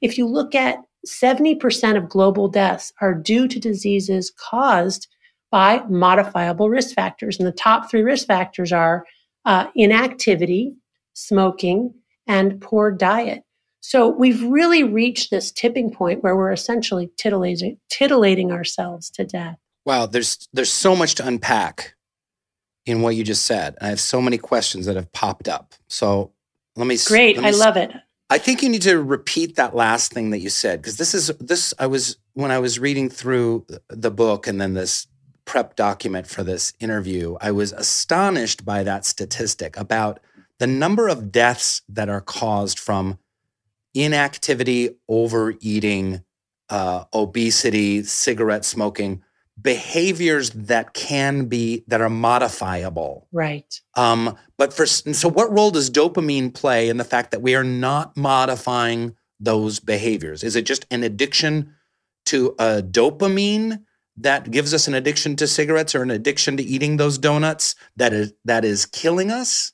If 0.00 0.16
you 0.16 0.26
look 0.28 0.54
at 0.54 0.78
70% 1.06 1.96
of 1.96 2.08
global 2.08 2.48
deaths 2.48 2.92
are 3.00 3.14
due 3.14 3.48
to 3.48 3.58
diseases 3.58 4.32
caused 4.36 5.08
by 5.50 5.82
modifiable 5.88 6.68
risk 6.68 6.94
factors. 6.94 7.38
And 7.38 7.46
the 7.46 7.52
top 7.52 7.90
three 7.90 8.02
risk 8.02 8.26
factors 8.26 8.72
are 8.72 9.04
uh, 9.44 9.66
inactivity, 9.74 10.74
smoking, 11.12 11.94
and 12.26 12.60
poor 12.60 12.90
diet. 12.90 13.42
So 13.80 14.08
we've 14.08 14.42
really 14.42 14.82
reached 14.82 15.30
this 15.30 15.52
tipping 15.52 15.92
point 15.92 16.22
where 16.22 16.34
we're 16.34 16.52
essentially 16.52 17.10
titillating, 17.18 17.78
titillating 17.90 18.50
ourselves 18.50 19.10
to 19.10 19.24
death. 19.24 19.58
Wow, 19.84 20.06
there's 20.06 20.48
there's 20.54 20.72
so 20.72 20.96
much 20.96 21.16
to 21.16 21.26
unpack 21.26 21.94
in 22.86 23.02
what 23.02 23.14
you 23.14 23.24
just 23.24 23.44
said. 23.44 23.76
I 23.80 23.88
have 23.88 24.00
so 24.00 24.22
many 24.22 24.38
questions 24.38 24.86
that 24.86 24.96
have 24.96 25.12
popped 25.12 25.48
up. 25.48 25.74
So 25.88 26.32
let 26.76 26.86
me 26.86 26.96
Great, 27.06 27.36
let 27.36 27.42
me, 27.42 27.48
I 27.48 27.52
love 27.52 27.76
it. 27.76 27.92
I 28.30 28.38
think 28.38 28.62
you 28.62 28.68
need 28.68 28.82
to 28.82 29.02
repeat 29.02 29.56
that 29.56 29.76
last 29.76 30.12
thing 30.12 30.30
that 30.30 30.40
you 30.40 30.48
said 30.50 30.80
because 30.80 30.96
this 30.96 31.14
is 31.14 31.28
this 31.38 31.74
I 31.78 31.86
was 31.86 32.16
when 32.32 32.50
I 32.50 32.58
was 32.58 32.78
reading 32.78 33.10
through 33.10 33.66
the 33.88 34.10
book 34.10 34.46
and 34.46 34.60
then 34.60 34.74
this 34.74 35.06
prep 35.44 35.76
document 35.76 36.26
for 36.26 36.42
this 36.42 36.72
interview, 36.80 37.36
I 37.40 37.52
was 37.52 37.72
astonished 37.72 38.64
by 38.64 38.82
that 38.82 39.04
statistic 39.04 39.76
about 39.76 40.20
the 40.58 40.66
number 40.66 41.08
of 41.08 41.32
deaths 41.32 41.82
that 41.88 42.08
are 42.08 42.20
caused 42.20 42.78
from 42.78 43.18
inactivity, 43.94 44.90
overeating, 45.08 46.22
uh, 46.70 47.04
obesity, 47.12 48.02
cigarette 48.02 48.64
smoking, 48.64 49.22
behaviors 49.60 50.50
that 50.50 50.94
can 50.94 51.46
be 51.46 51.84
that 51.86 52.00
are 52.00 52.10
modifiable. 52.10 53.28
Right. 53.32 53.80
Um, 53.94 54.36
but 54.58 54.72
for 54.72 54.86
so, 54.86 55.28
what 55.28 55.52
role 55.52 55.70
does 55.70 55.90
dopamine 55.90 56.52
play 56.52 56.88
in 56.88 56.96
the 56.96 57.04
fact 57.04 57.30
that 57.30 57.42
we 57.42 57.54
are 57.54 57.64
not 57.64 58.16
modifying 58.16 59.16
those 59.40 59.80
behaviors? 59.80 60.42
Is 60.42 60.56
it 60.56 60.66
just 60.66 60.86
an 60.90 61.02
addiction 61.02 61.74
to 62.26 62.54
a 62.58 62.82
dopamine? 62.82 63.84
that 64.16 64.50
gives 64.50 64.72
us 64.72 64.86
an 64.86 64.94
addiction 64.94 65.36
to 65.36 65.46
cigarettes 65.46 65.94
or 65.94 66.02
an 66.02 66.10
addiction 66.10 66.56
to 66.56 66.62
eating 66.62 66.96
those 66.96 67.18
donuts 67.18 67.74
that 67.96 68.12
is 68.12 68.32
that 68.44 68.64
is 68.64 68.86
killing 68.86 69.30
us? 69.30 69.72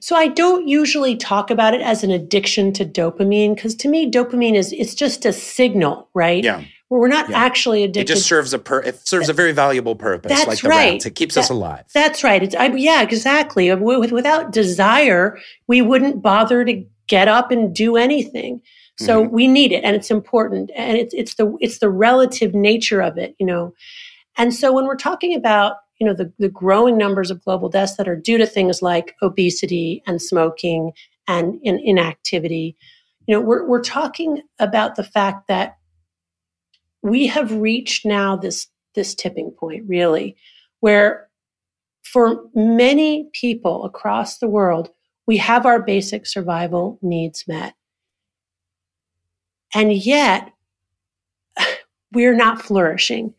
So 0.00 0.14
I 0.14 0.28
don't 0.28 0.68
usually 0.68 1.16
talk 1.16 1.50
about 1.50 1.74
it 1.74 1.80
as 1.80 2.04
an 2.04 2.10
addiction 2.10 2.72
to 2.74 2.84
dopamine 2.84 3.54
because 3.54 3.74
to 3.76 3.88
me 3.88 4.10
dopamine 4.10 4.54
is 4.54 4.72
it's 4.72 4.94
just 4.94 5.24
a 5.24 5.32
signal, 5.32 6.08
right? 6.14 6.44
Yeah. 6.44 6.62
Where 6.94 7.00
we're 7.00 7.08
not 7.08 7.28
yeah. 7.28 7.38
actually 7.38 7.82
addicted. 7.82 8.12
It 8.12 8.14
just 8.14 8.28
serves 8.28 8.52
a 8.52 8.58
per- 8.60 8.82
it 8.82 9.04
serves 9.04 9.28
a 9.28 9.32
very 9.32 9.50
valuable 9.50 9.96
purpose. 9.96 10.30
That's 10.30 10.46
like 10.46 10.60
the 10.60 10.68
right. 10.68 10.92
Rats. 10.92 11.06
It 11.06 11.16
keeps 11.16 11.34
that, 11.34 11.40
us 11.40 11.50
alive. 11.50 11.86
That's 11.92 12.22
right. 12.22 12.40
It's 12.40 12.54
I, 12.54 12.66
yeah, 12.66 13.02
exactly. 13.02 13.74
Without 13.74 14.52
desire, 14.52 15.36
we 15.66 15.82
wouldn't 15.82 16.22
bother 16.22 16.64
to 16.64 16.84
get 17.08 17.26
up 17.26 17.50
and 17.50 17.74
do 17.74 17.96
anything. 17.96 18.62
So 19.00 19.24
mm-hmm. 19.24 19.34
we 19.34 19.48
need 19.48 19.72
it 19.72 19.82
and 19.82 19.96
it's 19.96 20.12
important 20.12 20.70
and 20.76 20.96
it's 20.96 21.12
it's 21.14 21.34
the 21.34 21.56
it's 21.58 21.80
the 21.80 21.90
relative 21.90 22.54
nature 22.54 23.02
of 23.02 23.18
it, 23.18 23.34
you 23.40 23.46
know. 23.46 23.74
And 24.36 24.54
so 24.54 24.72
when 24.72 24.84
we're 24.84 24.94
talking 24.94 25.34
about, 25.34 25.78
you 25.98 26.06
know, 26.06 26.14
the, 26.14 26.32
the 26.38 26.48
growing 26.48 26.96
numbers 26.96 27.32
of 27.32 27.44
global 27.44 27.68
deaths 27.68 27.96
that 27.96 28.06
are 28.06 28.14
due 28.14 28.38
to 28.38 28.46
things 28.46 28.82
like 28.82 29.16
obesity 29.20 30.00
and 30.06 30.22
smoking 30.22 30.92
and 31.26 31.58
in, 31.64 31.80
inactivity, 31.80 32.76
you 33.26 33.34
know, 33.34 33.40
we're 33.40 33.66
we're 33.66 33.82
talking 33.82 34.42
about 34.60 34.94
the 34.94 35.02
fact 35.02 35.48
that 35.48 35.76
we 37.04 37.28
have 37.28 37.52
reached 37.52 38.04
now 38.04 38.34
this 38.36 38.66
this 38.94 39.14
tipping 39.14 39.50
point 39.52 39.84
really 39.86 40.36
where 40.80 41.28
for 42.02 42.44
many 42.54 43.28
people 43.32 43.84
across 43.84 44.38
the 44.38 44.48
world 44.48 44.90
we 45.26 45.36
have 45.36 45.66
our 45.66 45.80
basic 45.80 46.26
survival 46.26 46.98
needs 47.02 47.44
met 47.46 47.74
and 49.74 49.92
yet, 49.92 50.52
we're 52.12 52.36
not 52.36 52.62
flourishing. 52.62 53.34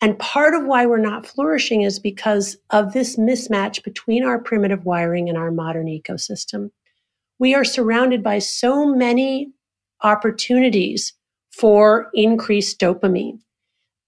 And 0.00 0.18
part 0.18 0.54
of 0.54 0.64
why 0.64 0.86
we're 0.86 0.98
not 0.98 1.26
flourishing 1.26 1.82
is 1.82 1.98
because 1.98 2.56
of 2.70 2.92
this 2.92 3.16
mismatch 3.16 3.82
between 3.82 4.24
our 4.24 4.38
primitive 4.38 4.84
wiring 4.84 5.28
and 5.28 5.36
our 5.36 5.50
modern 5.50 5.86
ecosystem. 5.86 6.70
We 7.38 7.54
are 7.54 7.64
surrounded 7.64 8.22
by 8.22 8.38
so 8.38 8.86
many 8.86 9.52
opportunities 10.02 11.14
for 11.58 12.10
increased 12.14 12.80
dopamine 12.80 13.38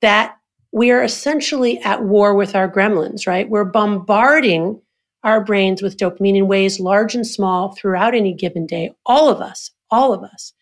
that 0.02 0.36
we 0.72 0.90
are 0.90 1.02
essentially 1.02 1.78
at 1.80 2.04
war 2.04 2.34
with 2.34 2.54
our 2.54 2.70
gremlins, 2.70 3.26
right? 3.26 3.48
We're 3.48 3.64
bombarding 3.64 4.80
our 5.22 5.42
brains 5.42 5.82
with 5.82 5.96
dopamine 5.96 6.36
in 6.36 6.46
ways 6.46 6.78
large 6.78 7.14
and 7.14 7.26
small 7.26 7.74
throughout 7.74 8.14
any 8.14 8.32
given 8.32 8.66
day, 8.66 8.92
all 9.04 9.28
of 9.28 9.40
us, 9.40 9.70
all 9.90 10.12
of 10.12 10.22
us. 10.22 10.52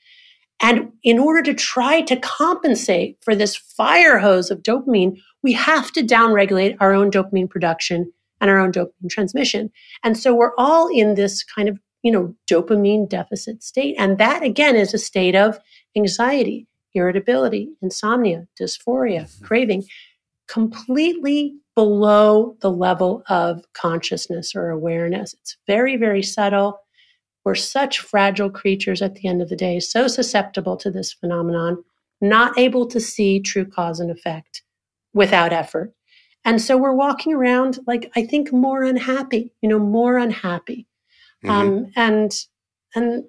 And 0.60 0.92
in 1.02 1.18
order 1.18 1.42
to 1.42 1.52
try 1.52 2.00
to 2.02 2.16
compensate 2.16 3.18
for 3.22 3.34
this 3.34 3.56
fire 3.56 4.18
hose 4.18 4.50
of 4.50 4.62
dopamine, 4.62 5.18
we 5.42 5.52
have 5.52 5.92
to 5.92 6.02
downregulate 6.02 6.76
our 6.80 6.94
own 6.94 7.10
dopamine 7.10 7.50
production 7.50 8.12
and 8.40 8.50
our 8.50 8.58
own 8.58 8.72
dopamine 8.72 9.10
transmission. 9.10 9.70
And 10.02 10.16
so 10.16 10.34
we're 10.34 10.54
all 10.56 10.88
in 10.88 11.14
this 11.14 11.42
kind 11.44 11.68
of, 11.68 11.78
you 12.02 12.12
know, 12.12 12.34
dopamine 12.48 13.08
deficit 13.08 13.62
state. 13.62 13.96
And 13.98 14.18
that 14.18 14.42
again 14.42 14.76
is 14.76 14.94
a 14.94 14.98
state 14.98 15.34
of 15.34 15.58
anxiety, 15.96 16.66
irritability, 16.94 17.70
insomnia, 17.82 18.46
dysphoria, 18.60 19.28
craving, 19.42 19.84
completely 20.46 21.56
below 21.74 22.56
the 22.60 22.70
level 22.70 23.22
of 23.28 23.64
consciousness 23.72 24.54
or 24.54 24.70
awareness. 24.70 25.34
It's 25.34 25.56
very, 25.66 25.96
very 25.96 26.22
subtle. 26.22 26.78
We're 27.44 27.54
such 27.54 27.98
fragile 28.00 28.50
creatures 28.50 29.02
at 29.02 29.16
the 29.16 29.28
end 29.28 29.42
of 29.42 29.48
the 29.48 29.56
day, 29.56 29.80
so 29.80 30.06
susceptible 30.06 30.76
to 30.78 30.90
this 30.90 31.12
phenomenon, 31.12 31.82
not 32.20 32.58
able 32.58 32.86
to 32.86 33.00
see 33.00 33.40
true 33.40 33.66
cause 33.66 34.00
and 34.00 34.10
effect 34.10 34.62
without 35.12 35.52
effort. 35.52 35.92
And 36.44 36.60
so 36.60 36.76
we're 36.76 36.94
walking 36.94 37.32
around 37.32 37.78
like 37.86 38.10
I 38.16 38.24
think 38.24 38.52
more 38.52 38.82
unhappy, 38.82 39.52
you 39.62 39.68
know, 39.68 39.78
more 39.78 40.16
unhappy. 40.18 40.86
Mhm. 41.42 41.50
Um, 41.50 41.92
and 41.96 42.32
and 42.94 43.24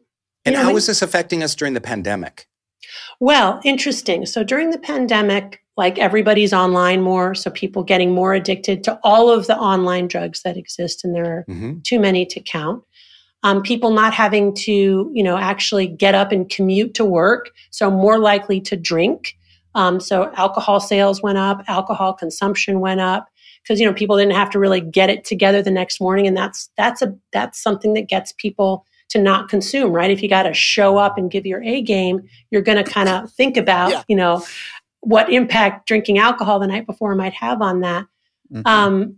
And 0.45 0.45
you 0.45 0.51
know, 0.53 0.63
how 0.63 0.76
is 0.76 0.86
this 0.88 1.01
affecting 1.01 1.41
us 1.41 1.55
during 1.55 1.74
the 1.74 1.82
pandemic? 1.82 2.47
Well, 3.19 3.59
interesting. 3.63 4.25
So 4.25 4.43
during 4.43 4.71
the 4.71 4.79
pandemic, 4.79 5.61
like 5.77 5.97
everybody's 5.99 6.53
online 6.53 7.01
more, 7.01 7.35
so 7.35 7.51
people 7.51 7.83
getting 7.83 8.13
more 8.13 8.33
addicted 8.33 8.83
to 8.85 8.99
all 9.03 9.29
of 9.29 9.47
the 9.47 9.57
online 9.57 10.07
drugs 10.07 10.41
that 10.43 10.57
exist, 10.57 11.03
and 11.03 11.13
there 11.13 11.25
are 11.25 11.45
Mhm. 11.49 11.83
too 11.83 11.99
many 11.99 12.25
to 12.27 12.39
count. 12.39 12.83
Um, 13.43 13.61
people 13.61 13.91
not 13.91 14.13
having 14.13 14.53
to, 14.55 15.11
you 15.13 15.23
know, 15.23 15.37
actually 15.37 15.87
get 15.87 16.15
up 16.15 16.31
and 16.31 16.49
commute 16.49 16.93
to 16.95 17.05
work, 17.05 17.51
so 17.71 17.91
more 17.91 18.17
likely 18.17 18.59
to 18.61 18.75
drink. 18.75 19.35
Um, 19.75 19.99
so 19.99 20.31
alcohol 20.35 20.79
sales 20.79 21.21
went 21.21 21.37
up, 21.37 21.61
alcohol 21.67 22.13
consumption 22.13 22.79
went 22.79 23.01
up 23.01 23.27
because 23.61 23.79
you 23.79 23.85
know 23.85 23.93
people 23.93 24.15
didn't 24.17 24.33
have 24.35 24.49
to 24.51 24.59
really 24.59 24.79
get 24.79 25.09
it 25.09 25.25
together 25.25 25.61
the 25.61 25.71
next 25.71 25.99
morning, 25.99 26.25
and 26.27 26.37
that's 26.37 26.69
that's 26.77 27.01
a 27.01 27.13
that's 27.33 27.61
something 27.61 27.93
that 27.95 28.07
gets 28.07 28.31
people 28.37 28.85
to 29.10 29.20
not 29.20 29.49
consume, 29.49 29.91
right? 29.91 30.12
If 30.12 30.22
you 30.24 30.30
got 30.30 30.43
to 30.43 30.53
show 30.53 30.97
up 30.97 31.18
and 31.18 31.30
give 31.30 31.45
your 31.45 31.62
A 31.64 31.82
game, 31.82 32.22
you're 32.51 32.62
going 32.62 32.84
to 32.84 32.89
kind 32.89 33.10
of 33.10 33.32
think 33.32 33.58
about, 33.58 33.91
Yeah. 33.91 34.03
you 34.08 34.16
know, 34.16 34.43
what 35.01 35.32
impact 35.32 35.88
drinking 35.88 36.18
alcohol 36.18 36.60
the 36.60 36.68
night 36.68 36.86
before 36.88 37.14
might 37.16 37.34
have 37.34 37.62
on 37.62 37.82
that. 37.82 38.06
Mhm. 38.51 38.66
Um, 38.68 39.16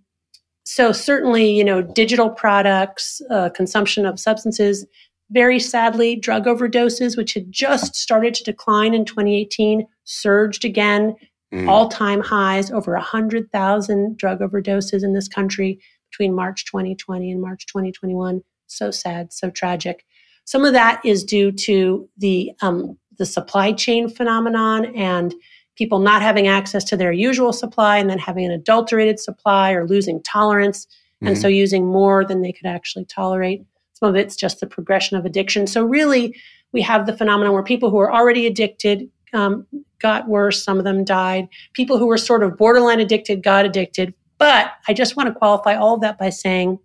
so 0.65 0.91
certainly, 0.91 1.49
you 1.49 1.63
know, 1.63 1.81
digital 1.81 2.29
products, 2.29 3.21
uh, 3.29 3.49
consumption 3.49 4.05
of 4.05 4.19
substances, 4.19 4.85
very 5.31 5.59
sadly, 5.59 6.15
drug 6.15 6.45
overdoses, 6.45 7.15
which 7.17 7.33
had 7.33 7.51
just 7.51 7.95
started 7.95 8.33
to 8.33 8.43
decline 8.43 8.93
in 8.93 9.05
2018, 9.05 9.87
surged 10.03 10.65
again, 10.65 11.15
Mm. 11.53 11.69
all-time 11.69 12.19
highs, 12.19 12.69
over 12.71 12.95
100,000 12.97 14.17
drug 14.17 14.39
overdoses 14.41 15.03
in 15.03 15.13
this 15.13 15.29
country 15.29 15.79
between 16.11 16.33
March 16.35 16.65
2020 16.65 17.31
and 17.31 17.41
March 17.41 17.65
2021. 17.67 18.41
So 18.67 18.91
sad, 18.91 19.33
so 19.33 19.49
tragic. 19.49 20.05
Some 20.45 20.65
of 20.65 20.73
that 20.73 21.01
is 21.03 21.23
due 21.23 21.51
to 21.51 22.07
the 22.17 22.51
um, 22.61 22.97
the 23.17 23.25
supply 23.25 23.71
chain 23.73 24.09
phenomenon 24.09 24.85
and 24.95 25.33
people 25.75 25.99
not 25.99 26.21
having 26.21 26.47
access 26.47 26.83
to 26.83 26.97
their 26.97 27.11
usual 27.11 27.51
supply 27.53 27.97
and 27.97 28.09
then 28.09 28.19
having 28.19 28.45
an 28.45 28.51
adulterated 28.51 29.19
supply 29.19 29.71
or 29.71 29.87
losing 29.87 30.21
tolerance 30.23 30.87
and 31.21 31.35
Mhm. 31.35 31.41
so 31.41 31.47
using 31.47 31.85
more 31.85 32.23
than 32.23 32.41
they 32.41 32.51
could 32.51 32.67
actually 32.67 33.05
tolerate. 33.05 33.63
Some 33.93 34.09
of 34.09 34.15
it's 34.15 34.35
just 34.35 34.59
the 34.59 34.67
progression 34.67 35.17
of 35.17 35.25
addiction. 35.25 35.65
So 35.65 35.83
really, 35.83 36.35
we 36.73 36.81
have 36.81 37.05
the 37.07 37.17
phenomenon 37.17 37.53
where 37.53 37.63
people 37.63 37.89
who 37.89 37.97
are 37.97 38.13
already 38.13 38.45
addicted 38.45 39.09
um, 39.33 39.65
got 39.99 40.27
worse. 40.27 40.63
Some 40.63 40.77
of 40.77 40.83
them 40.85 41.03
died. 41.03 41.47
People 41.73 41.97
who 41.97 42.05
were 42.07 42.17
sort 42.17 42.43
of 42.43 42.55
borderline 42.57 42.99
addicted 42.99 43.43
got 43.43 43.65
addicted. 43.65 44.13
But 44.37 44.71
I 44.87 44.93
just 44.93 45.17
want 45.17 45.27
to 45.27 45.35
qualify 45.35 45.75
all 45.75 45.95
of 45.95 46.01
that 46.01 46.17
by 46.17 46.29
saying 46.29 46.79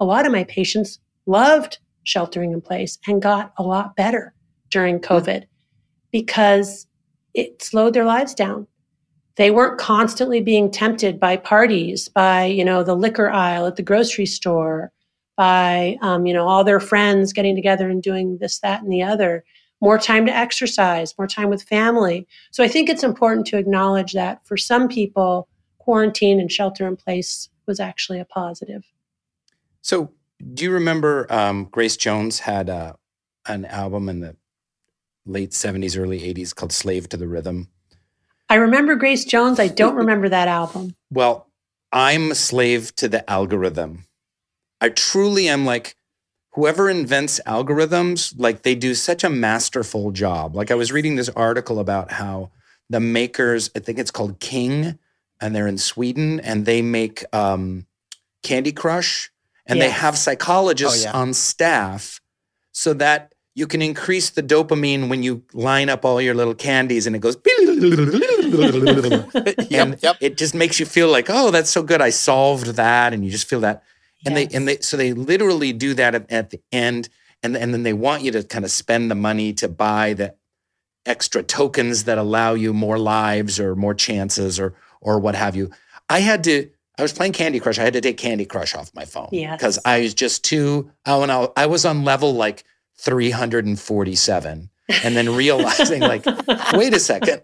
a 0.00 0.04
lot 0.04 0.26
of 0.26 0.32
my 0.32 0.44
patients 0.44 0.98
loved 1.28 1.78
sheltering 2.02 2.52
in 2.52 2.60
place 2.60 2.98
and 3.06 3.22
got 3.22 3.52
a 3.58 3.62
lot 3.62 3.94
better 3.94 4.34
during 4.70 4.98
COVID 4.98 5.44
because 6.10 6.86
it 7.34 7.62
slowed 7.62 7.94
their 7.94 8.04
lives 8.04 8.34
down. 8.34 8.66
They 9.36 9.50
weren't 9.52 9.78
constantly 9.78 10.40
being 10.40 10.70
tempted 10.70 11.20
by 11.20 11.36
parties, 11.36 12.08
by 12.08 12.46
you 12.46 12.64
know 12.64 12.82
the 12.82 12.96
liquor 12.96 13.30
aisle 13.30 13.66
at 13.66 13.76
the 13.76 13.82
grocery 13.82 14.26
store, 14.26 14.90
by 15.36 15.96
um, 16.02 16.26
you 16.26 16.34
know 16.34 16.48
all 16.48 16.64
their 16.64 16.80
friends 16.80 17.32
getting 17.32 17.54
together 17.54 17.88
and 17.88 18.02
doing 18.02 18.38
this, 18.40 18.58
that, 18.60 18.82
and 18.82 18.90
the 18.90 19.02
other. 19.02 19.44
More 19.80 19.98
time 19.98 20.26
to 20.26 20.34
exercise, 20.34 21.16
more 21.16 21.28
time 21.28 21.50
with 21.50 21.62
family. 21.62 22.26
So 22.50 22.64
I 22.64 22.68
think 22.68 22.88
it's 22.88 23.04
important 23.04 23.46
to 23.46 23.58
acknowledge 23.58 24.12
that 24.12 24.44
for 24.44 24.56
some 24.56 24.88
people, 24.88 25.46
quarantine 25.78 26.40
and 26.40 26.50
shelter 26.50 26.84
in 26.84 26.96
place 26.96 27.48
was 27.66 27.78
actually 27.78 28.18
a 28.18 28.24
positive. 28.24 28.82
So, 29.82 30.10
do 30.54 30.64
you 30.64 30.72
remember 30.72 31.26
um, 31.32 31.64
Grace 31.64 31.96
Jones 31.96 32.40
had 32.40 32.70
uh, 32.70 32.94
an 33.46 33.64
album 33.64 34.08
in 34.08 34.20
the 34.20 34.36
late 35.26 35.50
70s, 35.50 35.98
early 35.98 36.20
80s 36.20 36.54
called 36.54 36.72
Slave 36.72 37.08
to 37.10 37.16
the 37.16 37.28
Rhythm? 37.28 37.68
I 38.48 38.54
remember 38.54 38.94
Grace 38.94 39.24
Jones. 39.24 39.60
I 39.60 39.68
don't 39.68 39.94
remember 39.94 40.28
that 40.28 40.48
album. 40.48 40.94
Well, 41.10 41.48
I'm 41.92 42.30
a 42.30 42.34
slave 42.34 42.94
to 42.96 43.08
the 43.08 43.28
algorithm. 43.28 44.06
I 44.80 44.88
truly 44.90 45.48
am 45.48 45.66
like, 45.66 45.96
whoever 46.52 46.88
invents 46.88 47.40
algorithms, 47.46 48.34
like 48.38 48.62
they 48.62 48.74
do 48.74 48.94
such 48.94 49.22
a 49.22 49.30
masterful 49.30 50.12
job. 50.12 50.56
Like 50.56 50.70
I 50.70 50.74
was 50.74 50.92
reading 50.92 51.16
this 51.16 51.28
article 51.30 51.78
about 51.78 52.12
how 52.12 52.50
the 52.88 53.00
makers, 53.00 53.70
I 53.76 53.80
think 53.80 53.98
it's 53.98 54.10
called 54.10 54.40
King, 54.40 54.98
and 55.40 55.54
they're 55.54 55.68
in 55.68 55.78
Sweden, 55.78 56.40
and 56.40 56.64
they 56.64 56.82
make 56.82 57.24
um, 57.34 57.86
Candy 58.42 58.72
Crush, 58.72 59.30
and 59.68 59.80
they 59.80 59.90
have 59.90 60.16
psychologists 60.18 61.04
Oh, 61.04 61.08
yeah. 61.10 61.16
on 61.16 61.34
staff 61.34 62.20
so 62.72 62.92
that 62.94 63.32
you 63.54 63.66
can 63.66 63.82
increase 63.82 64.30
the 64.30 64.42
dopamine 64.42 65.08
when 65.08 65.22
you 65.22 65.42
line 65.52 65.88
up 65.88 66.04
all 66.04 66.20
your 66.20 66.34
little 66.34 66.54
candies 66.54 67.06
and 67.06 67.16
it 67.16 67.20
goes 67.20 67.36
and 67.46 68.58
Yep, 69.70 69.98
yep. 70.02 70.16
it 70.20 70.36
just 70.36 70.54
makes 70.54 70.80
you 70.80 70.86
feel 70.86 71.08
like 71.08 71.26
oh 71.28 71.50
that's 71.50 71.70
so 71.70 71.82
good. 71.82 72.00
I 72.00 72.10
solved 72.10 72.66
that. 72.76 73.12
And 73.12 73.24
you 73.24 73.30
just 73.30 73.48
feel 73.48 73.60
that. 73.60 73.82
And 74.26 74.36
they 74.36 74.46
and 74.48 74.66
they 74.66 74.78
so 74.78 74.96
they 74.96 75.12
literally 75.12 75.72
do 75.72 75.94
that 75.94 76.14
at, 76.14 76.30
at 76.32 76.50
the 76.50 76.60
end. 76.72 77.08
And 77.42 77.56
and 77.56 77.72
then 77.72 77.82
they 77.82 77.92
want 77.92 78.22
you 78.22 78.30
to 78.32 78.42
kind 78.42 78.64
of 78.64 78.70
spend 78.70 79.10
the 79.10 79.14
money 79.14 79.52
to 79.54 79.68
buy 79.68 80.14
the 80.14 80.34
extra 81.06 81.42
tokens 81.42 82.04
that 82.04 82.18
allow 82.18 82.54
you 82.54 82.72
more 82.74 82.98
lives 82.98 83.58
or 83.60 83.74
more 83.76 83.94
chances 83.94 84.58
or 84.60 84.74
or 85.00 85.18
what 85.20 85.34
have 85.34 85.54
you. 85.56 85.70
I 86.08 86.20
had 86.20 86.42
to 86.44 86.70
i 86.98 87.02
was 87.02 87.12
playing 87.12 87.32
candy 87.32 87.60
crush 87.60 87.78
i 87.78 87.82
had 87.82 87.92
to 87.92 88.00
take 88.00 88.16
candy 88.18 88.44
crush 88.44 88.74
off 88.74 88.90
my 88.94 89.04
phone 89.04 89.28
Yes. 89.32 89.56
because 89.56 89.78
i 89.84 90.00
was 90.00 90.14
just 90.14 90.44
too 90.44 90.90
oh 91.06 91.22
and 91.22 91.30
I, 91.32 91.48
I 91.56 91.66
was 91.66 91.84
on 91.84 92.04
level 92.04 92.34
like 92.34 92.64
347 92.98 94.70
and 95.04 95.16
then 95.16 95.34
realizing 95.34 96.00
like 96.00 96.24
wait 96.72 96.94
a 96.94 97.00
second 97.00 97.40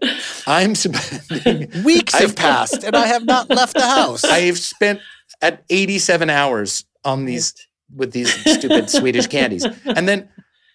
i'm 0.47 0.75
spending 0.75 1.69
Weeks 1.83 2.13
I've- 2.15 2.25
have 2.27 2.35
passed 2.35 2.83
and 2.83 2.95
I 2.95 3.05
have 3.07 3.25
not 3.25 3.49
left 3.49 3.73
the 3.75 3.81
house. 3.85 4.23
I've 4.39 4.57
spent 4.57 4.99
at 5.41 5.63
87 5.69 6.29
hours 6.29 6.85
on 7.03 7.25
these 7.25 7.53
with 7.95 8.11
these 8.13 8.33
stupid 8.57 8.89
Swedish 8.89 9.27
candies. 9.27 9.65
And 9.85 10.07
then 10.07 10.27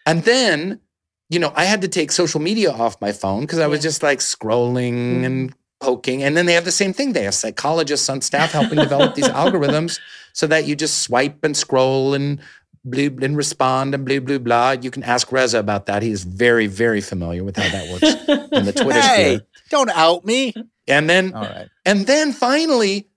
and 0.06 0.22
then, 0.24 0.80
you 1.28 1.38
know, 1.38 1.52
I 1.56 1.64
had 1.64 1.80
to 1.82 1.88
take 1.88 2.12
social 2.12 2.40
media 2.40 2.70
off 2.70 3.00
my 3.00 3.12
phone 3.12 3.40
because 3.42 3.58
I 3.58 3.66
was 3.66 3.78
Yeah. 3.80 3.88
just 3.90 4.02
like 4.02 4.18
scrolling 4.20 5.24
and 5.24 5.54
poking. 5.80 6.22
And 6.22 6.36
then 6.36 6.46
they 6.46 6.52
have 6.54 6.64
the 6.64 6.72
same 6.72 6.92
thing. 6.92 7.12
They 7.12 7.24
have 7.24 7.34
psychologists 7.34 8.08
on 8.08 8.20
staff 8.20 8.52
helping 8.52 8.78
develop 8.88 9.14
these 9.14 9.28
algorithms 9.28 9.98
so 10.32 10.46
that 10.46 10.66
you 10.66 10.76
just 10.76 10.98
swipe 11.02 11.42
and 11.44 11.56
scroll 11.56 12.14
and 12.14 12.40
blue 12.84 13.14
and 13.22 13.36
respond 13.36 13.94
and 13.94 14.04
blah 14.06 14.20
blah 14.20 14.38
blah. 14.38 14.70
You 14.72 14.90
can 14.90 15.02
ask 15.02 15.30
Reza 15.32 15.58
about 15.58 15.86
that. 15.86 16.02
He 16.02 16.10
is 16.10 16.24
very, 16.24 16.66
very 16.66 17.00
familiar 17.00 17.44
with 17.44 17.56
how 17.56 17.68
that 17.68 17.88
works 17.92 18.14
in 18.52 18.64
the 18.64 18.72
Twitter 18.72 19.00
hey, 19.00 19.36
sphere. 19.36 19.46
don't 19.70 19.90
out 19.90 20.24
me. 20.24 20.54
And 20.88 21.08
then 21.08 21.34
All 21.34 21.42
right. 21.44 21.68
and 21.84 22.06
then 22.06 22.32
finally, 22.32 23.08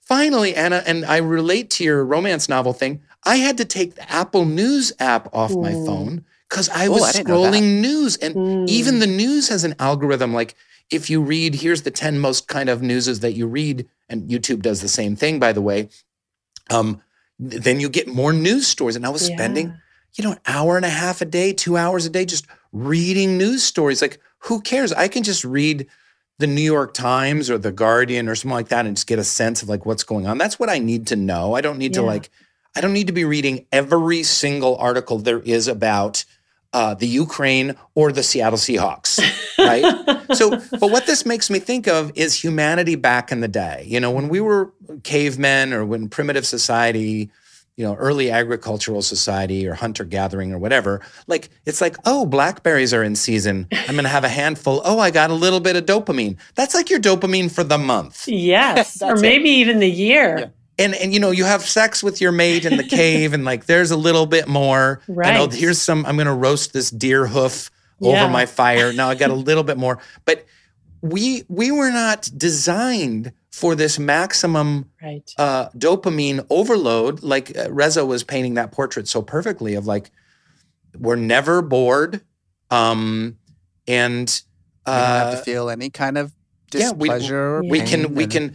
finally, 0.00 0.54
Anna, 0.54 0.82
and 0.86 1.04
I 1.04 1.18
relate 1.18 1.70
to 1.70 1.84
your 1.84 2.04
romance 2.04 2.48
novel 2.48 2.72
thing. 2.72 3.02
I 3.24 3.36
had 3.36 3.58
to 3.58 3.64
take 3.64 3.94
the 3.96 4.10
Apple 4.10 4.44
News 4.46 4.92
app 4.98 5.28
off 5.34 5.50
my 5.54 5.72
Mm. 5.72 5.86
phone 5.86 6.24
because 6.48 6.68
I 6.70 6.88
was 6.88 7.02
I 7.02 7.12
didn't 7.12 7.28
know 7.28 7.42
that. 7.42 7.52
scrolling 7.52 7.80
news. 7.80 8.16
And 8.16 8.34
Mm. 8.34 8.68
even 8.68 8.98
the 8.98 9.06
news 9.06 9.48
has 9.48 9.62
an 9.64 9.74
algorithm. 9.78 10.32
Like 10.32 10.54
if 10.90 11.08
you 11.08 11.20
read, 11.20 11.56
here's 11.56 11.82
the 11.82 11.90
10 11.90 12.18
most 12.18 12.48
kind 12.48 12.68
of 12.68 12.82
newses 12.82 13.20
that 13.20 13.32
you 13.32 13.46
read, 13.46 13.88
and 14.08 14.28
YouTube 14.28 14.62
does 14.62 14.80
the 14.80 14.88
same 14.88 15.16
thing, 15.16 15.38
by 15.38 15.52
the 15.52 15.62
way. 15.62 15.88
Um, 16.68 17.02
then 17.38 17.80
you 17.80 17.88
get 17.88 18.06
more 18.06 18.32
news 18.32 18.66
stories. 18.66 18.96
And 18.96 19.06
I 19.06 19.08
was 19.08 19.24
spending, 19.24 19.74
you 20.14 20.24
know, 20.24 20.32
an 20.32 20.40
hour 20.46 20.76
and 20.76 20.84
a 20.84 20.90
half 20.90 21.20
a 21.20 21.24
day, 21.24 21.52
two 21.52 21.76
hours 21.76 22.06
a 22.06 22.10
day, 22.10 22.24
just 22.24 22.46
reading 22.72 23.38
news 23.38 23.62
stories. 23.62 24.02
Like, 24.02 24.20
who 24.40 24.60
cares? 24.60 24.92
I 24.92 25.08
can 25.08 25.22
just 25.22 25.44
read 25.44 25.86
the 26.38 26.46
New 26.46 26.62
York 26.62 26.94
Times 26.94 27.50
or 27.50 27.58
the 27.58 27.72
Guardian 27.72 28.28
or 28.28 28.34
something 28.34 28.54
like 28.54 28.68
that 28.68 28.86
and 28.86 28.96
just 28.96 29.06
get 29.06 29.18
a 29.18 29.24
sense 29.24 29.62
of 29.62 29.68
like 29.68 29.86
what's 29.86 30.04
going 30.04 30.26
on. 30.26 30.38
That's 30.38 30.58
what 30.58 30.70
I 30.70 30.78
need 30.78 31.06
to 31.08 31.16
know. 31.16 31.54
I 31.54 31.60
don't 31.60 31.78
need 31.78 31.94
to 31.94 32.02
like, 32.02 32.30
I 32.74 32.80
don't 32.80 32.94
need 32.94 33.08
to 33.08 33.12
be 33.12 33.24
reading 33.24 33.66
every 33.70 34.22
single 34.22 34.76
article 34.76 35.18
there 35.18 35.40
is 35.40 35.68
about 35.68 36.24
uh, 36.72 36.94
the 36.94 37.06
Ukraine 37.06 37.74
or 37.94 38.12
the 38.12 38.22
Seattle 38.22 38.58
Seahawks, 38.58 39.18
right? 39.58 40.36
so, 40.36 40.50
but 40.50 40.90
what 40.90 41.06
this 41.06 41.26
makes 41.26 41.50
me 41.50 41.58
think 41.58 41.88
of 41.88 42.12
is 42.16 42.42
humanity 42.42 42.94
back 42.94 43.32
in 43.32 43.40
the 43.40 43.48
day. 43.48 43.84
You 43.86 44.00
know, 44.00 44.10
when 44.10 44.28
we 44.28 44.40
were 44.40 44.72
cavemen 45.02 45.72
or 45.72 45.84
when 45.84 46.08
primitive 46.08 46.46
society, 46.46 47.30
you 47.76 47.84
know, 47.84 47.94
early 47.94 48.30
agricultural 48.30 49.02
society 49.02 49.66
or 49.66 49.74
hunter 49.74 50.04
gathering 50.04 50.52
or 50.52 50.58
whatever, 50.58 51.00
like 51.26 51.48
it's 51.66 51.80
like, 51.80 51.96
oh, 52.04 52.24
blackberries 52.24 52.94
are 52.94 53.02
in 53.02 53.16
season. 53.16 53.66
I'm 53.72 53.94
going 53.94 54.04
to 54.04 54.08
have 54.10 54.24
a 54.24 54.28
handful. 54.28 54.80
Oh, 54.84 54.98
I 54.98 55.10
got 55.10 55.30
a 55.30 55.34
little 55.34 55.60
bit 55.60 55.76
of 55.76 55.86
dopamine. 55.86 56.36
That's 56.54 56.74
like 56.74 56.90
your 56.90 57.00
dopamine 57.00 57.50
for 57.50 57.64
the 57.64 57.78
month. 57.78 58.28
Yes, 58.28 59.02
or 59.02 59.16
maybe 59.16 59.50
it. 59.50 59.58
even 59.58 59.78
the 59.80 59.90
year. 59.90 60.38
Yeah 60.38 60.46
and 60.80 60.94
and 60.94 61.12
you 61.14 61.20
know 61.20 61.30
you 61.30 61.44
have 61.44 61.62
sex 61.62 62.02
with 62.02 62.20
your 62.20 62.32
mate 62.32 62.64
in 62.64 62.76
the 62.76 62.84
cave 62.88 63.32
and 63.32 63.44
like 63.44 63.66
there's 63.66 63.90
a 63.90 63.96
little 63.96 64.26
bit 64.26 64.48
more 64.48 65.00
right 65.08 65.28
and, 65.28 65.52
oh, 65.52 65.56
here's 65.56 65.80
some 65.80 66.04
i'm 66.06 66.16
gonna 66.16 66.34
roast 66.34 66.72
this 66.72 66.90
deer 66.90 67.26
hoof 67.26 67.70
yeah. 68.00 68.22
over 68.22 68.32
my 68.32 68.46
fire 68.46 68.92
now 68.92 69.08
i 69.08 69.14
got 69.14 69.30
a 69.30 69.34
little 69.50 69.64
bit 69.64 69.76
more 69.76 69.98
but 70.24 70.44
we 71.02 71.44
we 71.48 71.70
were 71.70 71.90
not 71.90 72.28
designed 72.36 73.32
for 73.50 73.74
this 73.74 73.98
maximum 73.98 74.88
right. 75.02 75.34
uh, 75.36 75.68
dopamine 75.70 76.44
overload 76.50 77.22
like 77.22 77.56
uh, 77.56 77.70
reza 77.70 78.04
was 78.04 78.22
painting 78.22 78.54
that 78.54 78.72
portrait 78.72 79.08
so 79.08 79.22
perfectly 79.22 79.74
of 79.74 79.86
like 79.86 80.10
we're 80.98 81.16
never 81.16 81.62
bored 81.62 82.20
um 82.70 83.36
and 83.86 84.42
uh, 84.86 84.90
we 84.90 85.00
don't 85.00 85.08
have 85.08 85.32
to 85.32 85.40
uh, 85.40 85.42
feel 85.42 85.70
any 85.70 85.90
kind 85.90 86.16
of 86.16 86.32
displeasure 86.70 87.60
yeah, 87.62 87.70
we, 87.70 87.80
we 87.80 87.86
can 87.86 88.14
we 88.14 88.26
can 88.26 88.54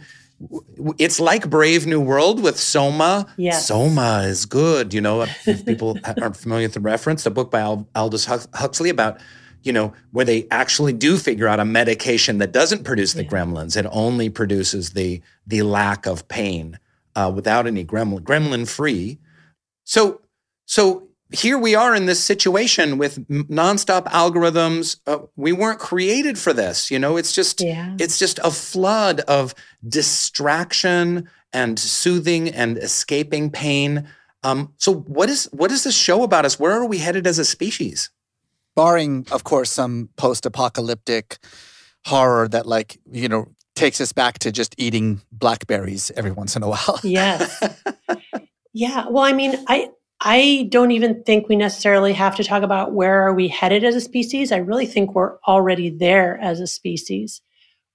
it's 0.98 1.18
like 1.18 1.48
Brave 1.48 1.86
New 1.86 2.00
World 2.00 2.42
with 2.42 2.58
Soma. 2.58 3.26
Yes. 3.36 3.66
Soma 3.66 4.22
is 4.24 4.46
good. 4.46 4.92
You 4.92 5.00
know, 5.00 5.22
if 5.46 5.64
people 5.64 5.98
aren't 6.20 6.36
familiar 6.36 6.66
with 6.66 6.74
the 6.74 6.80
reference, 6.80 7.24
the 7.24 7.30
book 7.30 7.50
by 7.50 7.62
Aldous 7.94 8.26
Huxley 8.26 8.90
about, 8.90 9.20
you 9.62 9.72
know, 9.72 9.94
where 10.10 10.24
they 10.24 10.46
actually 10.50 10.92
do 10.92 11.16
figure 11.16 11.48
out 11.48 11.58
a 11.58 11.64
medication 11.64 12.38
that 12.38 12.52
doesn't 12.52 12.84
produce 12.84 13.14
the 13.14 13.24
yeah. 13.24 13.30
gremlins. 13.30 13.76
It 13.76 13.86
only 13.90 14.28
produces 14.28 14.90
the 14.90 15.22
the 15.46 15.62
lack 15.62 16.06
of 16.06 16.28
pain 16.28 16.78
uh, 17.14 17.32
without 17.34 17.66
any 17.66 17.84
gremlin, 17.84 18.20
gremlin 18.20 18.68
free. 18.68 19.18
So, 19.84 20.20
so 20.66 21.05
here 21.32 21.58
we 21.58 21.74
are 21.74 21.94
in 21.94 22.06
this 22.06 22.22
situation 22.22 22.98
with 22.98 23.26
nonstop 23.28 24.04
algorithms. 24.06 25.00
Uh, 25.06 25.18
we 25.34 25.52
weren't 25.52 25.78
created 25.78 26.38
for 26.38 26.52
this. 26.52 26.90
You 26.90 26.98
know, 26.98 27.16
it's 27.16 27.32
just 27.32 27.60
yeah. 27.60 27.96
it's 27.98 28.18
just 28.18 28.38
a 28.40 28.50
flood 28.50 29.20
of 29.20 29.54
distraction 29.86 31.28
and 31.52 31.78
soothing 31.78 32.48
and 32.48 32.78
escaping 32.78 33.50
pain. 33.50 34.08
Um, 34.42 34.72
so 34.76 34.94
what 34.94 35.28
is 35.28 35.48
what 35.52 35.72
is 35.72 35.84
this 35.84 35.96
show 35.96 36.22
about 36.22 36.44
us? 36.44 36.60
Where 36.60 36.72
are 36.72 36.86
we 36.86 36.98
headed 36.98 37.26
as 37.26 37.38
a 37.38 37.44
species? 37.44 38.10
Barring, 38.76 39.26
of 39.32 39.42
course, 39.42 39.70
some 39.70 40.10
post-apocalyptic 40.16 41.38
horror 42.04 42.46
that, 42.48 42.66
like, 42.66 42.98
you 43.10 43.26
know, 43.26 43.48
takes 43.74 44.02
us 44.02 44.12
back 44.12 44.38
to 44.40 44.52
just 44.52 44.74
eating 44.76 45.22
blackberries 45.32 46.12
every 46.14 46.30
once 46.30 46.56
in 46.56 46.62
a 46.62 46.68
while. 46.68 47.00
Yes. 47.02 47.74
yeah. 48.74 49.06
Well, 49.08 49.24
I 49.24 49.32
mean, 49.32 49.54
I 49.66 49.90
I 50.20 50.68
don't 50.70 50.92
even 50.92 51.22
think 51.24 51.48
we 51.48 51.56
necessarily 51.56 52.12
have 52.14 52.36
to 52.36 52.44
talk 52.44 52.62
about 52.62 52.92
where 52.92 53.22
are 53.22 53.34
we 53.34 53.48
headed 53.48 53.84
as 53.84 53.94
a 53.94 54.00
species. 54.00 54.50
I 54.50 54.58
really 54.58 54.86
think 54.86 55.14
we're 55.14 55.38
already 55.40 55.90
there 55.90 56.38
as 56.38 56.60
a 56.60 56.66
species, 56.66 57.42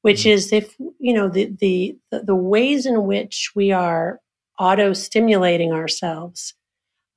which 0.01 0.21
mm-hmm. 0.21 0.29
is 0.29 0.53
if 0.53 0.75
you 0.99 1.13
know 1.13 1.29
the, 1.29 1.51
the 1.59 1.97
the 2.11 2.35
ways 2.35 2.85
in 2.85 3.05
which 3.05 3.51
we 3.55 3.71
are 3.71 4.19
auto 4.59 4.93
stimulating 4.93 5.71
ourselves 5.71 6.53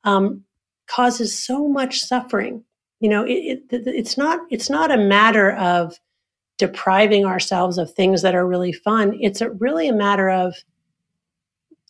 um, 0.05 0.45
causes 0.87 1.37
so 1.37 1.69
much 1.69 2.01
suffering. 2.01 2.65
You 3.01 3.11
know, 3.11 3.25
it, 3.25 3.63
it, 3.71 3.87
it's 3.87 4.17
not 4.17 4.41
it's 4.51 4.71
not 4.71 4.91
a 4.91 4.97
matter 4.97 5.53
of 5.53 5.99
depriving 6.57 7.25
ourselves 7.27 7.79
of 7.79 7.93
things 7.93 8.23
that 8.23 8.35
are 8.35 8.47
really 8.47 8.73
fun. 8.73 9.19
It's 9.21 9.41
a, 9.41 9.51
really 9.51 9.89
a 9.89 9.93
matter 9.93 10.31
of 10.31 10.55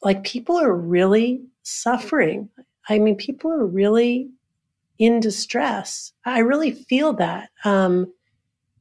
like 0.03 0.25
people 0.25 0.59
are 0.59 0.75
really 0.75 1.45
suffering. 1.63 2.49
I 2.89 2.99
mean, 2.99 3.17
people 3.17 3.51
are 3.53 3.67
really 3.67 4.31
in 4.99 5.21
distress. 5.21 6.13
I 6.25 6.41
really 6.41 6.73
feel 6.73 7.13
that. 7.15 7.51
Um, 7.65 8.13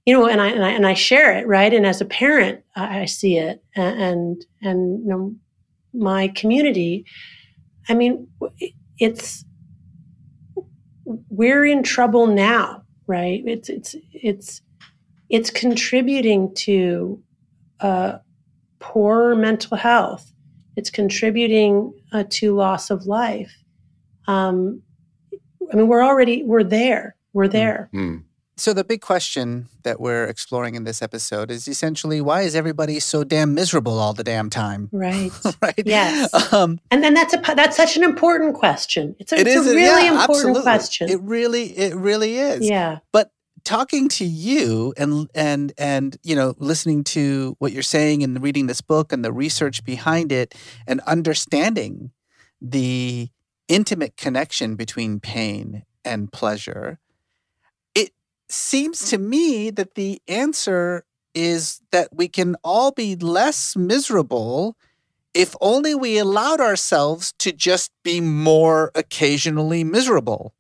you 0.06 0.14
know, 0.14 0.28
and 0.28 0.42
I, 0.42 0.48
and 0.50 0.66
I 0.66 0.70
and 0.70 0.86
I 0.86 0.94
share 0.94 1.38
it, 1.38 1.48
right? 1.48 1.74
And 1.74 1.86
as 1.86 2.02
a 2.02 2.06
parent, 2.06 2.64
I, 2.76 3.02
I 3.02 3.06
see 3.06 3.38
it, 3.38 3.64
and 3.76 4.46
and, 4.62 5.00
you 5.04 5.10
know, 5.10 5.36
my 5.94 6.28
community. 6.30 7.06
I 7.88 7.94
mean, 7.94 8.28
it's 9.00 9.46
we're 11.06 11.66
in 11.66 11.84
trouble 11.84 12.28
now, 12.28 12.84
right? 13.08 13.42
It's 13.46 13.70
it's 13.70 13.96
it's 14.12 14.62
it's 15.30 15.50
contributing 15.50 16.54
to 16.56 17.24
uh, 17.80 18.18
poor 18.80 19.36
mental 19.36 19.78
health. 19.78 20.34
It's 20.76 20.90
contributing 20.90 21.94
uh, 22.12 22.26
to 22.32 22.56
loss 22.56 22.90
of 22.90 23.06
life 23.06 23.63
um, 24.28 24.82
I 25.72 25.76
mean, 25.76 25.88
we're 25.88 26.04
already 26.04 26.44
we're 26.44 26.64
there. 26.64 27.16
We're 27.34 27.46
hmm. 27.48 27.52
there. 27.52 27.90
Mm-hmm. 27.94 28.18
So 28.56 28.72
the 28.72 28.84
big 28.84 29.02
question 29.02 29.68
that 29.82 30.00
we're 30.00 30.26
exploring 30.26 30.76
in 30.76 30.84
this 30.84 31.02
episode 31.02 31.50
is 31.50 31.68
essentially 31.68 32.22
why 32.22 32.42
is 32.44 32.56
everybody 32.56 33.00
so 33.00 33.24
damn 33.24 33.56
miserable 33.56 33.98
all 33.98 34.14
the 34.14 34.24
damn 34.24 34.52
time? 34.52 34.90
Right. 34.92 35.32
right. 35.62 35.82
Yes. 35.84 36.54
Um, 36.54 36.80
and 36.92 37.04
then 37.04 37.16
that's 37.16 37.34
a 37.34 37.42
that's 37.56 37.76
such 37.76 37.98
an 37.98 38.04
important 38.04 38.54
question. 38.54 39.16
It's 39.18 39.32
a, 39.32 39.40
it 39.40 39.48
it's 39.48 39.56
is, 39.56 39.72
a 39.72 39.76
really 39.76 40.06
yeah, 40.06 40.22
important 40.22 40.38
absolutely. 40.38 40.62
question. 40.62 41.10
It 41.10 41.22
really 41.22 41.78
it 41.78 41.96
really 41.96 42.38
is. 42.38 42.70
Yeah. 42.70 43.00
But 43.12 43.32
talking 43.64 44.08
to 44.10 44.26
you 44.26 44.94
and 44.98 45.30
and 45.34 45.74
and 45.78 46.18
you 46.22 46.36
know 46.36 46.54
listening 46.60 47.04
to 47.06 47.56
what 47.58 47.72
you're 47.72 47.82
saying 47.82 48.22
and 48.22 48.42
reading 48.42 48.68
this 48.68 48.82
book 48.82 49.12
and 49.12 49.26
the 49.26 49.32
research 49.32 49.84
behind 49.84 50.32
it 50.32 50.54
and 50.86 51.00
understanding 51.02 52.12
the 52.62 53.30
intimate 53.74 54.16
connection 54.18 54.76
between 54.76 55.20
pain 55.20 55.84
and 56.06 56.32
pleasure, 56.32 57.00
it 57.96 58.12
seems 58.48 59.10
to 59.10 59.18
me 59.18 59.72
that 59.72 59.96
the 59.96 60.22
answer 60.28 61.06
is 61.34 61.82
that 61.92 62.10
we 62.14 62.28
can 62.28 62.56
all 62.64 62.92
be 62.92 63.16
less 63.16 63.76
miserable 63.76 64.78
if 65.34 65.56
only 65.60 65.96
we 65.96 66.20
allowed 66.20 66.62
ourselves 66.62 67.34
to 67.40 67.52
just 67.52 67.90
be 68.04 68.22
more 68.22 68.92
occasionally 68.94 69.84
miserable. 69.84 70.54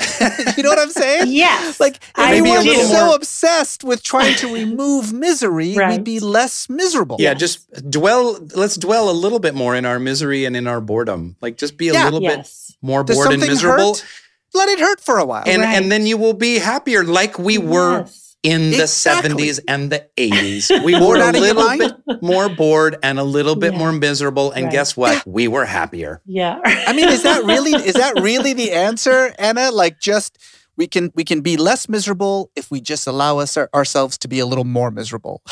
you 0.56 0.62
know 0.62 0.70
what 0.70 0.78
I'm 0.78 0.90
saying? 0.90 1.24
Yes. 1.28 1.80
Like 1.80 2.00
if 2.16 2.42
we 2.42 2.50
weren't 2.50 2.88
so 2.88 3.14
obsessed 3.14 3.84
with 3.84 4.02
trying 4.02 4.34
to 4.36 4.52
remove 4.52 5.12
misery, 5.12 5.74
right. 5.74 5.92
we'd 5.92 6.04
be 6.04 6.20
less 6.20 6.68
miserable. 6.68 7.16
Yeah, 7.18 7.30
yes. 7.30 7.40
just 7.40 7.90
dwell. 7.90 8.38
Let's 8.54 8.76
dwell 8.76 9.10
a 9.10 9.12
little 9.12 9.38
bit 9.38 9.54
more 9.54 9.74
in 9.74 9.84
our 9.84 9.98
misery 9.98 10.44
and 10.44 10.56
in 10.56 10.66
our 10.66 10.80
boredom. 10.80 11.36
Like 11.40 11.56
just 11.56 11.76
be 11.76 11.88
a 11.88 11.92
yeah. 11.92 12.04
little 12.04 12.22
yes. 12.22 12.70
bit 12.70 12.86
more 12.86 13.04
Does 13.04 13.16
bored 13.16 13.32
and 13.32 13.40
miserable. 13.40 13.94
Hurt? 13.94 14.06
Let 14.52 14.68
it 14.68 14.80
hurt 14.80 15.00
for 15.00 15.18
a 15.18 15.24
while, 15.24 15.44
and 15.46 15.62
right. 15.62 15.76
and 15.76 15.92
then 15.92 16.06
you 16.06 16.16
will 16.16 16.34
be 16.34 16.58
happier, 16.58 17.04
like 17.04 17.38
we 17.38 17.58
yes. 17.58 18.29
Were 18.44 18.50
in 18.50 18.70
the 18.70 18.82
exactly. 18.82 19.46
70s 19.46 19.60
and 19.68 19.90
the 19.92 20.06
80s. 20.16 20.84
We 20.84 20.94
were 20.94 21.16
a 21.16 21.32
little 21.32 21.76
bit 21.78 22.22
more 22.22 22.48
bored 22.48 22.96
and 23.02 23.18
a 23.18 23.24
little 23.24 23.56
bit 23.56 23.72
yeah. 23.72 23.78
more 23.78 23.92
miserable. 23.92 24.50
And 24.52 24.64
right. 24.64 24.72
guess 24.72 24.96
what? 24.96 25.26
We 25.26 25.48
were 25.48 25.64
happier. 25.64 26.20
Yeah. 26.24 26.60
I 26.64 26.92
mean, 26.92 27.08
is 27.08 27.22
that 27.22 27.44
really 27.44 27.72
is 27.72 27.94
that 27.94 28.20
really 28.20 28.52
the 28.52 28.72
answer, 28.72 29.34
Anna? 29.38 29.70
Like 29.70 30.00
just 30.00 30.38
we 30.76 30.86
can 30.86 31.12
we 31.14 31.24
can 31.24 31.40
be 31.42 31.56
less 31.56 31.88
miserable 31.88 32.50
if 32.56 32.70
we 32.70 32.80
just 32.80 33.06
allow 33.06 33.38
us 33.38 33.56
our, 33.56 33.68
ourselves 33.74 34.18
to 34.18 34.28
be 34.28 34.38
a 34.38 34.46
little 34.46 34.64
more 34.64 34.90
miserable. 34.90 35.42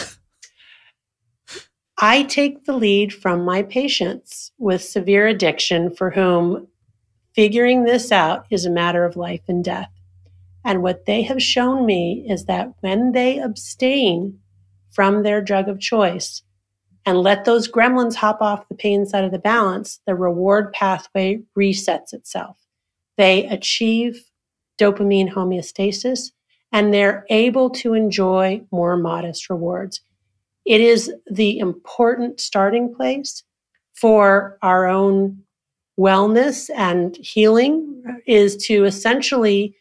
I 2.01 2.23
take 2.25 2.65
the 2.65 2.75
lead 2.75 3.13
from 3.13 3.45
my 3.45 3.63
patients 3.63 4.53
with 4.57 4.83
severe 4.83 5.27
addiction 5.27 5.91
for 5.95 6.11
whom 6.11 6.69
figuring 7.35 7.85
this 7.85 8.13
out 8.13 8.47
is 8.51 8.65
a 8.65 8.71
matter 8.71 9.05
of 9.05 9.17
life 9.17 9.43
and 9.49 9.65
death. 9.65 9.91
And 10.65 10.83
what 10.83 11.07
they 11.07 11.23
have 11.23 11.43
shown 11.43 11.87
me 11.87 12.27
is 12.29 12.45
that 12.47 12.73
when 12.81 13.13
they 13.13 13.39
abstain 13.39 14.39
from 14.91 15.23
their 15.23 15.41
drug 15.41 15.69
of 15.69 15.81
choice 15.81 16.43
and 17.07 17.19
let 17.19 17.45
those 17.45 17.71
gremlins 17.71 18.17
hop 18.17 18.43
off 18.43 18.69
the 18.69 18.75
pain 18.75 19.07
side 19.07 19.25
of 19.25 19.31
the 19.31 19.39
balance, 19.39 20.01
the 20.07 20.15
reward 20.15 20.73
pathway 20.73 21.41
resets 21.57 22.13
itself. 22.13 22.59
They 23.17 23.47
achieve 23.47 24.25
dopamine 24.79 25.33
homeostasis 25.33 26.33
and 26.73 26.93
they're 26.93 27.25
able 27.31 27.71
to 27.71 27.95
enjoy 27.95 28.63
more 28.71 28.97
modest 28.97 29.49
rewards. 29.49 30.01
It 30.67 30.81
is 30.81 31.13
the 31.31 31.59
important 31.59 32.41
starting 32.41 32.95
place 32.95 33.43
for 33.95 34.59
our 34.63 34.87
own 34.87 35.43
wellness 35.99 36.71
and 36.77 37.17
healing 37.17 38.03
is 38.27 38.57
to 38.67 38.85
essentially 38.85 39.75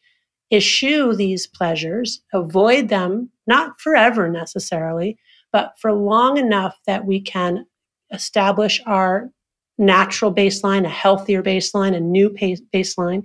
eschew 0.52 1.16
these 1.16 1.48
pleasures, 1.48 2.22
avoid 2.34 2.90
them, 2.90 3.30
not 3.48 3.80
forever 3.82 4.30
necessarily, 4.30 5.18
but 5.52 5.74
for 5.80 5.94
long 5.94 6.38
enough 6.38 6.78
that 6.86 7.06
we 7.06 7.20
can 7.22 7.66
establish 8.12 8.82
our 8.86 9.30
natural 9.78 10.34
baseline, 10.34 10.86
a 10.86 10.90
healthier 10.90 11.44
baseline, 11.44 11.96
a 11.96 12.00
new 12.00 12.30
baseline, 12.30 13.24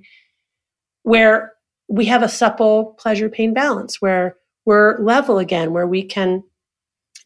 where 1.03 1.53
we 1.89 2.05
have 2.07 2.23
a 2.23 2.29
supple 2.29 2.97
pleasure 2.99 3.29
pain 3.29 3.53
balance 3.55 4.01
where 4.01 4.37
we're 4.65 4.99
level 5.01 5.39
again, 5.39 5.73
where 5.73 5.87
we 5.87 6.03
can 6.03 6.43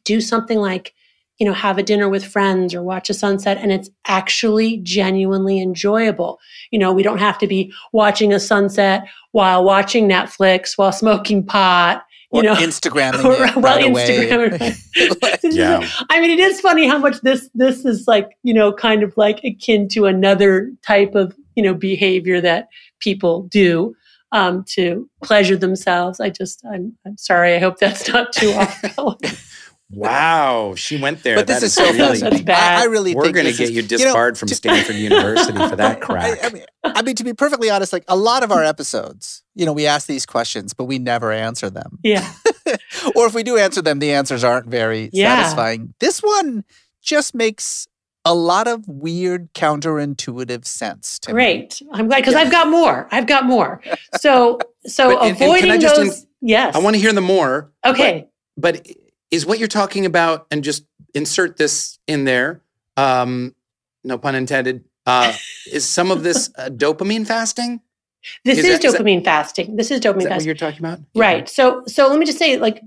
do 0.04 0.20
something 0.20 0.58
like, 0.58 0.94
you 1.38 1.46
know, 1.46 1.52
have 1.52 1.78
a 1.78 1.82
dinner 1.82 2.08
with 2.08 2.24
friends 2.24 2.74
or 2.74 2.82
watch 2.82 3.10
a 3.10 3.14
sunset 3.14 3.58
and 3.58 3.70
it's 3.70 3.90
actually 4.06 4.78
genuinely 4.78 5.60
enjoyable. 5.60 6.38
You 6.70 6.78
know, 6.78 6.92
we 6.92 7.02
don't 7.02 7.18
have 7.18 7.38
to 7.38 7.46
be 7.46 7.72
watching 7.92 8.32
a 8.32 8.40
sunset 8.40 9.06
while 9.32 9.62
watching 9.64 10.08
Netflix, 10.08 10.76
while 10.76 10.92
smoking 10.92 11.44
pot, 11.44 12.04
you 12.32 12.40
or 12.40 12.42
know, 12.42 12.54
Instagramming 12.54 13.24
or, 13.24 13.44
it 13.46 13.56
well, 13.56 13.76
right 13.76 13.84
Instagram. 13.84 14.56
away. 14.58 15.40
Yeah. 15.42 15.88
I 16.10 16.20
mean, 16.20 16.30
it 16.30 16.40
is 16.40 16.60
funny 16.60 16.88
how 16.88 16.98
much 16.98 17.20
this 17.20 17.50
this 17.54 17.84
is 17.84 18.06
like, 18.06 18.30
you 18.42 18.54
know, 18.54 18.72
kind 18.72 19.02
of 19.02 19.14
like 19.16 19.40
akin 19.44 19.88
to 19.88 20.06
another 20.06 20.72
type 20.86 21.14
of, 21.14 21.34
you 21.54 21.62
know, 21.62 21.74
behavior 21.74 22.40
that 22.40 22.68
people 23.00 23.42
do 23.44 23.94
um, 24.32 24.64
to 24.68 25.08
pleasure 25.22 25.56
themselves. 25.56 26.20
I 26.20 26.30
just, 26.30 26.64
I'm, 26.70 26.96
I'm 27.06 27.16
sorry. 27.16 27.54
I 27.54 27.58
hope 27.58 27.78
that's 27.78 28.08
not 28.08 28.32
too 28.32 28.50
off. 28.98 29.55
Wow, 29.90 30.74
she 30.76 31.00
went 31.00 31.22
there. 31.22 31.36
But 31.36 31.46
this 31.46 31.62
is, 31.62 31.72
so 31.74 31.84
really, 31.84 31.96
fascinating. 32.18 32.44
bad. 32.44 32.78
I, 32.80 32.82
I 32.82 32.84
really 32.86 33.14
We're 33.14 33.30
going 33.30 33.46
to 33.46 33.52
this 33.52 33.58
get 33.58 33.68
is- 33.70 33.76
you 33.76 33.82
know, 33.82 33.88
disbarred 33.88 34.36
from 34.36 34.48
Stanford 34.48 34.96
University 34.96 35.56
for 35.68 35.76
that 35.76 35.96
I, 35.98 36.00
crack. 36.00 36.38
I 36.44 36.48
mean, 36.50 36.64
I 36.84 37.02
mean, 37.02 37.14
to 37.16 37.24
be 37.24 37.32
perfectly 37.34 37.70
honest, 37.70 37.92
like 37.92 38.04
a 38.08 38.16
lot 38.16 38.42
of 38.42 38.50
our 38.50 38.64
episodes, 38.64 39.44
you 39.54 39.64
know, 39.64 39.72
we 39.72 39.86
ask 39.86 40.06
these 40.08 40.26
questions, 40.26 40.74
but 40.74 40.84
we 40.84 40.98
never 40.98 41.30
answer 41.30 41.70
them. 41.70 41.98
yeah. 42.02 42.32
or 43.14 43.26
if 43.26 43.34
we 43.34 43.44
do 43.44 43.56
answer 43.58 43.80
them, 43.80 44.00
the 44.00 44.12
answers 44.12 44.42
aren't 44.42 44.66
very 44.66 45.08
Yeah. 45.12 45.36
satisfying. 45.42 45.94
This 46.00 46.20
one 46.20 46.64
just 47.00 47.32
makes 47.34 47.86
a 48.24 48.34
lot 48.34 48.66
of 48.66 48.88
weird 48.88 49.52
counterintuitive 49.54 50.64
sense 50.66 51.20
to 51.20 51.30
me. 51.30 51.34
Great. 51.34 51.80
I'm 51.92 52.08
glad 52.08 52.16
because 52.18 52.34
I've 52.34 52.50
got 52.50 52.68
more. 52.68 53.06
I've 53.12 53.28
got 53.28 53.44
more. 53.44 53.80
So, 54.20 54.58
so 54.84 55.10
But- 55.10 55.18
and- 55.18 55.28
and 55.28 55.36
can 55.38 55.44
avoiding 55.46 55.70
I 55.70 55.78
just 55.78 55.94
those. 55.96 56.26
yes. 56.40 56.74
I 56.74 56.80
want 56.80 56.96
to 56.96 57.00
hear 57.00 57.12
the 57.12 57.20
more. 57.20 57.70
Okay. 57.84 58.26
But, 58.56 58.82
but 58.84 58.86
is 59.30 59.44
what 59.46 59.58
you're 59.58 59.68
talking 59.68 60.06
about, 60.06 60.46
and 60.50 60.62
just 60.62 60.84
insert 61.14 61.56
this 61.56 61.98
in 62.06 62.24
there, 62.24 62.62
um, 62.96 63.54
no 64.04 64.18
pun 64.18 64.34
intended, 64.34 64.84
uh, 65.06 65.32
is 65.72 65.84
some 65.88 66.10
of 66.10 66.22
this 66.22 66.50
uh, 66.58 66.68
dopamine 66.68 67.26
fasting? 67.26 67.80
This 68.44 68.58
Is 68.58 68.64
is, 68.64 68.80
that- 68.80 69.00
dopamine 69.00 69.24
fasting. 69.24 69.76
This 69.76 69.90
is 69.90 70.00
dopamine 70.00 70.00
Is 70.00 70.02
that 70.02 70.14
what 70.14 70.28
fasting. 70.30 70.46
you're 70.46 70.54
talking 70.56 70.78
about? 70.80 71.00
Right. 71.14 71.48
So 71.48 71.84
so 71.86 72.08
let 72.08 72.18
me 72.18 72.26
just 72.26 72.38
say 72.38 72.56
like 72.58 72.82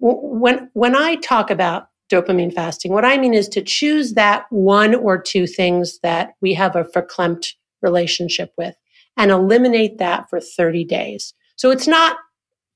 when 0.00 0.68
when 0.72 0.96
I 0.96 1.14
talk 1.16 1.50
about 1.50 1.88
dopamine 2.10 2.52
fasting, 2.52 2.92
what 2.92 3.04
I 3.04 3.16
mean 3.16 3.32
is 3.34 3.48
to 3.50 3.62
choose 3.62 4.14
that 4.14 4.46
one 4.50 4.94
or 4.96 5.20
two 5.20 5.46
things 5.46 6.00
that 6.00 6.34
we 6.40 6.54
have 6.54 6.74
a 6.74 6.82
verklempt 6.82 7.54
relationship 7.82 8.52
with 8.58 8.74
and 9.16 9.30
eliminate 9.30 9.98
that 9.98 10.28
for 10.28 10.40
30 10.40 10.84
days. 10.84 11.34
So 11.56 11.70
it's 11.70 11.86
not 11.86 12.16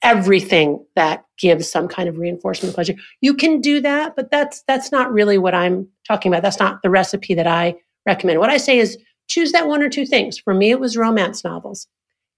everything 0.05 0.85
that 0.95 1.25
gives 1.39 1.69
some 1.69 1.89
kind 1.89 2.09
of 2.09 2.19
reinforcement 2.19 2.75
pleasure. 2.75 2.95
You 3.21 3.35
can 3.35 3.61
do 3.61 3.81
that, 3.81 4.15
but 4.15 4.31
that's 4.31 4.63
that's 4.69 4.93
not 4.93 5.13
really 5.13 5.39
what 5.39 5.55
I'm 5.55 5.89
talking 6.07 6.31
about. 6.31 6.43
That's 6.43 6.61
not 6.61 6.83
the 6.83 6.91
recipe 6.91 7.35
that 7.35 7.47
I 7.47 7.75
recommend. 8.07 8.39
What 8.39 8.51
I 8.51 8.59
say 8.59 8.79
is 8.79 8.99
choose 9.27 9.51
that 9.53 9.67
one 9.67 9.83
or 9.83 9.89
two 9.89 10.07
things. 10.07 10.39
For 10.39 10.55
me 10.55 10.71
it 10.71 10.79
was 10.79 10.97
romance 10.97 11.43
novels. 11.43 11.89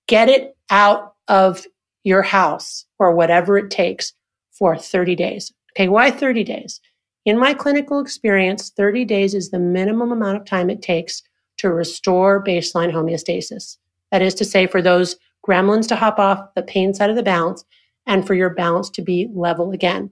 Get 0.06 0.28
it 0.28 0.56
out 0.70 1.14
of 1.28 1.66
your 2.04 2.22
house 2.22 2.86
or 3.00 3.12
whatever 3.12 3.58
it 3.58 3.70
takes 3.70 4.12
for 4.56 4.78
30 4.78 5.16
days. 5.16 5.52
Okay, 5.74 5.88
why 5.88 6.10
30 6.10 6.44
days? 6.44 6.80
In 7.26 7.36
my 7.36 7.52
clinical 7.52 7.98
experience, 7.98 8.70
30 8.70 9.04
days 9.04 9.34
is 9.34 9.50
the 9.50 9.58
minimum 9.58 10.12
amount 10.12 10.36
of 10.36 10.44
time 10.44 10.70
it 10.70 10.80
takes 10.80 11.22
to 11.58 11.72
restore 11.72 12.44
baseline 12.44 12.92
homeostasis. 12.92 13.76
That 14.12 14.22
is 14.22 14.34
to 14.34 14.44
say, 14.44 14.68
for 14.68 14.80
those 14.80 15.16
gremlins 15.46 15.88
to 15.88 15.96
hop 15.96 16.18
off 16.18 16.54
the 16.54 16.62
pain 16.62 16.94
side 16.94 17.10
of 17.10 17.16
the 17.16 17.22
balance 17.22 17.64
and 18.06 18.26
for 18.26 18.34
your 18.34 18.50
balance 18.50 18.90
to 18.90 19.02
be 19.02 19.28
level 19.34 19.72
again. 19.72 20.10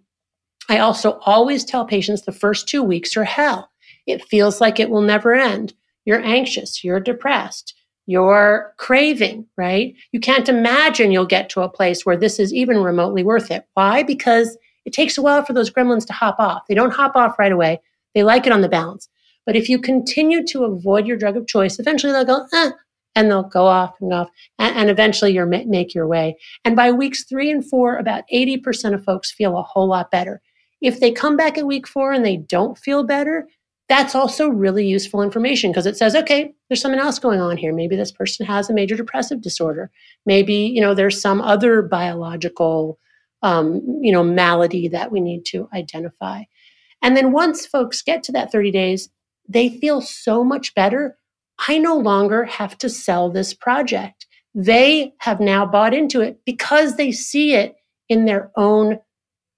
I 0.68 0.78
also 0.78 1.18
always 1.26 1.64
tell 1.64 1.84
patients 1.84 2.22
the 2.22 2.32
first 2.32 2.68
two 2.68 2.82
weeks 2.82 3.16
are 3.16 3.24
hell. 3.24 3.70
It 4.06 4.24
feels 4.24 4.60
like 4.60 4.80
it 4.80 4.90
will 4.90 5.02
never 5.02 5.34
end. 5.34 5.74
You're 6.04 6.22
anxious, 6.22 6.84
you're 6.84 7.00
depressed, 7.00 7.74
you're 8.06 8.74
craving, 8.76 9.46
right? 9.56 9.94
You 10.12 10.20
can't 10.20 10.48
imagine 10.48 11.10
you'll 11.10 11.26
get 11.26 11.48
to 11.50 11.62
a 11.62 11.68
place 11.68 12.04
where 12.04 12.16
this 12.16 12.38
is 12.38 12.52
even 12.52 12.82
remotely 12.82 13.22
worth 13.22 13.50
it. 13.50 13.66
Why? 13.74 14.02
Because 14.02 14.56
it 14.84 14.92
takes 14.92 15.16
a 15.16 15.22
while 15.22 15.44
for 15.44 15.54
those 15.54 15.70
gremlins 15.70 16.06
to 16.06 16.12
hop 16.12 16.36
off. 16.38 16.66
They 16.68 16.74
don't 16.74 16.92
hop 16.92 17.16
off 17.16 17.38
right 17.38 17.52
away. 17.52 17.80
They 18.14 18.22
like 18.22 18.46
it 18.46 18.52
on 18.52 18.60
the 18.60 18.68
balance. 18.68 19.08
But 19.46 19.56
if 19.56 19.68
you 19.68 19.78
continue 19.78 20.46
to 20.46 20.64
avoid 20.64 21.06
your 21.06 21.16
drug 21.16 21.36
of 21.36 21.46
choice, 21.46 21.78
eventually 21.78 22.12
they'll 22.12 22.24
go, 22.24 22.46
eh, 22.52 22.70
and 23.14 23.30
they'll 23.30 23.42
go 23.42 23.66
off 23.66 23.94
and 24.00 24.12
off, 24.12 24.28
and, 24.58 24.76
and 24.76 24.90
eventually 24.90 25.38
ma- 25.38 25.64
make 25.66 25.94
your 25.94 26.06
way. 26.06 26.36
And 26.64 26.76
by 26.76 26.90
weeks 26.90 27.24
three 27.24 27.50
and 27.50 27.68
four, 27.68 27.96
about 27.96 28.24
80% 28.32 28.94
of 28.94 29.04
folks 29.04 29.30
feel 29.30 29.56
a 29.58 29.62
whole 29.62 29.88
lot 29.88 30.10
better. 30.10 30.40
If 30.80 31.00
they 31.00 31.12
come 31.12 31.36
back 31.36 31.56
at 31.56 31.66
week 31.66 31.86
four 31.86 32.12
and 32.12 32.24
they 32.24 32.36
don't 32.36 32.76
feel 32.78 33.04
better, 33.04 33.48
that's 33.88 34.14
also 34.14 34.48
really 34.48 34.86
useful 34.86 35.22
information 35.22 35.70
because 35.70 35.86
it 35.86 35.96
says, 35.96 36.14
okay, 36.14 36.54
there's 36.68 36.80
something 36.80 37.00
else 37.00 37.18
going 37.18 37.40
on 37.40 37.56
here. 37.56 37.74
Maybe 37.74 37.96
this 37.96 38.12
person 38.12 38.46
has 38.46 38.70
a 38.70 38.74
major 38.74 38.96
depressive 38.96 39.42
disorder. 39.42 39.90
Maybe, 40.24 40.54
you 40.54 40.80
know, 40.80 40.94
there's 40.94 41.20
some 41.20 41.42
other 41.42 41.82
biological, 41.82 42.98
um, 43.42 43.82
you 44.00 44.12
know, 44.12 44.24
malady 44.24 44.88
that 44.88 45.12
we 45.12 45.20
need 45.20 45.44
to 45.46 45.68
identify. 45.74 46.44
And 47.02 47.16
then 47.16 47.32
once 47.32 47.66
folks 47.66 48.00
get 48.00 48.22
to 48.24 48.32
that 48.32 48.50
30 48.50 48.70
days, 48.70 49.10
they 49.46 49.68
feel 49.68 50.00
so 50.00 50.42
much 50.42 50.74
better. 50.74 51.18
I 51.58 51.78
no 51.78 51.96
longer 51.96 52.44
have 52.44 52.76
to 52.78 52.88
sell 52.88 53.30
this 53.30 53.54
project. 53.54 54.26
They 54.54 55.14
have 55.18 55.40
now 55.40 55.66
bought 55.66 55.94
into 55.94 56.20
it 56.20 56.40
because 56.44 56.96
they 56.96 57.12
see 57.12 57.54
it 57.54 57.74
in 58.08 58.24
their 58.24 58.50
own 58.56 58.98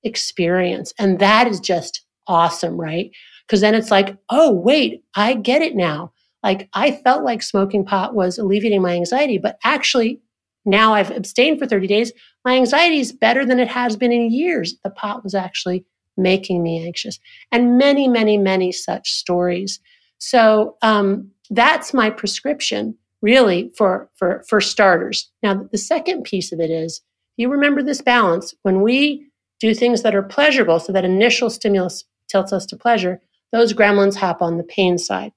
experience. 0.05 0.93
And 0.99 1.19
that 1.19 1.47
is 1.47 1.61
just 1.61 2.05
awesome, 2.27 2.81
right? 2.81 3.11
Because 3.47 3.61
then 3.61 3.75
it's 3.75 3.91
like, 3.91 4.17
oh, 4.31 4.53
wait, 4.53 5.05
I 5.15 5.35
get 5.35 5.63
it 5.63 5.77
now. 5.77 6.13
Like 6.43 6.69
I 6.73 6.93
felt 6.93 7.25
like 7.25 7.43
smoking 7.43 7.85
pot 7.85 8.15
was 8.15 8.39
alleviating 8.39 8.83
my 8.83 8.95
anxiety, 8.95 9.39
but 9.39 9.59
actually 9.65 10.21
now 10.65 10.95
I've 10.95 11.11
abstained 11.11 11.59
for 11.59 11.67
30 11.67 11.87
days. 11.87 12.13
My 12.45 12.57
anxiety 12.57 12.99
is 12.99 13.13
better 13.13 13.45
than 13.45 13.59
it 13.61 13.69
has 13.69 13.97
been 13.97 14.13
in 14.13 14.31
years. 14.31 14.75
The 14.83 14.91
pot 14.91 15.23
was 15.25 15.35
actually 15.35 15.85
making 16.17 16.63
me 16.63 16.85
anxious. 16.85 17.19
And 17.53 17.79
many, 17.79 18.09
many, 18.09 18.39
many 18.39 18.73
such 18.73 19.13
stories. 19.13 19.81
So 20.19 20.77
um, 20.83 21.31
that's 21.51 21.95
my 21.95 22.11
prescription 22.11 22.97
really 23.23 23.73
for, 23.77 24.11
for, 24.17 24.45
for 24.49 24.61
starters. 24.61 25.31
Now, 25.43 25.69
the 25.71 25.79
second 25.79 26.25
piece 26.25 26.53
of 26.53 26.61
it 26.61 26.71
is 26.71 27.01
you 27.37 27.49
remember 27.51 27.83
this 27.83 28.03
balance 28.03 28.55
when 28.63 28.83
we 28.83 29.27
do 29.61 29.75
things 29.75 30.03
that 30.03 30.15
are 30.15 30.23
pleasurable, 30.23 30.79
so 30.79 30.93
that 30.93 31.05
initial 31.05 31.51
stimulus 31.51 32.05
tilts 32.29 32.53
us 32.53 32.67
to 32.67 32.77
pleasure, 32.77 33.21
those 33.53 33.73
gremlins 33.73 34.17
hop 34.17 34.43
on 34.43 34.59
the 34.59 34.65
pain 34.65 34.99
side. 34.99 35.33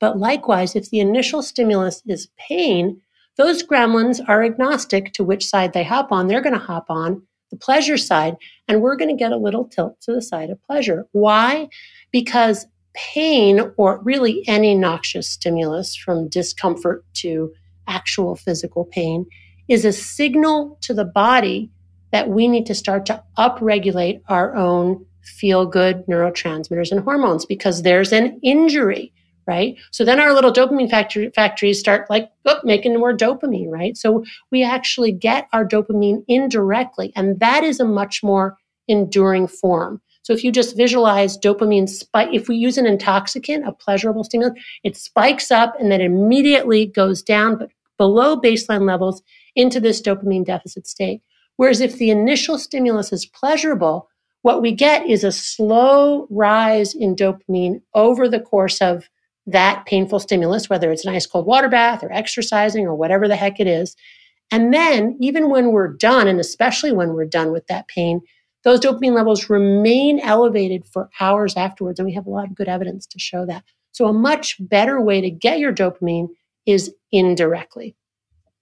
But 0.00 0.18
likewise, 0.18 0.76
if 0.76 0.90
the 0.90 1.00
initial 1.00 1.42
stimulus 1.42 2.02
is 2.06 2.28
pain, 2.38 3.00
those 3.36 3.62
gremlins 3.62 4.20
are 4.26 4.42
agnostic 4.42 5.12
to 5.14 5.24
which 5.24 5.44
side 5.44 5.72
they 5.72 5.84
hop 5.84 6.12
on. 6.12 6.26
They're 6.26 6.40
going 6.40 6.58
to 6.58 6.58
hop 6.58 6.86
on 6.88 7.22
the 7.50 7.56
pleasure 7.56 7.96
side, 7.96 8.36
and 8.68 8.80
we're 8.80 8.96
going 8.96 9.14
to 9.14 9.22
get 9.22 9.32
a 9.32 9.36
little 9.36 9.66
tilt 9.66 10.00
to 10.02 10.12
the 10.12 10.22
side 10.22 10.50
of 10.50 10.62
pleasure. 10.62 11.06
Why? 11.12 11.68
Because 12.10 12.66
pain, 12.96 13.72
or 13.76 14.00
really 14.02 14.42
any 14.48 14.74
noxious 14.74 15.28
stimulus 15.28 15.94
from 15.94 16.28
discomfort 16.28 17.04
to 17.14 17.52
actual 17.86 18.34
physical 18.34 18.84
pain, 18.84 19.26
is 19.68 19.84
a 19.84 19.92
signal 19.92 20.78
to 20.80 20.94
the 20.94 21.04
body 21.04 21.70
that 22.12 22.28
we 22.28 22.48
need 22.48 22.66
to 22.66 22.74
start 22.74 23.06
to 23.06 23.22
upregulate 23.38 24.20
our 24.28 24.54
own 24.56 25.04
feel 25.22 25.66
good 25.66 26.04
neurotransmitters 26.06 26.92
and 26.92 27.00
hormones 27.00 27.44
because 27.44 27.82
there's 27.82 28.12
an 28.12 28.38
injury, 28.42 29.12
right? 29.46 29.76
So 29.90 30.04
then 30.04 30.20
our 30.20 30.32
little 30.32 30.52
dopamine 30.52 30.88
factory, 30.88 31.30
factories 31.34 31.80
start 31.80 32.08
like 32.08 32.30
oh, 32.44 32.60
making 32.64 32.94
more 32.94 33.16
dopamine, 33.16 33.70
right? 33.70 33.96
So 33.96 34.24
we 34.50 34.62
actually 34.62 35.12
get 35.12 35.48
our 35.52 35.66
dopamine 35.66 36.24
indirectly, 36.28 37.12
and 37.16 37.40
that 37.40 37.64
is 37.64 37.80
a 37.80 37.84
much 37.84 38.22
more 38.22 38.56
enduring 38.88 39.48
form. 39.48 40.00
So 40.26 40.32
if 40.32 40.42
you 40.42 40.50
just 40.50 40.76
visualize 40.76 41.38
dopamine 41.38 41.88
spike, 41.88 42.30
if 42.32 42.48
we 42.48 42.56
use 42.56 42.78
an 42.78 42.84
intoxicant, 42.84 43.64
a 43.64 43.70
pleasurable 43.70 44.24
stimulant, 44.24 44.58
it 44.82 44.96
spikes 44.96 45.52
up 45.52 45.74
and 45.78 45.88
then 45.88 46.00
immediately 46.00 46.84
goes 46.84 47.22
down, 47.22 47.56
but 47.56 47.70
below 47.96 48.36
baseline 48.36 48.88
levels 48.88 49.22
into 49.54 49.78
this 49.78 50.02
dopamine 50.02 50.44
deficit 50.44 50.84
state. 50.88 51.22
Whereas 51.58 51.80
if 51.80 51.98
the 51.98 52.10
initial 52.10 52.58
stimulus 52.58 53.12
is 53.12 53.24
pleasurable, 53.24 54.08
what 54.42 54.60
we 54.60 54.72
get 54.72 55.08
is 55.08 55.22
a 55.22 55.30
slow 55.30 56.26
rise 56.28 56.92
in 56.92 57.14
dopamine 57.14 57.82
over 57.94 58.28
the 58.28 58.40
course 58.40 58.80
of 58.80 59.08
that 59.46 59.86
painful 59.86 60.18
stimulus, 60.18 60.68
whether 60.68 60.90
it's 60.90 61.06
an 61.06 61.14
ice 61.14 61.26
cold 61.28 61.46
water 61.46 61.68
bath 61.68 62.02
or 62.02 62.10
exercising 62.10 62.84
or 62.84 62.96
whatever 62.96 63.28
the 63.28 63.36
heck 63.36 63.60
it 63.60 63.68
is. 63.68 63.94
And 64.50 64.74
then, 64.74 65.16
even 65.20 65.50
when 65.50 65.70
we're 65.70 65.92
done, 65.92 66.26
and 66.26 66.40
especially 66.40 66.90
when 66.90 67.12
we're 67.12 67.26
done 67.26 67.52
with 67.52 67.68
that 67.68 67.86
pain, 67.86 68.22
those 68.66 68.80
dopamine 68.80 69.14
levels 69.14 69.48
remain 69.48 70.18
elevated 70.18 70.84
for 70.84 71.08
hours 71.20 71.56
afterwards. 71.56 72.00
And 72.00 72.06
we 72.06 72.14
have 72.14 72.26
a 72.26 72.30
lot 72.30 72.48
of 72.48 72.56
good 72.56 72.66
evidence 72.66 73.06
to 73.06 73.18
show 73.20 73.46
that. 73.46 73.62
So, 73.92 74.06
a 74.06 74.12
much 74.12 74.56
better 74.58 75.00
way 75.00 75.20
to 75.20 75.30
get 75.30 75.60
your 75.60 75.72
dopamine 75.72 76.30
is 76.66 76.92
indirectly. 77.12 77.94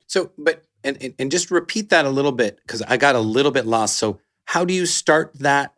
So, 0.07 0.31
but 0.37 0.63
and, 0.85 1.15
and, 1.19 1.31
just 1.31 1.51
repeat 1.51 1.89
that 1.89 2.05
a 2.05 2.11
little 2.11 2.33
bit 2.33 2.59
because 2.59 2.83
I 2.83 2.99
got 2.99 3.15
a 3.15 3.21
little 3.21 3.51
bit 3.51 3.65
lost. 3.65 3.97
So, 3.97 4.21
how 4.45 4.67
do 4.67 4.75
you 4.75 4.85
start 4.85 5.33
that 5.39 5.73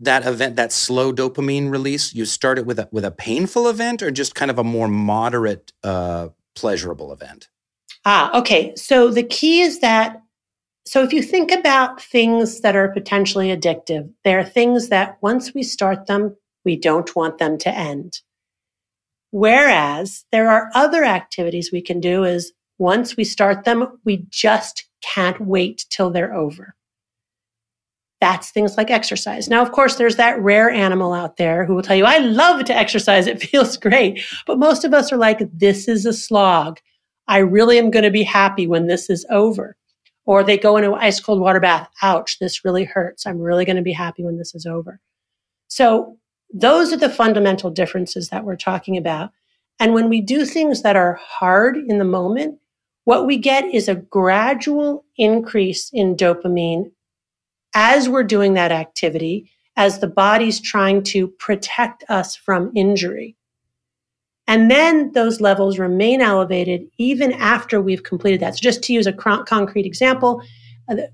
that 0.00 0.26
event, 0.26 0.56
that 0.56 0.70
slow 0.70 1.10
dopamine 1.10 1.70
release? 1.70 2.14
You 2.14 2.26
start 2.26 2.58
it 2.58 2.66
with 2.66 2.78
a 2.78 2.90
with 2.92 3.06
a 3.06 3.10
painful 3.10 3.66
event, 3.66 4.02
or 4.02 4.10
just 4.10 4.34
kind 4.34 4.50
of 4.50 4.58
a 4.58 4.64
more 4.64 4.88
moderate, 4.88 5.72
uh, 5.82 6.28
pleasurable 6.54 7.14
event? 7.14 7.48
Ah, 8.04 8.38
okay. 8.38 8.74
So 8.76 9.08
the 9.10 9.22
key 9.22 9.62
is 9.62 9.80
that. 9.80 10.20
So 10.88 11.02
if 11.02 11.12
you 11.12 11.22
think 11.22 11.52
about 11.52 12.00
things 12.00 12.62
that 12.62 12.74
are 12.74 12.88
potentially 12.88 13.54
addictive, 13.54 14.10
there 14.24 14.38
are 14.38 14.44
things 14.44 14.88
that 14.88 15.18
once 15.20 15.52
we 15.52 15.62
start 15.62 16.06
them, 16.06 16.34
we 16.64 16.76
don't 16.76 17.14
want 17.14 17.36
them 17.36 17.58
to 17.58 17.68
end. 17.68 18.22
Whereas 19.30 20.24
there 20.32 20.48
are 20.48 20.70
other 20.74 21.04
activities 21.04 21.68
we 21.70 21.82
can 21.82 22.00
do 22.00 22.24
is 22.24 22.54
once 22.78 23.18
we 23.18 23.24
start 23.24 23.64
them, 23.64 24.00
we 24.06 24.24
just 24.30 24.88
can't 25.02 25.38
wait 25.38 25.84
till 25.90 26.08
they're 26.08 26.32
over. 26.32 26.74
That's 28.22 28.50
things 28.50 28.78
like 28.78 28.90
exercise. 28.90 29.46
Now, 29.46 29.60
of 29.60 29.72
course, 29.72 29.96
there's 29.96 30.16
that 30.16 30.40
rare 30.40 30.70
animal 30.70 31.12
out 31.12 31.36
there 31.36 31.66
who 31.66 31.74
will 31.74 31.82
tell 31.82 31.96
you, 31.96 32.06
I 32.06 32.16
love 32.16 32.64
to 32.64 32.74
exercise. 32.74 33.26
It 33.26 33.42
feels 33.50 33.76
great. 33.76 34.24
But 34.46 34.58
most 34.58 34.86
of 34.86 34.94
us 34.94 35.12
are 35.12 35.18
like, 35.18 35.40
this 35.52 35.86
is 35.86 36.06
a 36.06 36.14
slog. 36.14 36.80
I 37.26 37.38
really 37.38 37.76
am 37.76 37.90
going 37.90 38.06
to 38.06 38.10
be 38.10 38.22
happy 38.22 38.66
when 38.66 38.86
this 38.86 39.10
is 39.10 39.26
over. 39.28 39.76
Or 40.28 40.44
they 40.44 40.58
go 40.58 40.76
into 40.76 40.92
an 40.92 40.98
ice 41.00 41.20
cold 41.20 41.40
water 41.40 41.58
bath. 41.58 41.88
Ouch, 42.02 42.38
this 42.38 42.62
really 42.62 42.84
hurts. 42.84 43.26
I'm 43.26 43.40
really 43.40 43.64
going 43.64 43.76
to 43.76 43.82
be 43.82 43.94
happy 43.94 44.22
when 44.22 44.36
this 44.36 44.54
is 44.54 44.66
over. 44.66 45.00
So 45.68 46.18
those 46.52 46.92
are 46.92 46.98
the 46.98 47.08
fundamental 47.08 47.70
differences 47.70 48.28
that 48.28 48.44
we're 48.44 48.54
talking 48.56 48.98
about. 48.98 49.30
And 49.80 49.94
when 49.94 50.10
we 50.10 50.20
do 50.20 50.44
things 50.44 50.82
that 50.82 50.96
are 50.96 51.14
hard 51.14 51.78
in 51.78 51.96
the 51.96 52.04
moment, 52.04 52.58
what 53.04 53.24
we 53.24 53.38
get 53.38 53.64
is 53.72 53.88
a 53.88 53.94
gradual 53.94 55.06
increase 55.16 55.88
in 55.94 56.14
dopamine 56.14 56.90
as 57.74 58.06
we're 58.06 58.22
doing 58.22 58.52
that 58.52 58.70
activity, 58.70 59.50
as 59.76 60.00
the 60.00 60.08
body's 60.08 60.60
trying 60.60 61.04
to 61.04 61.28
protect 61.28 62.04
us 62.10 62.36
from 62.36 62.70
injury. 62.76 63.37
And 64.48 64.70
then 64.70 65.12
those 65.12 65.42
levels 65.42 65.78
remain 65.78 66.22
elevated 66.22 66.88
even 66.96 67.32
after 67.34 67.80
we've 67.82 68.02
completed 68.02 68.40
that. 68.40 68.54
So, 68.54 68.60
just 68.62 68.82
to 68.84 68.94
use 68.94 69.06
a 69.06 69.12
concrete 69.12 69.84
example, 69.86 70.42
a 70.88 71.08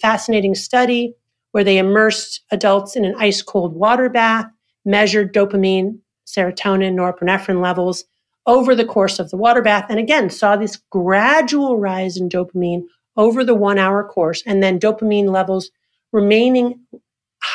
fascinating 0.00 0.54
study 0.54 1.14
where 1.52 1.64
they 1.64 1.78
immersed 1.78 2.42
adults 2.50 2.94
in 2.94 3.06
an 3.06 3.14
ice 3.18 3.40
cold 3.40 3.74
water 3.74 4.10
bath 4.10 4.46
measured 4.84 5.32
dopamine, 5.32 5.98
serotonin, 6.26 6.94
norepinephrine 6.94 7.62
levels 7.62 8.04
over 8.46 8.74
the 8.74 8.84
course 8.84 9.18
of 9.18 9.30
the 9.30 9.36
water 9.38 9.62
bath. 9.62 9.86
And 9.88 9.98
again, 9.98 10.28
saw 10.28 10.54
this 10.54 10.76
gradual 10.90 11.78
rise 11.78 12.18
in 12.18 12.28
dopamine 12.28 12.82
over 13.16 13.44
the 13.44 13.54
one 13.54 13.78
hour 13.78 14.04
course, 14.04 14.42
and 14.44 14.62
then 14.62 14.78
dopamine 14.78 15.30
levels 15.30 15.70
remaining 16.12 16.84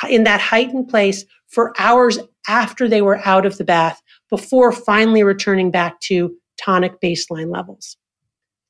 in 0.09 0.23
that 0.23 0.41
heightened 0.41 0.88
place 0.88 1.25
for 1.47 1.73
hours 1.77 2.17
after 2.47 2.88
they 2.88 3.03
were 3.03 3.21
out 3.25 3.45
of 3.45 3.57
the 3.57 3.63
bath 3.63 4.01
before 4.30 4.71
finally 4.71 5.23
returning 5.23 5.71
back 5.71 5.99
to 6.01 6.36
tonic 6.57 6.99
baseline 7.01 7.51
levels. 7.51 7.97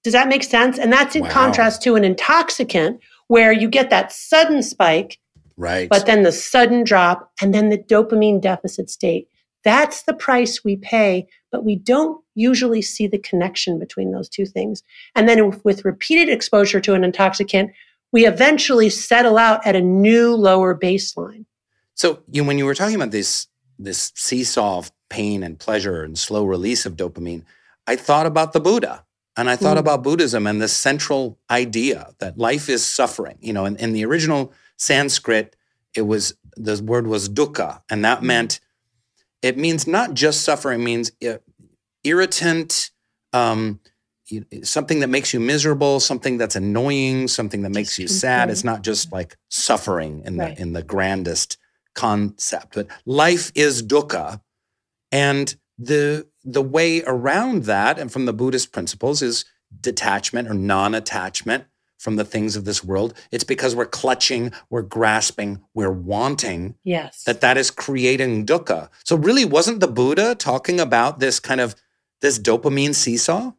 Does 0.03 0.13
that 0.13 0.29
make 0.29 0.43
sense? 0.43 0.77
And 0.77 0.93
that's 0.93 1.15
in 1.15 1.23
wow. 1.23 1.29
contrast 1.29 1.81
to 1.83 1.95
an 1.95 2.03
intoxicant 2.03 3.01
where 3.27 3.51
you 3.51 3.67
get 3.67 3.89
that 3.89 4.11
sudden 4.11 4.63
spike 4.63 5.19
Right. 5.59 5.89
But 5.89 6.05
then 6.05 6.23
the 6.23 6.31
sudden 6.31 6.85
drop 6.85 7.31
and 7.41 7.53
then 7.53 7.67
the 7.67 7.77
dopamine 7.77 8.41
deficit 8.41 8.89
state. 8.89 9.27
That's 9.65 10.03
the 10.03 10.13
price 10.13 10.63
we 10.63 10.77
pay, 10.77 11.27
but 11.51 11.65
we 11.65 11.75
don't 11.75 12.23
usually 12.33 12.81
see 12.81 13.07
the 13.07 13.17
connection 13.17 13.77
between 13.77 14.13
those 14.13 14.29
two 14.29 14.45
things. 14.45 14.83
And 15.15 15.27
then 15.27 15.59
with 15.65 15.83
repeated 15.83 16.29
exposure 16.29 16.79
to 16.79 16.93
an 16.93 17.03
intoxicant, 17.03 17.71
we 18.13 18.25
eventually 18.25 18.89
settle 18.89 19.37
out 19.37 19.59
at 19.67 19.75
a 19.75 19.81
new 19.81 20.33
lower 20.33 20.73
baseline. 20.73 21.43
So 21.93 22.21
you, 22.31 22.45
when 22.45 22.57
you 22.57 22.65
were 22.65 22.73
talking 22.73 22.95
about 22.95 23.11
this, 23.11 23.47
this 23.77 24.13
seesaw 24.15 24.77
of 24.77 24.91
pain 25.09 25.43
and 25.43 25.59
pleasure 25.59 26.03
and 26.03 26.17
slow 26.17 26.45
release 26.45 26.85
of 26.85 26.95
dopamine, 26.95 27.43
I 27.87 27.95
thought 27.95 28.25
about 28.25 28.53
the 28.53 28.59
Buddha. 28.59 29.05
And 29.37 29.49
I 29.49 29.55
thought 29.55 29.77
mm. 29.77 29.81
about 29.81 30.03
Buddhism 30.03 30.45
and 30.45 30.61
the 30.61 30.67
central 30.67 31.37
idea 31.49 32.13
that 32.19 32.37
life 32.37 32.67
is 32.67 32.85
suffering. 32.85 33.37
You 33.39 33.53
know, 33.53 33.63
in, 33.65 33.77
in 33.77 33.93
the 33.93 34.03
original 34.03 34.51
Sanskrit, 34.75 35.55
it 35.95 36.01
was 36.01 36.33
the 36.57 36.83
word 36.83 37.07
was 37.07 37.29
dukkha, 37.29 37.81
and 37.89 38.03
that 38.03 38.17
mm-hmm. 38.17 38.27
meant 38.27 38.59
it 39.41 39.57
means 39.57 39.87
not 39.87 40.13
just 40.13 40.41
suffering, 40.41 40.81
it 40.81 40.83
means 40.83 41.11
irritant, 42.03 42.91
um, 43.31 43.79
something 44.63 44.99
that 44.99 45.07
makes 45.07 45.33
you 45.33 45.39
miserable, 45.39 45.99
something 45.99 46.37
that's 46.37 46.55
annoying, 46.55 47.27
something 47.27 47.61
that 47.61 47.71
makes 47.71 47.97
you 47.97 48.07
sad. 48.07 48.49
It's 48.49 48.63
not 48.63 48.83
just 48.83 49.11
like 49.11 49.37
suffering 49.47 50.23
in 50.25 50.37
right. 50.37 50.55
the 50.55 50.61
in 50.61 50.73
the 50.73 50.83
grandest 50.83 51.57
concept, 51.95 52.75
but 52.75 52.87
life 53.05 53.51
is 53.55 53.81
dukkha, 53.81 54.41
and 55.11 55.55
the 55.77 56.27
the 56.43 56.61
way 56.61 57.03
around 57.03 57.63
that, 57.63 57.99
and 57.99 58.11
from 58.11 58.25
the 58.25 58.33
Buddhist 58.33 58.71
principles, 58.71 59.21
is 59.21 59.45
detachment 59.81 60.47
or 60.47 60.53
non-attachment 60.53 61.65
from 61.97 62.15
the 62.15 62.25
things 62.25 62.55
of 62.55 62.65
this 62.65 62.83
world. 62.83 63.13
It's 63.31 63.43
because 63.43 63.75
we're 63.75 63.85
clutching, 63.85 64.53
we're 64.69 64.81
grasping, 64.81 65.61
we're 65.73 65.91
wanting. 65.91 66.75
Yes. 66.83 67.23
That 67.25 67.41
that 67.41 67.57
is 67.57 67.69
creating 67.69 68.45
dukkha. 68.45 68.89
So 69.03 69.17
really 69.17 69.45
wasn't 69.45 69.81
the 69.81 69.87
Buddha 69.87 70.33
talking 70.35 70.79
about 70.79 71.19
this 71.19 71.39
kind 71.39 71.61
of 71.61 71.75
this 72.21 72.39
dopamine 72.39 72.95
seesaw? 72.95 73.51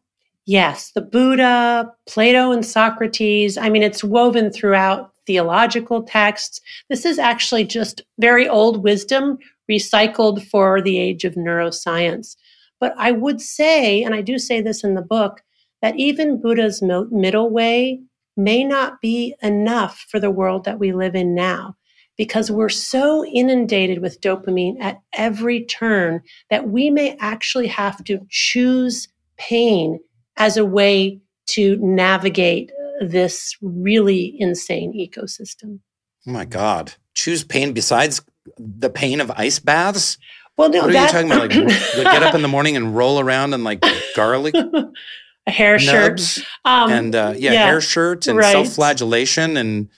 Yes, 0.45 0.91
the 0.93 1.01
Buddha, 1.01 1.93
Plato 2.07 2.51
and 2.51 2.65
Socrates. 2.65 3.57
I 3.57 3.69
mean, 3.69 3.83
it's 3.83 4.03
woven 4.03 4.51
throughout 4.51 5.11
theological 5.27 6.01
texts. 6.01 6.59
This 6.89 7.05
is 7.05 7.19
actually 7.19 7.63
just 7.63 8.01
very 8.19 8.49
old 8.49 8.83
wisdom 8.83 9.37
recycled 9.71 10.45
for 10.47 10.81
the 10.81 10.99
age 10.99 11.23
of 11.23 11.35
neuroscience. 11.35 12.35
But 12.79 12.93
I 12.97 13.11
would 13.11 13.39
say, 13.39 14.03
and 14.03 14.13
I 14.13 14.21
do 14.21 14.37
say 14.37 14.59
this 14.61 14.83
in 14.83 14.95
the 14.95 15.01
book, 15.01 15.41
that 15.81 15.97
even 15.97 16.41
Buddha's 16.41 16.81
middle 16.81 17.49
way 17.49 18.01
may 18.35 18.63
not 18.63 19.01
be 19.01 19.35
enough 19.41 20.05
for 20.09 20.19
the 20.19 20.31
world 20.31 20.65
that 20.65 20.79
we 20.79 20.91
live 20.93 21.15
in 21.15 21.35
now 21.35 21.75
because 22.17 22.51
we're 22.51 22.69
so 22.69 23.25
inundated 23.25 23.99
with 23.99 24.21
dopamine 24.21 24.79
at 24.79 24.99
every 25.13 25.65
turn 25.65 26.21
that 26.49 26.69
we 26.69 26.89
may 26.89 27.15
actually 27.19 27.67
have 27.67 28.03
to 28.03 28.19
choose 28.29 29.07
pain 29.37 29.99
as 30.37 30.57
a 30.57 30.65
way 30.65 31.19
to 31.47 31.77
navigate 31.81 32.71
this 33.01 33.55
really 33.61 34.35
insane 34.37 34.93
ecosystem. 34.93 35.79
Oh 36.27 36.31
my 36.31 36.45
God. 36.45 36.93
Choose 37.15 37.43
pain 37.43 37.73
besides 37.73 38.21
the 38.57 38.89
pain 38.89 39.21
of 39.21 39.31
ice 39.31 39.59
baths? 39.59 40.17
Well, 40.57 40.69
no, 40.69 40.81
what 40.81 40.89
are 40.89 40.93
that... 40.93 41.13
you 41.13 41.29
talking 41.29 41.31
about? 41.31 41.73
Like, 41.97 42.11
get 42.11 42.23
up 42.23 42.35
in 42.35 42.41
the 42.41 42.47
morning 42.47 42.75
and 42.75 42.95
roll 42.95 43.19
around 43.19 43.53
in 43.53 43.63
like 43.63 43.83
garlic 44.15 44.55
a 45.47 45.51
hair 45.51 45.79
shirt, 45.79 46.21
um, 46.65 46.91
and 46.91 47.15
uh, 47.15 47.33
yeah, 47.35 47.53
yeah, 47.53 47.65
hair 47.65 47.81
shirt 47.81 48.27
and 48.27 48.37
right. 48.37 48.51
self-flagellation, 48.51 49.57
and 49.57 49.89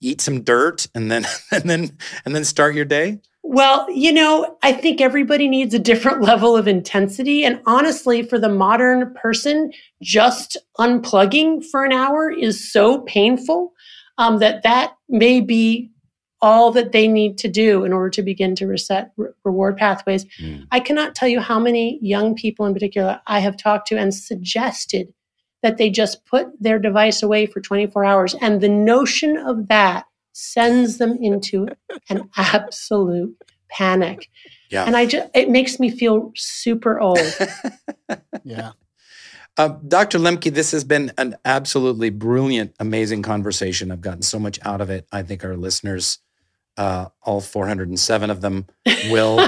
eat 0.00 0.20
some 0.20 0.42
dirt, 0.42 0.86
and 0.94 1.10
then 1.10 1.26
and 1.52 1.64
then 1.64 1.98
and 2.24 2.34
then 2.34 2.44
start 2.44 2.74
your 2.74 2.84
day. 2.84 3.20
Well, 3.44 3.90
you 3.90 4.12
know, 4.12 4.56
I 4.62 4.72
think 4.72 5.00
everybody 5.00 5.48
needs 5.48 5.74
a 5.74 5.78
different 5.78 6.22
level 6.22 6.56
of 6.56 6.68
intensity. 6.68 7.44
And 7.44 7.60
honestly, 7.66 8.22
for 8.22 8.38
the 8.38 8.48
modern 8.48 9.12
person, 9.14 9.72
just 10.00 10.56
unplugging 10.78 11.64
for 11.64 11.84
an 11.84 11.92
hour 11.92 12.30
is 12.30 12.72
so 12.72 13.00
painful 13.00 13.72
um, 14.18 14.38
that 14.38 14.62
that 14.62 14.96
may 15.08 15.40
be 15.40 15.90
all 16.42 16.72
that 16.72 16.90
they 16.90 17.06
need 17.06 17.38
to 17.38 17.48
do 17.48 17.84
in 17.84 17.92
order 17.92 18.10
to 18.10 18.22
begin 18.22 18.56
to 18.56 18.66
reset 18.66 19.12
re- 19.16 19.28
reward 19.44 19.76
pathways. 19.76 20.26
Mm. 20.40 20.66
I 20.72 20.80
cannot 20.80 21.14
tell 21.14 21.28
you 21.28 21.40
how 21.40 21.60
many 21.60 22.00
young 22.02 22.34
people 22.34 22.66
in 22.66 22.74
particular 22.74 23.20
I 23.28 23.38
have 23.38 23.56
talked 23.56 23.86
to 23.88 23.96
and 23.96 24.12
suggested 24.12 25.14
that 25.62 25.78
they 25.78 25.88
just 25.88 26.26
put 26.26 26.48
their 26.60 26.80
device 26.80 27.22
away 27.22 27.46
for 27.46 27.60
24 27.60 28.04
hours. 28.04 28.34
And 28.40 28.60
the 28.60 28.68
notion 28.68 29.36
of 29.36 29.68
that 29.68 30.06
sends 30.32 30.98
them 30.98 31.16
into 31.20 31.68
an 32.10 32.28
absolute 32.36 33.36
panic. 33.70 34.28
Yeah. 34.68 34.84
And 34.84 34.96
I 34.96 35.06
just, 35.06 35.30
it 35.34 35.48
makes 35.48 35.78
me 35.78 35.90
feel 35.90 36.32
super 36.34 36.98
old. 36.98 37.20
yeah. 38.44 38.72
Uh, 39.56 39.68
Dr. 39.86 40.18
Lembke, 40.18 40.52
this 40.52 40.72
has 40.72 40.82
been 40.82 41.12
an 41.18 41.36
absolutely 41.44 42.10
brilliant, 42.10 42.74
amazing 42.80 43.22
conversation. 43.22 43.92
I've 43.92 44.00
gotten 44.00 44.22
so 44.22 44.38
much 44.38 44.58
out 44.62 44.80
of 44.80 44.90
it. 44.90 45.06
I 45.12 45.22
think 45.22 45.44
our 45.44 45.56
listeners 45.56 46.18
uh, 46.76 47.06
all 47.22 47.40
407 47.40 48.30
of 48.30 48.40
them 48.40 48.66
will 49.10 49.40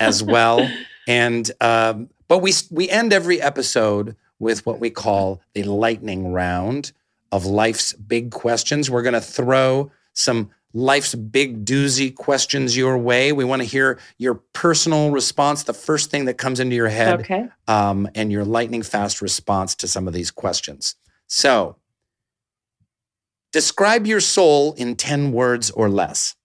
as 0.00 0.22
well. 0.22 0.68
And 1.08 1.50
um, 1.60 2.10
but 2.28 2.38
we 2.38 2.52
we 2.70 2.88
end 2.88 3.12
every 3.12 3.40
episode 3.40 4.16
with 4.38 4.64
what 4.64 4.80
we 4.80 4.90
call 4.90 5.40
the 5.54 5.64
lightning 5.64 6.32
round 6.32 6.92
of 7.32 7.46
life's 7.46 7.92
big 7.92 8.30
questions. 8.30 8.90
We're 8.90 9.02
going 9.02 9.14
to 9.14 9.20
throw 9.20 9.90
some 10.12 10.50
life's 10.72 11.14
big 11.14 11.64
doozy 11.64 12.14
questions 12.14 12.76
your 12.76 12.96
way. 12.96 13.32
We 13.32 13.44
want 13.44 13.62
to 13.62 13.66
hear 13.66 13.98
your 14.18 14.34
personal 14.52 15.10
response, 15.10 15.64
the 15.64 15.74
first 15.74 16.10
thing 16.10 16.24
that 16.26 16.34
comes 16.34 16.60
into 16.60 16.76
your 16.76 16.88
head, 16.88 17.20
okay. 17.20 17.48
um, 17.68 18.08
and 18.14 18.30
your 18.32 18.44
lightning 18.44 18.82
fast 18.82 19.20
response 19.20 19.74
to 19.76 19.88
some 19.88 20.06
of 20.06 20.14
these 20.14 20.30
questions. 20.30 20.94
So, 21.26 21.76
Describe 23.52 24.06
your 24.06 24.20
soul 24.20 24.74
in 24.74 24.94
10 24.94 25.32
words 25.32 25.70
or 25.72 25.88
less. 25.88 26.36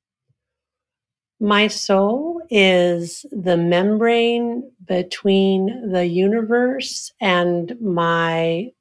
My 1.40 1.68
soul 1.68 2.42
is 2.50 3.26
the 3.32 3.58
membrane 3.58 4.72
between 4.86 5.92
the 5.92 6.06
universe 6.06 7.12
and 7.20 7.76
my 7.82 8.72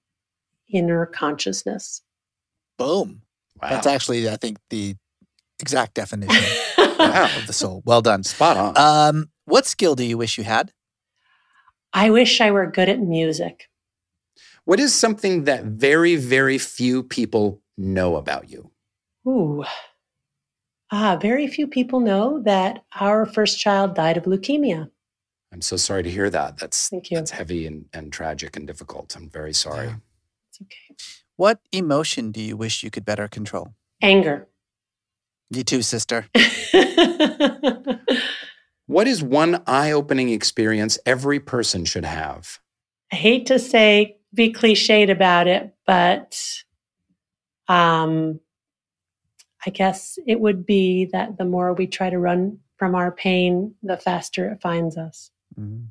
inner 0.73 1.07
consciousness. 1.07 2.03
Boom. 2.79 3.23
Wow. 3.61 3.71
That's 3.71 3.87
actually, 3.87 4.29
I 4.29 4.37
think, 4.37 4.59
the 4.71 4.95
exact 5.61 5.95
definition 5.95 6.45
Wow. 6.99 7.29
of 7.37 7.47
the 7.47 7.53
soul. 7.53 7.83
Well 7.85 8.03
done. 8.03 8.23
Spot 8.23 8.57
on. 8.57 8.75
Um, 8.77 9.31
what 9.47 9.67
skill 9.67 9.95
do 9.95 10.05
you 10.05 10.17
wish 10.17 10.39
you 10.39 10.45
had? 10.45 10.73
I 11.93 12.11
wish 12.11 12.41
I 12.41 12.51
were 12.51 12.67
good 12.71 12.89
at 12.89 13.01
music. 13.01 13.69
what 14.65 14.81
is 14.81 14.95
something 14.95 15.45
that 15.45 15.65
very, 15.65 16.17
very 16.17 16.59
few 16.59 17.03
people 17.03 17.61
know 17.77 18.17
about 18.17 18.49
you? 18.51 18.71
Ooh. 19.29 19.65
Ah, 20.91 21.17
very 21.21 21.47
few 21.47 21.67
people 21.67 22.01
know 22.01 22.43
that 22.45 22.85
our 22.99 23.27
first 23.27 23.59
child 23.59 23.95
died 23.95 24.17
of 24.17 24.25
leukemia. 24.25 24.91
I'm 25.53 25.63
so 25.63 25.77
sorry 25.77 26.03
to 26.03 26.11
hear 26.11 26.31
that. 26.31 26.59
That's 26.59 26.89
Thank 26.89 27.11
you. 27.11 27.17
that's 27.17 27.31
heavy 27.31 27.67
and, 27.67 27.87
and 27.93 28.13
tragic 28.13 28.57
and 28.57 28.67
difficult. 28.67 29.15
I'm 29.17 29.29
very 29.29 29.55
sorry. 29.55 29.87
Yeah. 29.87 29.97
It's 30.51 30.61
okay. 30.63 30.97
What 31.37 31.61
emotion 31.73 32.33
do 32.33 32.41
you 32.41 32.57
wish 32.57 32.83
you 32.83 32.91
could 32.91 33.05
better 33.05 33.29
control? 33.29 33.75
Anger. 34.03 34.49
You 35.51 35.63
too, 35.65 35.83
sister. 35.83 36.27
What 38.87 39.07
is 39.07 39.23
one 39.23 39.63
eye-opening 39.67 40.29
experience 40.29 40.99
every 41.07 41.41
person 41.41 41.87
should 41.87 42.05
have? 42.05 42.59
I 43.11 43.17
hate 43.17 43.47
to 43.47 43.59
say 43.59 44.19
be 44.35 44.53
cliched 44.53 45.11
about 45.11 45.47
it, 45.47 45.75
but 45.87 46.39
um, 47.69 48.41
I 49.67 49.71
guess 49.71 50.19
it 50.27 50.41
would 50.41 50.67
be 50.67 51.07
that 51.13 51.39
the 51.39 51.45
more 51.45 51.73
we 51.73 51.87
try 51.87 52.11
to 52.11 52.19
run 52.19 52.59
from 52.77 52.95
our 52.95 53.11
pain, 53.11 53.75
the 53.83 53.97
faster 53.97 54.51
it 54.51 54.61
finds 54.61 54.97
us. 54.97 55.31
Mhm. 55.59 55.87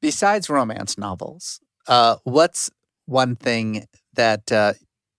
Besides 0.00 0.48
romance 0.48 0.96
novels, 0.96 1.60
uh, 1.86 2.16
what's 2.24 2.70
one 3.06 3.36
thing 3.36 3.86
that 4.14 4.50
uh, 4.50 4.72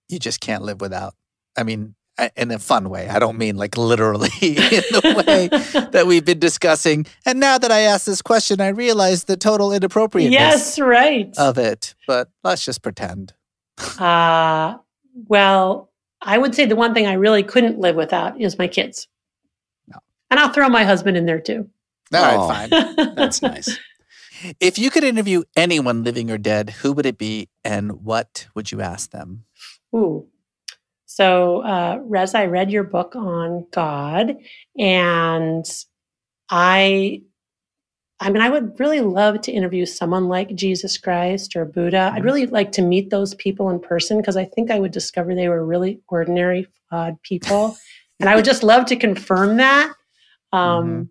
you 0.08 0.18
just 0.18 0.40
can't 0.40 0.62
live 0.62 0.80
without? 0.80 1.14
I 1.56 1.62
mean, 1.62 1.94
in 2.36 2.50
a 2.50 2.58
fun 2.58 2.90
way. 2.90 3.08
I 3.08 3.18
don't 3.18 3.38
mean 3.38 3.56
like 3.56 3.76
literally 3.76 4.30
in 4.40 4.50
the 4.50 5.24
way 5.26 5.48
that 5.92 6.06
we've 6.06 6.24
been 6.24 6.38
discussing. 6.38 7.06
And 7.24 7.40
now 7.40 7.58
that 7.58 7.72
I 7.72 7.80
ask 7.80 8.06
this 8.06 8.22
question, 8.22 8.60
I 8.60 8.68
realize 8.68 9.24
the 9.24 9.36
total 9.36 9.72
inappropriateness 9.72 10.32
yes, 10.32 10.78
right. 10.78 11.32
of 11.38 11.58
it. 11.58 11.94
But 12.06 12.28
let's 12.44 12.64
just 12.64 12.82
pretend. 12.82 13.32
Uh, 13.98 14.76
well, 15.28 15.91
I 16.24 16.38
would 16.38 16.54
say 16.54 16.66
the 16.66 16.76
one 16.76 16.94
thing 16.94 17.06
I 17.06 17.14
really 17.14 17.42
couldn't 17.42 17.78
live 17.78 17.96
without 17.96 18.40
is 18.40 18.58
my 18.58 18.68
kids. 18.68 19.08
No. 19.88 19.98
And 20.30 20.38
I'll 20.40 20.52
throw 20.52 20.68
my 20.68 20.84
husband 20.84 21.16
in 21.16 21.26
there 21.26 21.40
too. 21.40 21.68
All 22.14 22.44
Oh. 22.44 22.48
fine. 22.48 22.70
That's 23.16 23.42
nice. 23.42 23.78
If 24.58 24.76
you 24.76 24.90
could 24.90 25.04
interview 25.04 25.44
anyone 25.54 26.02
living 26.02 26.28
or 26.28 26.36
dead, 26.36 26.70
who 26.70 26.92
would 26.94 27.06
it 27.06 27.16
be 27.16 27.48
and 27.62 28.04
what 28.04 28.48
would 28.56 28.72
you 28.72 28.80
ask 28.80 29.12
them? 29.12 29.44
Ooh. 29.94 30.26
So, 31.06 31.60
uh, 31.62 32.00
Rez, 32.02 32.34
I 32.34 32.46
read 32.46 32.68
your 32.72 32.82
book 32.82 33.14
on 33.14 33.66
God, 33.70 34.38
and 34.76 35.64
I, 36.50 37.22
I 38.22 38.30
mean, 38.30 38.42
I 38.42 38.48
would 38.48 38.78
really 38.78 39.00
love 39.00 39.40
to 39.42 39.52
interview 39.52 39.84
someone 39.84 40.28
like 40.28 40.54
Jesus 40.54 40.96
Christ 40.96 41.56
or 41.56 41.64
Buddha. 41.64 42.12
I'd 42.14 42.24
really 42.24 42.46
like 42.46 42.72
to 42.72 42.82
meet 42.82 43.10
those 43.10 43.34
people 43.34 43.68
in 43.70 43.80
person 43.80 44.18
because 44.18 44.36
I 44.36 44.44
think 44.44 44.70
I 44.70 44.78
would 44.78 44.92
discover 44.92 45.34
they 45.34 45.48
were 45.48 45.64
really 45.64 46.00
ordinary, 46.08 46.66
flawed 46.88 47.20
people, 47.22 47.76
and 48.20 48.28
I 48.28 48.36
would 48.36 48.44
just 48.44 48.62
love 48.62 48.86
to 48.86 48.96
confirm 48.96 49.56
that. 49.58 49.92
Um, 50.52 51.10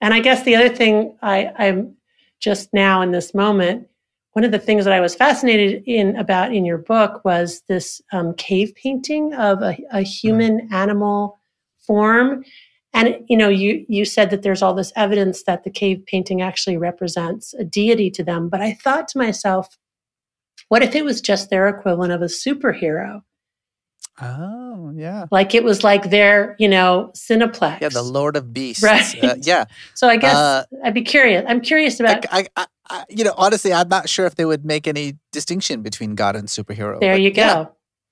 And 0.00 0.14
I 0.14 0.20
guess 0.20 0.44
the 0.44 0.56
other 0.56 0.70
thing 0.70 1.16
I, 1.20 1.52
I'm 1.58 1.96
just 2.38 2.72
now 2.72 3.02
in 3.02 3.10
this 3.10 3.34
moment 3.34 3.90
one 4.32 4.44
of 4.44 4.52
the 4.52 4.58
things 4.58 4.84
that 4.84 4.94
I 4.94 5.00
was 5.00 5.14
fascinated 5.14 5.82
in 5.86 6.16
about 6.16 6.54
in 6.54 6.64
your 6.64 6.78
book 6.78 7.24
was 7.24 7.62
this 7.68 8.00
um, 8.12 8.34
cave 8.34 8.72
painting 8.76 9.34
of 9.34 9.62
a, 9.62 9.76
a 9.92 10.02
human 10.02 10.68
animal 10.72 11.40
form. 11.84 12.44
And 12.92 13.16
you 13.28 13.36
know, 13.36 13.48
you 13.48 13.84
you 13.88 14.04
said 14.04 14.30
that 14.30 14.42
there's 14.42 14.62
all 14.62 14.74
this 14.74 14.92
evidence 14.96 15.44
that 15.44 15.64
the 15.64 15.70
cave 15.70 16.02
painting 16.06 16.42
actually 16.42 16.76
represents 16.76 17.54
a 17.54 17.64
deity 17.64 18.10
to 18.10 18.24
them. 18.24 18.48
But 18.48 18.60
I 18.60 18.74
thought 18.74 19.06
to 19.08 19.18
myself, 19.18 19.78
what 20.68 20.82
if 20.82 20.94
it 20.94 21.04
was 21.04 21.20
just 21.20 21.50
their 21.50 21.68
equivalent 21.68 22.12
of 22.12 22.20
a 22.22 22.26
superhero? 22.26 23.22
Oh, 24.22 24.92
yeah. 24.94 25.26
Like 25.30 25.54
it 25.54 25.64
was 25.64 25.82
like 25.82 26.10
their, 26.10 26.54
you 26.58 26.68
know, 26.68 27.10
Cineplex. 27.16 27.80
Yeah, 27.80 27.88
the 27.88 28.02
Lord 28.02 28.36
of 28.36 28.52
Beasts. 28.52 28.82
Right. 28.82 29.24
Uh, 29.24 29.36
yeah. 29.40 29.64
so 29.94 30.08
I 30.08 30.16
guess 30.16 30.34
Uh, 30.34 30.64
I'd 30.84 30.92
be 30.92 31.02
curious. 31.02 31.44
I'm 31.48 31.60
curious 31.62 32.00
about. 32.00 32.26
I, 32.30 32.46
I, 32.56 32.66
I, 32.90 33.04
you 33.08 33.24
know, 33.24 33.32
honestly, 33.38 33.72
I'm 33.72 33.88
not 33.88 34.08
sure 34.10 34.26
if 34.26 34.34
they 34.34 34.44
would 34.44 34.64
make 34.64 34.86
any 34.86 35.16
distinction 35.32 35.80
between 35.82 36.16
God 36.16 36.36
and 36.36 36.48
superhero. 36.48 37.00
there 37.00 37.14
but 37.14 37.22
you 37.22 37.30
go. 37.30 37.42
yeah. 37.42 37.66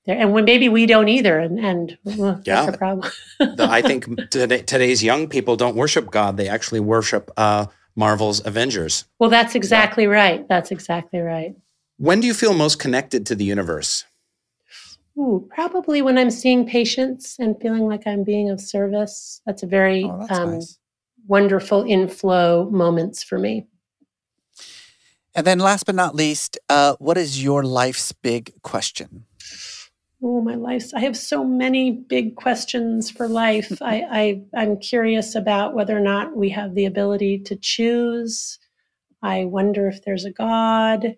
There, 0.08 0.16
and 0.18 0.32
when 0.32 0.46
maybe 0.46 0.70
we 0.70 0.86
don't 0.86 1.08
either, 1.08 1.38
and 1.38 1.60
and 1.60 1.98
well, 2.02 2.40
Yeah. 2.46 2.64
that's 2.64 2.74
a 2.74 2.78
problem. 2.78 3.12
The- 3.38 3.68
I 3.70 3.82
think 3.82 4.06
today, 4.30 4.62
today's 4.62 5.04
young 5.04 5.28
people 5.28 5.54
don't 5.54 5.76
worship 5.76 6.10
God. 6.10 6.38
They 6.38 6.48
actually 6.48 6.80
worship 6.80 7.30
uh, 7.36 7.66
Marvel's 7.94 8.44
Avengers. 8.46 9.04
Well, 9.18 9.28
that's 9.28 9.54
exactly 9.54 10.06
right. 10.06 10.48
That's 10.48 10.70
exactly 10.70 11.20
right. 11.20 11.54
When 11.98 12.20
do 12.20 12.26
you 12.26 12.32
feel 12.32 12.54
most 12.54 12.78
connected 12.78 13.26
to 13.26 13.34
the 13.34 13.44
universe? 13.44 14.06
Ooh, 15.18 15.46
probably 15.54 16.00
when 16.00 16.16
I'm 16.16 16.30
seeing 16.30 16.66
patients 16.66 17.36
and 17.38 17.60
feeling 17.60 17.86
like 17.86 18.06
I'm 18.06 18.24
being 18.24 18.48
of 18.48 18.60
service. 18.62 19.42
That's 19.44 19.62
a 19.62 19.66
very 19.66 20.04
Oh, 20.04 20.20
that's 20.26 20.38
um, 20.38 20.52
nice. 20.54 20.78
wonderful 21.26 21.82
inflow 21.82 22.70
moments 22.70 23.22
for 23.22 23.38
me. 23.38 23.66
And 25.34 25.46
then 25.46 25.58
last 25.58 25.84
but 25.84 25.94
not 25.94 26.14
least, 26.14 26.56
uh, 26.70 26.94
what 26.98 27.18
is 27.18 27.42
your 27.42 27.62
life's 27.62 28.12
big 28.12 28.54
question? 28.62 29.26
Oh, 30.22 30.40
my 30.40 30.56
life! 30.56 30.90
I 30.94 31.00
have 31.00 31.16
so 31.16 31.44
many 31.44 31.92
big 31.92 32.34
questions 32.36 33.10
for 33.10 33.28
life. 33.28 33.70
I, 33.82 34.02
I 34.10 34.42
I'm 34.60 34.78
curious 34.78 35.34
about 35.34 35.74
whether 35.74 35.96
or 35.96 36.00
not 36.00 36.36
we 36.36 36.48
have 36.50 36.74
the 36.74 36.86
ability 36.86 37.38
to 37.40 37.56
choose. 37.56 38.58
I 39.22 39.44
wonder 39.44 39.88
if 39.88 40.04
there's 40.04 40.24
a 40.24 40.30
God. 40.32 41.16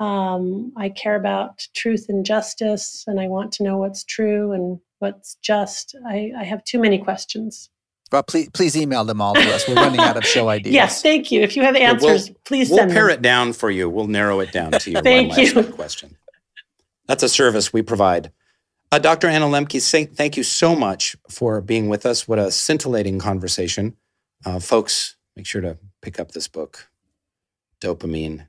Um, 0.00 0.72
I 0.76 0.90
care 0.90 1.16
about 1.16 1.66
truth 1.74 2.06
and 2.08 2.24
justice, 2.24 3.04
and 3.06 3.18
I 3.18 3.26
want 3.28 3.50
to 3.52 3.62
know 3.64 3.78
what's 3.78 4.04
true 4.04 4.52
and 4.52 4.78
what's 4.98 5.36
just. 5.42 5.96
I, 6.06 6.30
I 6.38 6.44
have 6.44 6.62
too 6.64 6.78
many 6.78 6.98
questions. 6.98 7.70
Well, 8.12 8.22
please, 8.22 8.48
please 8.54 8.76
email 8.76 9.04
them 9.04 9.20
all 9.20 9.34
to 9.34 9.54
us. 9.54 9.66
We're 9.68 9.74
running 9.74 10.00
out 10.00 10.16
of 10.16 10.24
show 10.24 10.48
ideas. 10.58 10.74
Yes, 10.74 11.02
thank 11.02 11.30
you. 11.32 11.42
If 11.42 11.56
you 11.56 11.62
have 11.62 11.76
Yeah, 11.76 11.92
we'll- 11.92 12.10
answers, 12.10 12.34
please 12.44 12.70
We'll 12.70 12.78
send 12.78 12.92
pare 12.92 13.06
them. 13.08 13.14
it 13.18 13.22
down 13.22 13.52
for 13.52 13.70
you. 13.70 13.90
We'll 13.90 14.06
narrow 14.06 14.40
it 14.40 14.50
down 14.52 14.72
to 14.72 14.90
your 14.90 15.02
Thank 15.02 15.30
one 15.30 15.38
last 15.38 15.54
you. 15.54 15.62
good 15.62 15.72
question. 15.74 16.16
That's 17.08 17.22
a 17.22 17.28
service 17.28 17.72
we 17.72 17.82
provide. 17.82 18.30
Uh, 18.92 18.98
Dr. 18.98 19.26
Anna 19.26 19.46
Lembke, 19.46 19.80
say, 19.80 20.04
thank 20.04 20.36
you 20.36 20.42
so 20.42 20.76
much 20.76 21.16
for 21.28 21.60
being 21.60 21.88
with 21.88 22.06
us. 22.06 22.28
What 22.28 22.38
a 22.38 22.50
scintillating 22.50 23.18
conversation. 23.18 23.96
Uh, 24.44 24.60
folks, 24.60 25.16
make 25.34 25.46
sure 25.46 25.60
to 25.62 25.78
pick 26.00 26.20
up 26.20 26.32
this 26.32 26.48
book, 26.48 26.88
Dopamine 27.80 28.46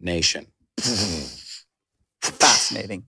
Nation. 0.00 0.46
Fascinating. 2.20 3.04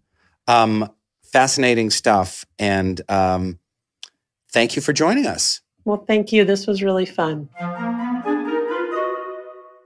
Um, 0.47 0.91
fascinating 1.23 1.91
stuff. 1.91 2.45
And 2.59 3.01
um, 3.09 3.59
thank 4.51 4.77
you 4.77 4.83
for 4.83 4.93
joining 4.93 5.27
us. 5.27 5.61
Well, 5.85 6.05
thank 6.07 6.33
you. 6.33 6.45
This 6.45 6.67
was 6.67 6.83
really 6.83 7.07
fun. 7.07 7.49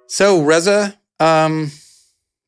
So, 0.06 0.42
Reza, 0.42 0.98
um, 1.20 1.70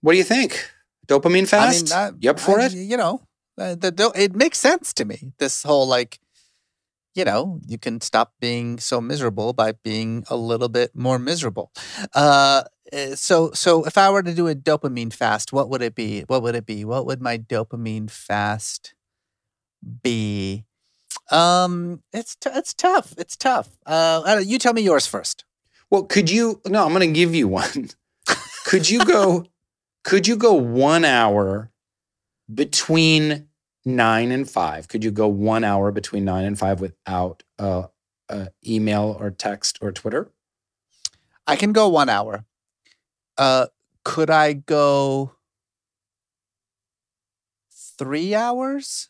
what 0.00 0.12
do 0.12 0.18
you 0.18 0.24
think? 0.24 0.70
Dopamine 1.06 1.48
fast? 1.48 1.92
I 1.92 2.12
you 2.18 2.30
up 2.30 2.40
for 2.40 2.60
I- 2.60 2.66
it? 2.66 2.72
You 2.74 2.96
know, 2.96 3.22
uh, 3.58 3.74
the, 3.74 3.90
the, 3.90 4.12
it 4.14 4.34
makes 4.34 4.58
sense 4.58 4.92
to 4.94 5.04
me. 5.04 5.32
This 5.38 5.62
whole 5.62 5.86
like, 5.86 6.18
you 7.14 7.24
know, 7.24 7.60
you 7.66 7.78
can 7.78 8.00
stop 8.00 8.32
being 8.40 8.78
so 8.78 9.00
miserable 9.00 9.52
by 9.52 9.72
being 9.72 10.24
a 10.28 10.36
little 10.36 10.68
bit 10.68 10.94
more 10.94 11.18
miserable. 11.18 11.70
Uh, 12.14 12.64
uh, 12.92 13.14
so, 13.14 13.50
so 13.52 13.84
if 13.84 13.96
I 13.96 14.10
were 14.10 14.22
to 14.22 14.34
do 14.34 14.48
a 14.48 14.54
dopamine 14.54 15.12
fast, 15.12 15.52
what 15.52 15.68
would 15.70 15.82
it 15.82 15.94
be? 15.94 16.22
What 16.22 16.42
would 16.42 16.54
it 16.54 16.66
be? 16.66 16.84
What 16.84 17.06
would 17.06 17.20
my 17.22 17.38
dopamine 17.38 18.10
fast 18.10 18.94
be? 20.02 20.64
Um, 21.30 22.02
it's 22.12 22.36
t- 22.36 22.50
it's 22.52 22.74
tough. 22.74 23.14
It's 23.16 23.36
tough. 23.36 23.70
Uh, 23.86 24.42
you 24.44 24.58
tell 24.58 24.72
me 24.74 24.82
yours 24.82 25.06
first. 25.06 25.44
Well, 25.90 26.02
could 26.04 26.30
you? 26.30 26.60
No, 26.66 26.84
I'm 26.84 26.92
going 26.92 27.00
to 27.00 27.14
give 27.14 27.34
you 27.34 27.48
one. 27.48 27.90
could 28.66 28.90
you 28.90 29.04
go? 29.04 29.46
Could 30.04 30.28
you 30.28 30.36
go 30.36 30.52
one 30.54 31.04
hour 31.04 31.70
between 32.52 33.48
nine 33.84 34.30
and 34.30 34.48
five? 34.48 34.86
Could 34.88 35.02
you 35.02 35.10
go 35.10 35.26
one 35.28 35.64
hour 35.64 35.90
between 35.90 36.24
nine 36.24 36.44
and 36.44 36.58
five 36.58 36.80
without 36.80 37.42
uh, 37.58 37.84
uh, 38.28 38.46
email 38.66 39.16
or 39.18 39.30
text 39.30 39.78
or 39.80 39.92
Twitter? 39.92 40.30
I 41.46 41.56
can 41.56 41.72
go 41.72 41.88
one 41.88 42.08
hour. 42.08 42.44
Uh, 43.36 43.66
could 44.04 44.30
I 44.30 44.52
go 44.52 45.32
three 47.98 48.34
hours, 48.34 49.08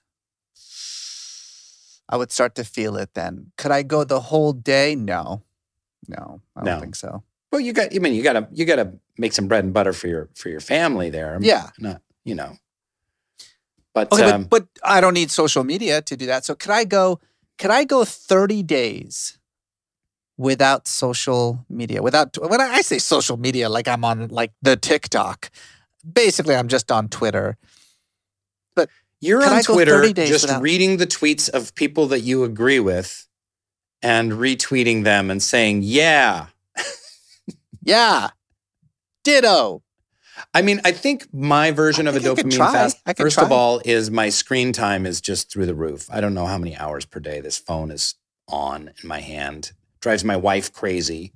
I 2.08 2.16
would 2.16 2.30
start 2.30 2.54
to 2.56 2.64
feel 2.64 2.96
it 2.96 3.14
then. 3.14 3.52
Could 3.56 3.70
I 3.70 3.82
go 3.82 4.04
the 4.04 4.20
whole 4.20 4.52
day? 4.52 4.94
No. 4.94 5.42
No, 6.06 6.40
I 6.54 6.60
don't 6.60 6.74
No. 6.74 6.80
think 6.80 6.96
so. 6.96 7.22
Well, 7.50 7.60
you 7.60 7.72
got. 7.72 7.94
I 7.94 7.98
mean, 7.98 8.14
you 8.14 8.22
got 8.22 8.34
to 8.34 8.48
you 8.52 8.64
got 8.66 8.76
to 8.76 8.92
make 9.18 9.32
some 9.32 9.48
bread 9.48 9.64
and 9.64 9.72
butter 9.72 9.92
for 9.92 10.08
your 10.08 10.28
for 10.34 10.48
your 10.48 10.60
family 10.60 11.10
there. 11.10 11.38
Yeah. 11.40 11.70
Not 11.78 12.02
you 12.24 12.34
know. 12.34 12.56
But 13.94 14.12
Okay, 14.12 14.24
um, 14.30 14.44
but, 14.44 14.66
but 14.66 14.68
I 14.84 15.00
don't 15.00 15.14
need 15.14 15.30
social 15.30 15.62
media 15.62 16.02
to 16.02 16.16
do 16.16 16.26
that. 16.26 16.44
So 16.44 16.54
could 16.54 16.72
I 16.72 16.84
go 16.84 17.20
could 17.58 17.70
I 17.70 17.84
go 17.84 18.04
30 18.04 18.62
days 18.64 19.38
without 20.36 20.88
social 20.88 21.64
media? 21.70 22.02
Without 22.02 22.36
when 22.38 22.60
I 22.60 22.80
say 22.80 22.98
social 22.98 23.36
media, 23.36 23.68
like 23.68 23.86
I'm 23.86 24.04
on 24.04 24.28
like 24.28 24.52
the 24.62 24.76
TikTok. 24.76 25.50
Basically, 26.10 26.54
I'm 26.54 26.68
just 26.68 26.90
on 26.90 27.08
Twitter. 27.08 27.56
But 28.74 28.90
You're 29.20 29.42
on 29.44 29.62
Twitter 29.62 30.12
just 30.12 30.44
without- 30.44 30.60
reading 30.60 30.96
the 30.98 31.06
tweets 31.06 31.48
of 31.48 31.74
people 31.74 32.06
that 32.08 32.20
you 32.20 32.44
agree 32.44 32.80
with 32.80 33.26
and 34.02 34.32
retweeting 34.32 35.04
them 35.04 35.30
and 35.30 35.42
saying, 35.42 35.80
yeah. 35.82 36.48
yeah. 37.82 38.30
Ditto. 39.24 39.82
I 40.52 40.62
mean, 40.62 40.80
I 40.84 40.92
think 40.92 41.32
my 41.32 41.70
version 41.70 42.06
of 42.06 42.16
a 42.16 42.20
think 42.20 42.38
I 42.38 42.42
could 42.42 42.50
dopamine 42.50 42.56
try. 42.56 42.72
fast, 42.72 42.98
first 43.16 43.38
of 43.38 43.52
all, 43.52 43.80
is 43.84 44.10
my 44.10 44.28
screen 44.28 44.72
time 44.72 45.06
is 45.06 45.20
just 45.20 45.50
through 45.50 45.66
the 45.66 45.74
roof. 45.74 46.08
I 46.10 46.20
don't 46.20 46.34
know 46.34 46.46
how 46.46 46.58
many 46.58 46.76
hours 46.76 47.04
per 47.04 47.20
day 47.20 47.40
this 47.40 47.58
phone 47.58 47.90
is 47.90 48.14
on 48.48 48.90
in 49.02 49.08
my 49.08 49.20
hand. 49.20 49.72
Drives 50.00 50.24
my 50.24 50.36
wife 50.36 50.72
crazy, 50.72 51.32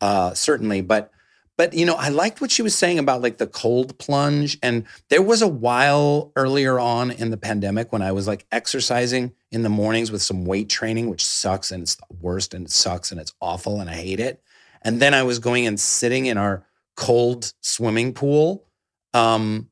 uh, 0.00 0.34
certainly. 0.34 0.80
But 0.80 1.12
but 1.56 1.74
you 1.74 1.84
know, 1.84 1.96
I 1.96 2.08
liked 2.08 2.40
what 2.40 2.50
she 2.50 2.62
was 2.62 2.74
saying 2.74 2.98
about 2.98 3.20
like 3.20 3.36
the 3.36 3.46
cold 3.46 3.98
plunge. 3.98 4.58
And 4.62 4.86
there 5.10 5.20
was 5.20 5.42
a 5.42 5.48
while 5.48 6.32
earlier 6.34 6.80
on 6.80 7.10
in 7.10 7.30
the 7.30 7.36
pandemic 7.36 7.92
when 7.92 8.00
I 8.00 8.12
was 8.12 8.26
like 8.26 8.46
exercising 8.50 9.32
in 9.50 9.62
the 9.62 9.68
mornings 9.68 10.10
with 10.10 10.22
some 10.22 10.46
weight 10.46 10.70
training, 10.70 11.10
which 11.10 11.26
sucks 11.26 11.70
and 11.70 11.82
it's 11.82 11.96
the 11.96 12.06
worst 12.20 12.54
and 12.54 12.64
it 12.64 12.70
sucks 12.70 13.12
and 13.12 13.20
it's 13.20 13.34
awful 13.42 13.80
and 13.80 13.90
I 13.90 13.94
hate 13.94 14.20
it. 14.20 14.42
And 14.82 15.02
then 15.02 15.12
I 15.12 15.22
was 15.22 15.38
going 15.38 15.66
and 15.66 15.78
sitting 15.78 16.24
in 16.24 16.38
our 16.38 16.64
cold 17.00 17.52
swimming 17.62 18.12
pool. 18.12 18.64
Um, 19.14 19.70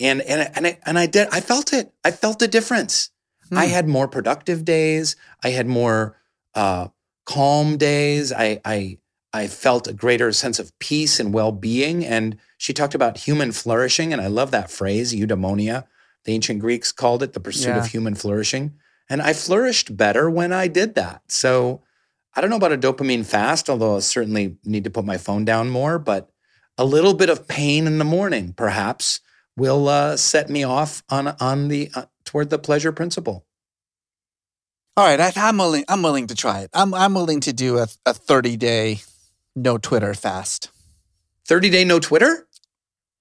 and 0.00 0.20
and 0.22 0.50
and 0.56 0.66
I, 0.66 0.78
and 0.86 0.98
I 0.98 1.06
did 1.06 1.28
I 1.30 1.40
felt 1.40 1.72
it. 1.72 1.92
I 2.02 2.10
felt 2.10 2.40
a 2.42 2.48
difference. 2.48 3.10
I 3.52 3.66
Hmm. 3.66 3.72
had 3.72 3.86
more 3.88 4.08
productive 4.08 4.64
days. 4.64 5.14
I 5.44 5.50
had 5.50 5.66
more 5.66 6.16
uh, 6.54 6.88
calm 7.26 7.76
days. 7.76 8.32
I 8.32 8.60
I 8.64 8.98
I 9.34 9.46
felt 9.48 9.86
a 9.86 9.92
greater 9.92 10.32
sense 10.32 10.58
of 10.58 10.76
peace 10.78 11.20
and 11.20 11.32
well-being. 11.34 12.04
And 12.04 12.36
she 12.56 12.72
talked 12.72 12.94
about 12.94 13.18
human 13.18 13.52
flourishing, 13.52 14.12
and 14.12 14.20
I 14.22 14.26
love 14.28 14.50
that 14.52 14.70
phrase, 14.70 15.14
eudaimonia. 15.14 15.84
The 16.24 16.32
ancient 16.34 16.60
Greeks 16.60 16.92
called 16.92 17.22
it 17.22 17.32
the 17.34 17.40
pursuit 17.40 17.68
Yeah. 17.74 17.78
of 17.80 17.86
human 17.86 18.14
flourishing. 18.14 18.72
And 19.10 19.20
I 19.20 19.32
flourished 19.34 19.96
better 19.96 20.30
when 20.30 20.52
I 20.52 20.68
did 20.68 20.94
that. 20.94 21.22
So 21.28 21.82
I 22.34 22.40
don't 22.40 22.48
know 22.50 22.56
about 22.56 22.72
a 22.72 22.78
dopamine 22.78 23.26
fast, 23.26 23.68
although 23.68 23.96
I 23.96 24.00
certainly 24.00 24.56
need 24.64 24.84
to 24.84 24.90
put 24.90 25.04
my 25.04 25.18
phone 25.18 25.44
down 25.44 25.68
more, 25.68 25.98
but 25.98 26.30
a 26.78 26.84
little 26.84 27.14
bit 27.14 27.30
of 27.30 27.46
pain 27.48 27.86
in 27.86 27.98
the 27.98 28.04
morning, 28.04 28.54
perhaps, 28.56 29.20
will 29.56 29.88
uh, 29.88 30.16
set 30.16 30.48
me 30.48 30.64
off 30.64 31.02
on 31.08 31.28
on 31.40 31.68
the 31.68 31.90
uh, 31.94 32.06
toward 32.24 32.50
the 32.50 32.58
pleasure 32.58 32.92
principle. 32.92 33.44
All 34.96 35.06
right, 35.06 35.20
I, 35.20 35.32
I'm 35.36 35.58
willing. 35.58 35.84
I'm 35.88 36.02
willing 36.02 36.26
to 36.28 36.34
try 36.34 36.60
it. 36.60 36.70
I'm 36.74 36.94
I'm 36.94 37.14
willing 37.14 37.40
to 37.40 37.52
do 37.52 37.78
a, 37.78 37.86
a 38.04 38.12
30 38.12 38.56
day 38.56 39.00
no 39.56 39.78
Twitter 39.78 40.14
fast. 40.14 40.70
Thirty 41.46 41.70
day 41.70 41.84
no 41.84 41.98
Twitter. 41.98 42.46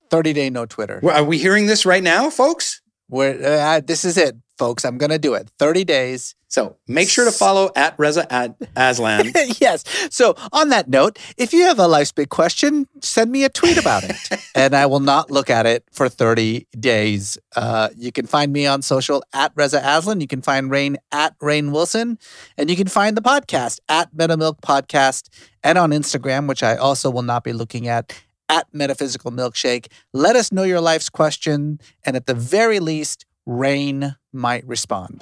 30 0.10 0.34
day 0.34 0.49
no 0.49 0.66
Twitter. 0.66 0.99
Well, 1.02 1.16
Are 1.16 1.24
we 1.24 1.38
hearing 1.38 1.68
this 1.68 1.86
right 1.86 2.04
now, 2.04 2.30
folks? 2.30 2.82
Where 3.08 3.41
uh, 3.43 3.80
this 3.80 4.04
is 4.06 4.18
it, 4.18 4.36
folks. 4.62 4.86
I'm 4.86 4.99
gonna 4.99 5.18
do 5.18 5.34
it. 5.34 5.49
30 5.57 5.84
days. 5.86 6.36
So 6.47 6.78
make 6.88 7.09
sure 7.09 7.26
to 7.26 7.32
follow 7.32 7.72
at 7.76 7.95
Reza 7.97 8.32
at 8.32 8.55
Aslan. 8.76 9.32
yes. 9.59 9.84
So 10.12 10.36
on 10.53 10.70
that 10.70 10.88
note, 10.88 11.18
if 11.36 11.51
you 11.51 11.64
have 11.64 11.80
a 11.80 11.88
life's 11.88 12.12
big 12.12 12.30
question, 12.30 12.88
send 13.01 13.32
me 13.32 13.43
a 13.43 13.49
tweet 13.49 13.78
about 13.80 14.03
it, 14.03 14.16
and 14.55 14.76
I 14.76 14.86
will 14.86 14.99
not 14.99 15.32
look 15.32 15.49
at 15.49 15.66
it 15.66 15.84
for 15.91 16.09
30 16.09 16.68
days. 16.80 17.39
Uh, 17.55 17.89
you 17.97 18.12
can 18.12 18.28
find 18.28 18.53
me 18.53 18.68
on 18.68 18.84
social 18.84 19.24
at 19.34 19.51
Reza 19.55 19.82
Aslan. 19.84 20.22
You 20.22 20.28
can 20.28 20.43
find 20.43 20.70
Rainn 20.70 20.97
at 21.12 21.36
Rainn 21.39 21.72
Wilson, 21.72 22.20
and 22.55 22.70
you 22.70 22.76
can 22.76 22.88
find 22.88 23.18
the 23.18 23.22
podcast 23.24 23.80
at 23.89 24.14
Metamilk 24.14 24.62
Podcast, 24.62 25.30
and 25.64 25.80
on 25.80 25.89
Instagram, 25.89 26.47
which 26.47 26.62
I 26.62 26.76
also 26.76 27.09
will 27.09 27.24
not 27.24 27.43
be 27.43 27.53
looking 27.53 27.88
at. 27.88 28.14
At 28.49 28.68
Metaphysical 28.74 29.32
Milkshake. 29.32 29.88
Let 30.12 30.36
us 30.36 30.51
know 30.51 30.64
your 30.64 30.82
life's 30.82 31.09
question, 31.09 31.80
and 32.03 32.18
at 32.18 32.26
the 32.26 32.34
very 32.34 32.82
least, 32.82 33.26
Rainn 33.48 34.16
might 34.32 34.66
respond. 34.68 35.22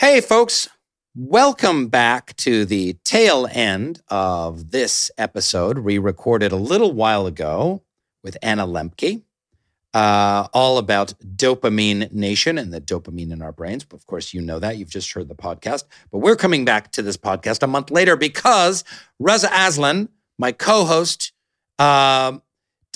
Hey, 0.00 0.20
folks. 0.20 0.68
Welcome 1.18 1.88
back 1.88 2.36
to 2.36 2.66
the 2.66 2.98
tail 3.02 3.48
end 3.50 4.02
of 4.08 4.70
this 4.70 5.10
episode, 5.16 5.78
we 5.78 5.96
recorded 5.96 6.52
a 6.52 6.56
little 6.56 6.92
while 6.92 7.26
ago 7.26 7.82
with 8.22 8.36
Anna 8.42 8.66
Lembke, 8.66 9.22
uh, 9.94 10.48
all 10.52 10.76
about 10.76 11.14
Dopamine 11.20 12.12
Nation 12.12 12.58
and 12.58 12.70
the 12.70 12.82
dopamine 12.82 13.32
in 13.32 13.40
our 13.40 13.52
brains. 13.52 13.86
Of 13.90 14.06
course, 14.06 14.34
you 14.34 14.42
know 14.42 14.58
that. 14.58 14.76
You've 14.76 14.90
just 14.90 15.10
heard 15.14 15.28
the 15.28 15.34
podcast. 15.34 15.84
But 16.12 16.18
we're 16.18 16.36
coming 16.36 16.66
back 16.66 16.92
to 16.92 17.00
this 17.00 17.16
podcast 17.16 17.62
a 17.62 17.66
month 17.66 17.90
later 17.90 18.14
because 18.14 18.84
Reza 19.18 19.48
Aslan, 19.50 20.10
my 20.38 20.52
co 20.52 20.84
host, 20.84 21.32
um, 21.78 22.42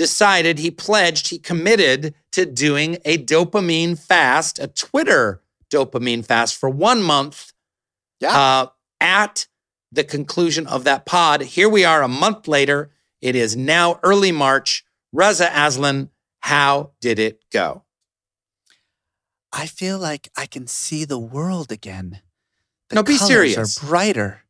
decided 0.00 0.58
he 0.58 0.70
pledged, 0.70 1.28
he 1.28 1.38
committed 1.38 2.14
to 2.32 2.46
doing 2.46 2.96
a 3.04 3.18
dopamine 3.18 3.98
fast, 3.98 4.58
a 4.58 4.66
Twitter 4.66 5.42
dopamine 5.70 6.24
fast 6.24 6.56
for 6.56 6.70
one 6.70 7.02
month. 7.02 7.52
Yeah. 8.18 8.34
Uh, 8.34 8.66
at 8.98 9.46
the 9.92 10.02
conclusion 10.02 10.66
of 10.66 10.84
that 10.84 11.04
pod, 11.04 11.42
here 11.42 11.68
we 11.68 11.84
are 11.84 12.02
a 12.02 12.08
month 12.08 12.48
later. 12.48 12.90
It 13.20 13.36
is 13.36 13.58
now 13.58 14.00
early 14.02 14.32
March. 14.32 14.86
Reza 15.12 15.50
Aslan, 15.52 16.08
how 16.40 16.92
did 17.02 17.18
it 17.18 17.42
go? 17.52 17.84
I 19.52 19.66
feel 19.66 19.98
like 19.98 20.30
I 20.34 20.46
can 20.46 20.66
see 20.66 21.04
the 21.04 21.18
world 21.18 21.70
again. 21.70 22.22
The 22.88 22.94
No, 22.94 23.02
be 23.02 23.18
colors 23.18 23.28
serious. 23.28 23.82
Are 23.82 23.86
brighter. 23.86 24.44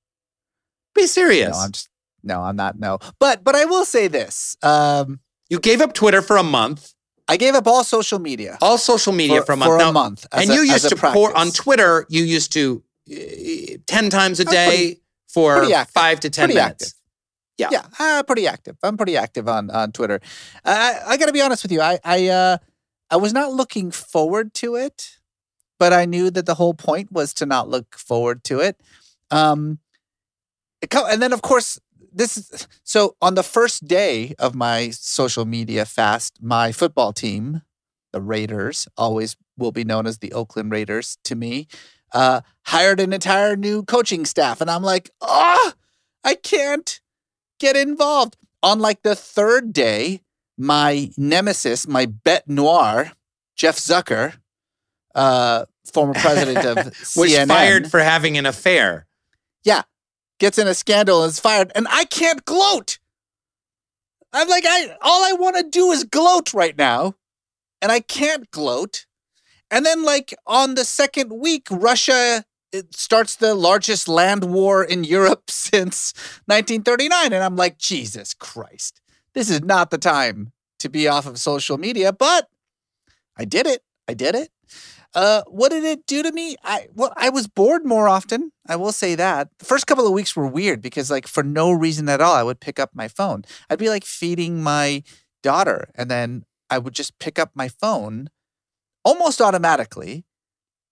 Be 0.94 1.08
serious. 1.08 1.50
No, 1.50 1.58
I'm 1.58 1.72
just 1.72 1.88
no, 2.22 2.40
I'm 2.40 2.54
not. 2.54 2.78
No, 2.78 2.98
but 3.18 3.42
but 3.42 3.56
I 3.56 3.64
will 3.64 3.84
say 3.84 4.06
this. 4.06 4.56
Um, 4.62 5.18
you 5.50 5.58
gave 5.60 5.80
up 5.82 5.92
Twitter 5.92 6.22
for 6.22 6.36
a 6.38 6.42
month, 6.42 6.94
I 7.28 7.36
gave 7.36 7.54
up 7.54 7.66
all 7.66 7.84
social 7.84 8.18
media 8.18 8.56
all 8.62 8.78
social 8.78 9.12
media 9.12 9.42
for, 9.42 9.52
a 9.52 9.56
month. 9.56 9.68
for 9.70 9.78
Now- 9.78 9.90
a 9.90 9.92
month, 9.92 10.26
and 10.32 10.48
a- 10.50 10.54
you 10.54 10.62
used 10.62 10.88
to 10.88 10.96
pour 10.96 11.36
on. 11.36 11.50
Twitter, 11.50 12.06
you 12.08 12.24
used 12.24 12.52
to 12.54 12.82
uh, 13.12 13.76
10 13.86 14.08
times 14.10 14.40
a 14.40 14.44
day 14.44 14.68
pretty- 14.68 15.02
for 15.28 15.58
pretty 15.58 15.74
five 15.92 16.20
to 16.20 16.30
10 16.30 16.46
Pretty 16.46 16.58
minutes. 16.60 16.84
active. 16.84 16.96
Yeah. 17.58 17.68
yeah, 17.72 17.84
uh, 17.98 18.22
pretty 18.22 18.46
active. 18.46 18.76
I'm 18.82 18.96
pretty 18.96 19.18
active 19.18 19.46
on 19.46 19.70
on 19.70 19.92
Twitter. 19.92 20.20
Uh, 20.64 20.70
I, 21.06 21.12
I 21.12 21.16
got 21.18 21.26
to 21.26 21.32
be 21.32 21.42
honest 21.42 21.62
with 21.62 21.70
you. 21.72 21.82
I 21.82 21.98
I 22.02 22.28
uh, 22.28 22.56
I 23.10 23.16
was 23.16 23.32
not 23.34 23.52
looking 23.52 23.90
forward 23.90 24.54
to 24.54 24.76
it, 24.76 25.18
but 25.78 25.92
I 25.92 26.06
knew 26.06 26.30
that 26.30 26.46
the 26.46 26.54
whole 26.54 26.72
point 26.74 27.12
was 27.12 27.34
to 27.34 27.44
not 27.44 27.68
look 27.68 27.96
forward 27.98 28.44
to 28.44 28.60
it. 28.60 28.80
Um, 29.30 29.78
and 30.90 31.20
then 31.20 31.32
of 31.34 31.42
course 31.42 31.78
this 32.12 32.36
is 32.36 32.68
so 32.82 33.16
on 33.20 33.34
the 33.34 33.42
first 33.42 33.86
day 33.86 34.34
of 34.38 34.54
my 34.54 34.90
social 34.90 35.44
media 35.44 35.84
fast, 35.84 36.38
my 36.42 36.72
football 36.72 37.12
team, 37.12 37.62
the 38.12 38.20
Raiders, 38.20 38.88
always 38.96 39.36
will 39.56 39.72
be 39.72 39.84
known 39.84 40.06
as 40.06 40.18
the 40.18 40.32
Oakland 40.32 40.72
Raiders 40.72 41.18
to 41.24 41.34
me, 41.34 41.68
uh, 42.12 42.40
hired 42.66 43.00
an 43.00 43.12
entire 43.12 43.56
new 43.56 43.82
coaching 43.82 44.24
staff, 44.24 44.60
and 44.60 44.70
I'm 44.70 44.82
like, 44.82 45.10
ah, 45.20 45.74
I 46.24 46.34
can't 46.34 47.00
get 47.58 47.76
involved. 47.76 48.36
On 48.62 48.78
like 48.78 49.02
the 49.02 49.14
third 49.14 49.72
day, 49.72 50.20
my 50.58 51.10
nemesis, 51.16 51.88
my 51.88 52.04
bet 52.06 52.46
noir, 52.48 53.12
Jeff 53.56 53.76
Zucker, 53.76 54.34
uh, 55.14 55.64
former 55.92 56.14
president 56.14 56.64
of 56.66 56.76
Was 57.16 57.32
CNN, 57.32 57.48
fired 57.48 57.90
for 57.90 58.00
having 58.00 58.36
an 58.36 58.46
affair. 58.46 59.06
yeah, 59.64 59.82
gets 60.40 60.58
in 60.58 60.66
a 60.66 60.74
scandal 60.74 61.22
and 61.22 61.30
is 61.30 61.38
fired, 61.38 61.70
and 61.76 61.86
I 61.88 62.04
can't 62.04 62.44
gloat. 62.44 62.98
I'm 64.32 64.48
like, 64.48 64.64
I 64.66 64.96
all 65.00 65.24
I 65.24 65.32
want 65.34 65.56
to 65.56 65.62
do 65.62 65.92
is 65.92 66.02
gloat 66.04 66.52
right 66.52 66.76
now, 66.76 67.14
and 67.80 67.92
I 67.92 68.00
can't 68.00 68.50
gloat. 68.50 69.06
And 69.70 69.86
then, 69.86 70.04
like 70.04 70.34
on 70.46 70.74
the 70.74 70.84
second 70.84 71.30
week, 71.30 71.68
Russia 71.70 72.44
starts 72.90 73.36
the 73.36 73.54
largest 73.54 74.08
land 74.08 74.44
war 74.44 74.82
in 74.82 75.04
Europe 75.04 75.44
since 75.50 76.12
1939, 76.46 77.32
and 77.32 77.44
I'm 77.44 77.56
like, 77.56 77.78
Jesus 77.78 78.34
Christ, 78.34 79.00
this 79.34 79.50
is 79.50 79.62
not 79.62 79.90
the 79.90 79.98
time 79.98 80.52
to 80.80 80.88
be 80.88 81.06
off 81.06 81.26
of 81.26 81.38
social 81.38 81.78
media. 81.78 82.12
But 82.12 82.48
I 83.36 83.44
did 83.44 83.66
it. 83.66 83.82
I 84.08 84.14
did 84.14 84.34
it. 84.34 84.50
Uh, 85.14 85.42
what 85.48 85.70
did 85.70 85.82
it 85.82 86.06
do 86.06 86.22
to 86.22 86.30
me? 86.32 86.56
I 86.62 86.86
well, 86.94 87.12
I 87.16 87.30
was 87.30 87.48
bored 87.48 87.84
more 87.84 88.08
often. 88.08 88.52
I 88.68 88.76
will 88.76 88.92
say 88.92 89.14
that. 89.16 89.48
The 89.58 89.64
first 89.64 89.86
couple 89.86 90.06
of 90.06 90.12
weeks 90.12 90.36
were 90.36 90.46
weird 90.46 90.80
because, 90.80 91.10
like, 91.10 91.26
for 91.26 91.42
no 91.42 91.72
reason 91.72 92.08
at 92.08 92.20
all, 92.20 92.34
I 92.34 92.44
would 92.44 92.60
pick 92.60 92.78
up 92.78 92.90
my 92.94 93.08
phone. 93.08 93.44
I'd 93.68 93.78
be 93.80 93.88
like 93.88 94.04
feeding 94.04 94.62
my 94.62 95.02
daughter, 95.42 95.90
and 95.96 96.10
then 96.10 96.44
I 96.68 96.78
would 96.78 96.94
just 96.94 97.18
pick 97.18 97.38
up 97.38 97.50
my 97.54 97.68
phone 97.68 98.30
almost 99.04 99.40
automatically 99.40 100.24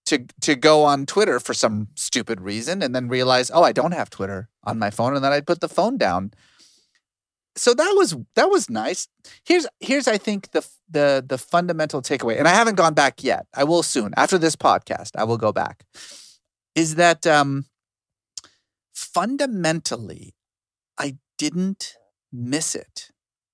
to 0.07 0.25
to 0.41 0.55
go 0.55 0.83
on 0.83 1.05
Twitter 1.05 1.39
for 1.39 1.53
some 1.53 1.87
stupid 1.95 2.41
reason 2.41 2.81
and 2.83 2.93
then 2.93 3.07
realize, 3.07 3.49
oh, 3.53 3.63
I 3.63 3.71
don't 3.71 3.93
have 3.93 4.09
Twitter 4.09 4.49
on 4.65 4.79
my 4.79 4.89
phone, 4.89 5.15
and 5.15 5.23
then 5.23 5.31
I'd 5.31 5.47
put 5.47 5.61
the 5.61 5.69
phone 5.69 5.97
down. 5.97 6.31
So 7.59 7.73
that 7.73 7.93
was 7.97 8.15
that 8.35 8.49
was 8.49 8.69
nice. 8.69 9.07
Here's 9.43 9.67
here's 9.79 10.07
I 10.07 10.17
think 10.17 10.51
the 10.51 10.65
the 10.89 11.23
the 11.27 11.37
fundamental 11.37 12.01
takeaway, 12.01 12.37
and 12.39 12.47
I 12.47 12.53
haven't 12.53 12.75
gone 12.75 12.93
back 12.93 13.23
yet. 13.23 13.45
I 13.53 13.63
will 13.65 13.83
soon 13.83 14.13
after 14.17 14.37
this 14.37 14.55
podcast. 14.55 15.11
I 15.15 15.23
will 15.25 15.37
go 15.37 15.51
back. 15.51 15.83
Is 16.75 16.95
that 16.95 17.27
um, 17.27 17.65
fundamentally, 18.93 20.35
I 20.97 21.17
didn't 21.37 21.95
miss 22.31 22.75
it, 22.75 23.11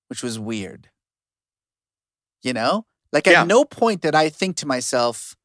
which 0.07 0.22
was 0.23 0.38
weird. 0.40 0.90
You 2.44 2.53
know, 2.53 2.86
like 3.11 3.26
Yeah. 3.26 3.41
at 3.41 3.48
no 3.48 3.65
point 3.65 4.02
did 4.02 4.14
I 4.15 4.30
think 4.30 4.57
to 4.57 4.68
myself, 4.68 5.36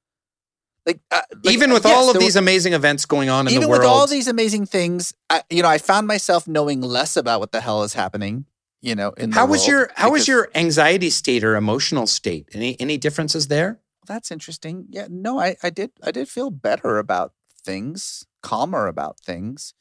like, 0.84 1.00
uh, 1.10 1.22
like, 1.44 1.54
Even 1.54 1.70
uh, 1.70 1.74
with 1.74 1.84
yes, 1.84 1.96
all 1.96 2.08
of 2.08 2.14
there 2.14 2.20
were- 2.20 2.24
these 2.26 2.36
amazing 2.36 2.72
events 2.74 3.06
going 3.06 3.30
on 3.30 3.46
in 3.48 3.54
the 3.54 3.60
world. 3.60 3.62
even 3.62 3.70
with 3.70 3.86
all 3.86 4.06
these 4.06 4.28
amazing 4.28 4.66
things, 4.66 5.14
I, 5.30 5.42
you 5.48 5.62
know, 5.62 5.68
I 5.68 5.78
found 5.78 6.06
myself 6.06 6.46
knowing 6.46 6.80
less 6.82 7.16
about 7.16 7.40
what 7.40 7.52
the 7.52 7.60
hell 7.60 7.82
is 7.84 7.94
happening. 7.94 8.44
You 8.82 8.94
know, 8.94 9.10
in 9.10 9.30
the 9.30 9.36
how 9.36 9.46
was 9.46 9.66
your 9.66 9.90
how 9.94 10.10
was 10.10 10.26
your 10.26 10.48
anxiety 10.54 11.10
state 11.10 11.44
or 11.44 11.54
emotional 11.56 12.06
state? 12.06 12.48
Any 12.52 12.80
any 12.80 12.96
differences 12.96 13.48
there? 13.48 13.80
That's 14.06 14.30
interesting. 14.30 14.86
Yeah, 14.88 15.06
no, 15.10 15.38
I, 15.38 15.56
I 15.62 15.70
did 15.70 15.90
I 16.02 16.10
did 16.10 16.28
feel 16.28 16.50
better 16.50 16.98
about 16.98 17.32
things, 17.62 18.24
calmer 18.42 18.86
about 18.86 19.20
things. 19.20 19.74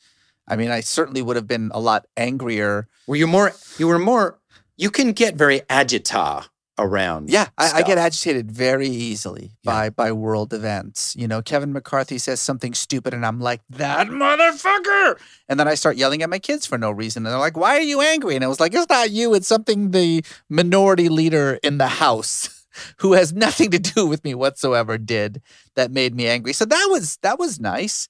I 0.47 0.55
mean, 0.55 0.69
I 0.69 0.81
certainly 0.81 1.21
would 1.21 1.35
have 1.35 1.47
been 1.47 1.71
a 1.73 1.79
lot 1.79 2.07
angrier. 2.17 2.87
Were 3.07 3.15
you 3.15 3.27
more 3.27 3.53
you 3.77 3.87
were 3.87 3.99
more 3.99 4.39
you 4.75 4.89
can 4.89 5.13
get 5.13 5.35
very 5.35 5.61
agita 5.61 6.47
around. 6.79 7.29
Yeah, 7.29 7.47
I, 7.57 7.71
I 7.75 7.81
get 7.83 7.97
agitated 7.97 8.51
very 8.51 8.87
easily 8.87 9.51
by 9.63 9.89
by 9.89 10.11
world 10.11 10.53
events. 10.53 11.15
You 11.15 11.27
know, 11.27 11.41
Kevin 11.41 11.73
McCarthy 11.73 12.17
says 12.17 12.41
something 12.41 12.73
stupid, 12.73 13.13
and 13.13 13.25
I'm 13.25 13.39
like, 13.39 13.61
that 13.69 14.07
motherfucker. 14.07 15.19
And 15.47 15.59
then 15.59 15.67
I 15.67 15.75
start 15.75 15.97
yelling 15.97 16.23
at 16.23 16.29
my 16.29 16.39
kids 16.39 16.65
for 16.65 16.77
no 16.77 16.91
reason. 16.91 17.25
And 17.25 17.33
they're 17.33 17.39
like, 17.39 17.57
why 17.57 17.77
are 17.77 17.81
you 17.81 18.01
angry? 18.01 18.35
And 18.35 18.43
I 18.43 18.47
was 18.47 18.59
like, 18.59 18.73
it's 18.73 18.89
not 18.89 19.11
you. 19.11 19.33
It's 19.33 19.47
something 19.47 19.91
the 19.91 20.23
minority 20.49 21.09
leader 21.09 21.59
in 21.61 21.77
the 21.77 21.87
house 21.87 22.65
who 22.97 23.13
has 23.13 23.33
nothing 23.33 23.71
to 23.71 23.79
do 23.79 24.07
with 24.07 24.23
me 24.23 24.33
whatsoever 24.33 24.97
did 24.97 25.41
that 25.75 25.91
made 25.91 26.15
me 26.15 26.27
angry. 26.27 26.53
So 26.53 26.65
that 26.65 26.87
was 26.89 27.17
that 27.21 27.37
was 27.37 27.59
nice. 27.59 28.07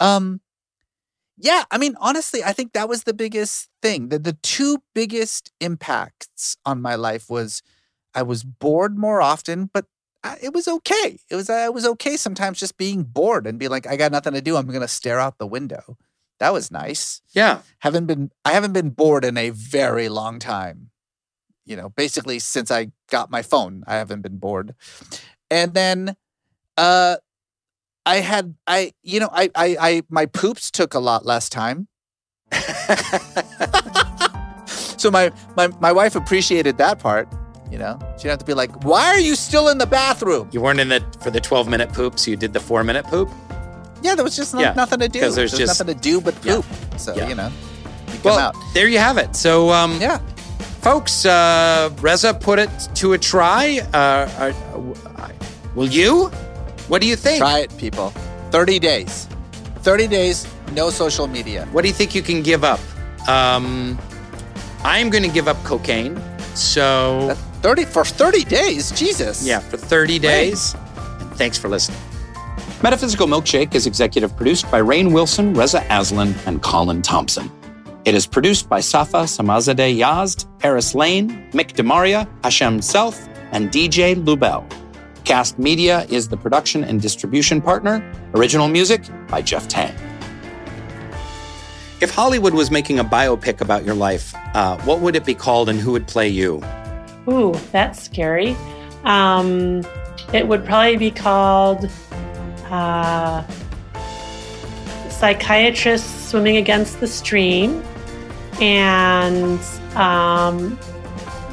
Um 0.00 0.40
yeah, 1.38 1.64
I 1.70 1.76
mean, 1.76 1.96
honestly, 2.00 2.42
I 2.42 2.52
think 2.52 2.72
that 2.72 2.88
was 2.88 3.02
the 3.04 3.12
biggest 3.12 3.68
thing. 3.82 4.08
The, 4.08 4.18
the 4.18 4.32
two 4.42 4.82
biggest 4.94 5.52
impacts 5.60 6.56
on 6.64 6.80
my 6.80 6.94
life 6.94 7.28
was 7.28 7.62
I 8.16 8.22
was 8.22 8.42
bored 8.42 8.98
more 8.98 9.20
often, 9.20 9.70
but 9.72 9.84
I, 10.24 10.38
it 10.42 10.54
was 10.54 10.66
okay. 10.66 11.18
It 11.30 11.36
was 11.36 11.50
it 11.50 11.74
was 11.74 11.86
okay 11.86 12.16
sometimes 12.16 12.58
just 12.58 12.78
being 12.78 13.04
bored 13.04 13.46
and 13.46 13.58
be 13.58 13.68
like, 13.68 13.86
I 13.86 13.96
got 13.96 14.10
nothing 14.10 14.32
to 14.32 14.40
do. 14.40 14.56
I'm 14.56 14.66
gonna 14.66 14.88
stare 14.88 15.20
out 15.20 15.38
the 15.38 15.46
window. 15.46 15.98
That 16.40 16.52
was 16.52 16.70
nice. 16.70 17.20
Yeah. 17.32 17.60
Haven't 17.80 18.06
been 18.06 18.30
I 18.44 18.52
haven't 18.52 18.72
been 18.72 18.90
bored 18.90 19.24
in 19.24 19.36
a 19.36 19.50
very 19.50 20.08
long 20.08 20.38
time. 20.38 20.90
You 21.66 21.76
know, 21.76 21.90
basically 21.90 22.38
since 22.38 22.70
I 22.70 22.92
got 23.10 23.30
my 23.30 23.42
phone, 23.42 23.84
I 23.86 23.96
haven't 23.96 24.22
been 24.22 24.38
bored. 24.38 24.74
And 25.50 25.74
then 25.74 26.16
uh 26.78 27.16
I 28.06 28.16
had 28.16 28.54
I 28.66 28.92
you 29.02 29.20
know 29.20 29.28
I 29.30 29.50
I, 29.54 29.76
I 29.78 30.02
my 30.08 30.24
poops 30.24 30.70
took 30.70 30.94
a 30.94 31.00
lot 31.00 31.26
less 31.26 31.50
time. 31.50 31.88
so 34.96 35.10
my, 35.10 35.30
my 35.56 35.68
my 35.80 35.92
wife 35.92 36.16
appreciated 36.16 36.78
that 36.78 36.98
part. 36.98 37.28
You 37.70 37.78
know, 37.78 37.98
she 38.16 38.22
didn't 38.24 38.30
have 38.30 38.38
to 38.40 38.44
be 38.44 38.54
like, 38.54 38.84
"Why 38.84 39.06
are 39.06 39.18
you 39.18 39.34
still 39.34 39.68
in 39.68 39.78
the 39.78 39.86
bathroom?" 39.86 40.48
You 40.52 40.60
weren't 40.60 40.78
in 40.80 40.88
the 40.88 41.02
for 41.20 41.30
the 41.30 41.40
12 41.40 41.68
minute 41.68 41.92
poop, 41.92 42.18
so 42.18 42.30
you 42.30 42.36
did 42.36 42.52
the 42.52 42.60
four 42.60 42.84
minute 42.84 43.04
poop? 43.06 43.28
Yeah, 44.02 44.14
there 44.14 44.24
was 44.24 44.36
just 44.36 44.54
no- 44.54 44.60
Yeah, 44.60 44.72
nothing 44.74 45.00
to 45.00 45.08
do. 45.08 45.20
'cause 45.20 45.34
there's 45.34 45.52
just- 45.52 45.80
nothing 45.80 45.92
to 45.94 46.00
do 46.00 46.20
but 46.20 46.34
Yeah. 46.42 46.56
poop. 46.56 46.64
So 46.96 47.14
Yeah. 47.16 47.28
you 47.28 47.34
know, 47.34 47.48
you 48.12 48.18
come 48.22 48.22
Well, 48.24 48.38
out. 48.38 48.54
there 48.74 48.86
you 48.88 48.98
have 48.98 49.18
it. 49.18 49.34
So, 49.34 49.72
um, 49.72 49.98
yeah, 50.00 50.18
folks, 50.80 51.24
uh, 51.26 51.90
Reza 52.00 52.34
put 52.34 52.58
it 52.60 52.70
to 52.94 53.14
a 53.14 53.18
try. 53.18 53.80
Uh, 53.92 53.96
uh, 53.96 54.52
uh, 55.18 55.28
will 55.74 55.88
you? 55.88 56.30
What 56.88 57.00
do 57.00 57.08
you 57.08 57.16
think? 57.16 57.38
Try 57.38 57.60
it, 57.60 57.76
people. 57.78 58.12
Thirty 58.52 58.78
days. 58.78 59.26
Thirty 59.82 60.06
days, 60.06 60.46
no 60.72 60.90
social 60.90 61.26
media. 61.26 61.66
What 61.72 61.82
do 61.82 61.88
you 61.88 61.94
think 61.94 62.14
you 62.14 62.22
can 62.22 62.42
give 62.42 62.62
up? 62.62 62.78
Um, 63.28 63.98
I'm 64.84 65.10
going 65.10 65.24
to 65.24 65.28
give 65.28 65.48
up 65.48 65.56
cocaine. 65.64 66.20
So, 66.54 67.36
Thirty 67.62 67.84
for 67.84 68.04
thirty 68.04 68.44
days. 68.44 68.90
Jesus. 68.92 69.46
yeah, 69.46 69.58
for 69.58 69.76
30 69.76 70.18
days. 70.18 70.74
And 71.20 71.30
thanks 71.32 71.58
for 71.58 71.68
listening. 71.68 71.98
Metaphysical 72.82 73.26
Milkshake 73.26 73.74
is 73.74 73.86
executive 73.86 74.36
produced 74.36 74.70
by 74.70 74.80
Rainn 74.80 75.12
Wilson, 75.12 75.54
Reza 75.54 75.84
Aslan, 75.90 76.34
and 76.46 76.62
Colin 76.62 77.02
Thompson. 77.02 77.50
It 78.04 78.14
is 78.14 78.26
produced 78.26 78.68
by 78.68 78.80
Safa 78.80 79.24
Samazadeh 79.24 79.98
Yazd, 79.98 80.46
Harris 80.62 80.94
Lane, 80.94 81.50
Mick 81.52 81.72
DeMaria, 81.72 82.28
Hashem 82.44 82.80
Self, 82.82 83.26
and 83.50 83.70
DJ 83.70 84.14
Lubel. 84.14 84.64
Kast 85.24 85.58
Media 85.58 86.06
is 86.08 86.28
the 86.28 86.36
production 86.36 86.84
and 86.84 87.02
distribution 87.02 87.60
partner. 87.60 88.00
Original 88.34 88.68
music 88.68 89.02
by 89.26 89.42
Jeff 89.42 89.66
Tang. 89.66 89.92
If 92.00 92.10
Hollywood 92.10 92.54
was 92.54 92.70
making 92.70 92.98
a 93.00 93.04
biopic 93.04 93.60
about 93.60 93.84
your 93.84 93.94
life, 93.94 94.34
uh, 94.54 94.78
what 94.82 95.00
would 95.00 95.16
it 95.16 95.24
be 95.24 95.34
called 95.34 95.68
and 95.68 95.80
who 95.80 95.90
would 95.92 96.06
play 96.06 96.28
you? 96.28 96.62
Ooh, 97.28 97.52
that's 97.72 98.02
scary. 98.02 98.56
Um, 99.04 99.82
it 100.32 100.46
would 100.48 100.64
probably 100.64 100.96
be 100.96 101.10
called 101.10 101.90
uh, 102.70 103.44
Psychiatrist 105.10 106.28
Swimming 106.30 106.56
Against 106.56 107.00
the 107.00 107.06
Stream. 107.06 107.82
And 108.60 109.60
um, 109.96 110.78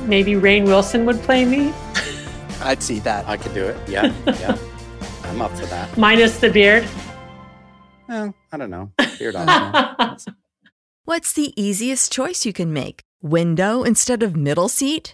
maybe 0.05 0.33
Rainn 0.33 0.65
Wilson 0.65 1.05
would 1.05 1.21
play 1.21 1.45
me, 1.45 1.73
I'd 2.61 2.81
see 2.81 2.99
that. 2.99 3.27
I 3.27 3.35
could 3.35 3.53
do 3.53 3.65
it. 3.65 3.89
Yeah, 3.89 4.13
yeah. 4.25 4.57
I'm 5.25 5.41
up 5.41 5.51
for 5.51 5.65
that. 5.65 5.97
minus 5.97 6.39
the 6.39 6.49
beard. 6.49 6.87
Well, 8.07 8.33
I 8.51 8.57
don't 8.57 8.69
know. 8.69 8.91
Beard 9.19 9.35
optional. 9.35 10.17
What's 11.05 11.33
the 11.33 11.53
easiest 11.61 12.11
choice 12.11 12.45
you 12.45 12.53
can 12.53 12.71
make? 12.71 13.01
Window 13.21 13.83
instead 13.83 14.23
of 14.23 14.35
middle 14.37 14.69
seat? 14.69 15.13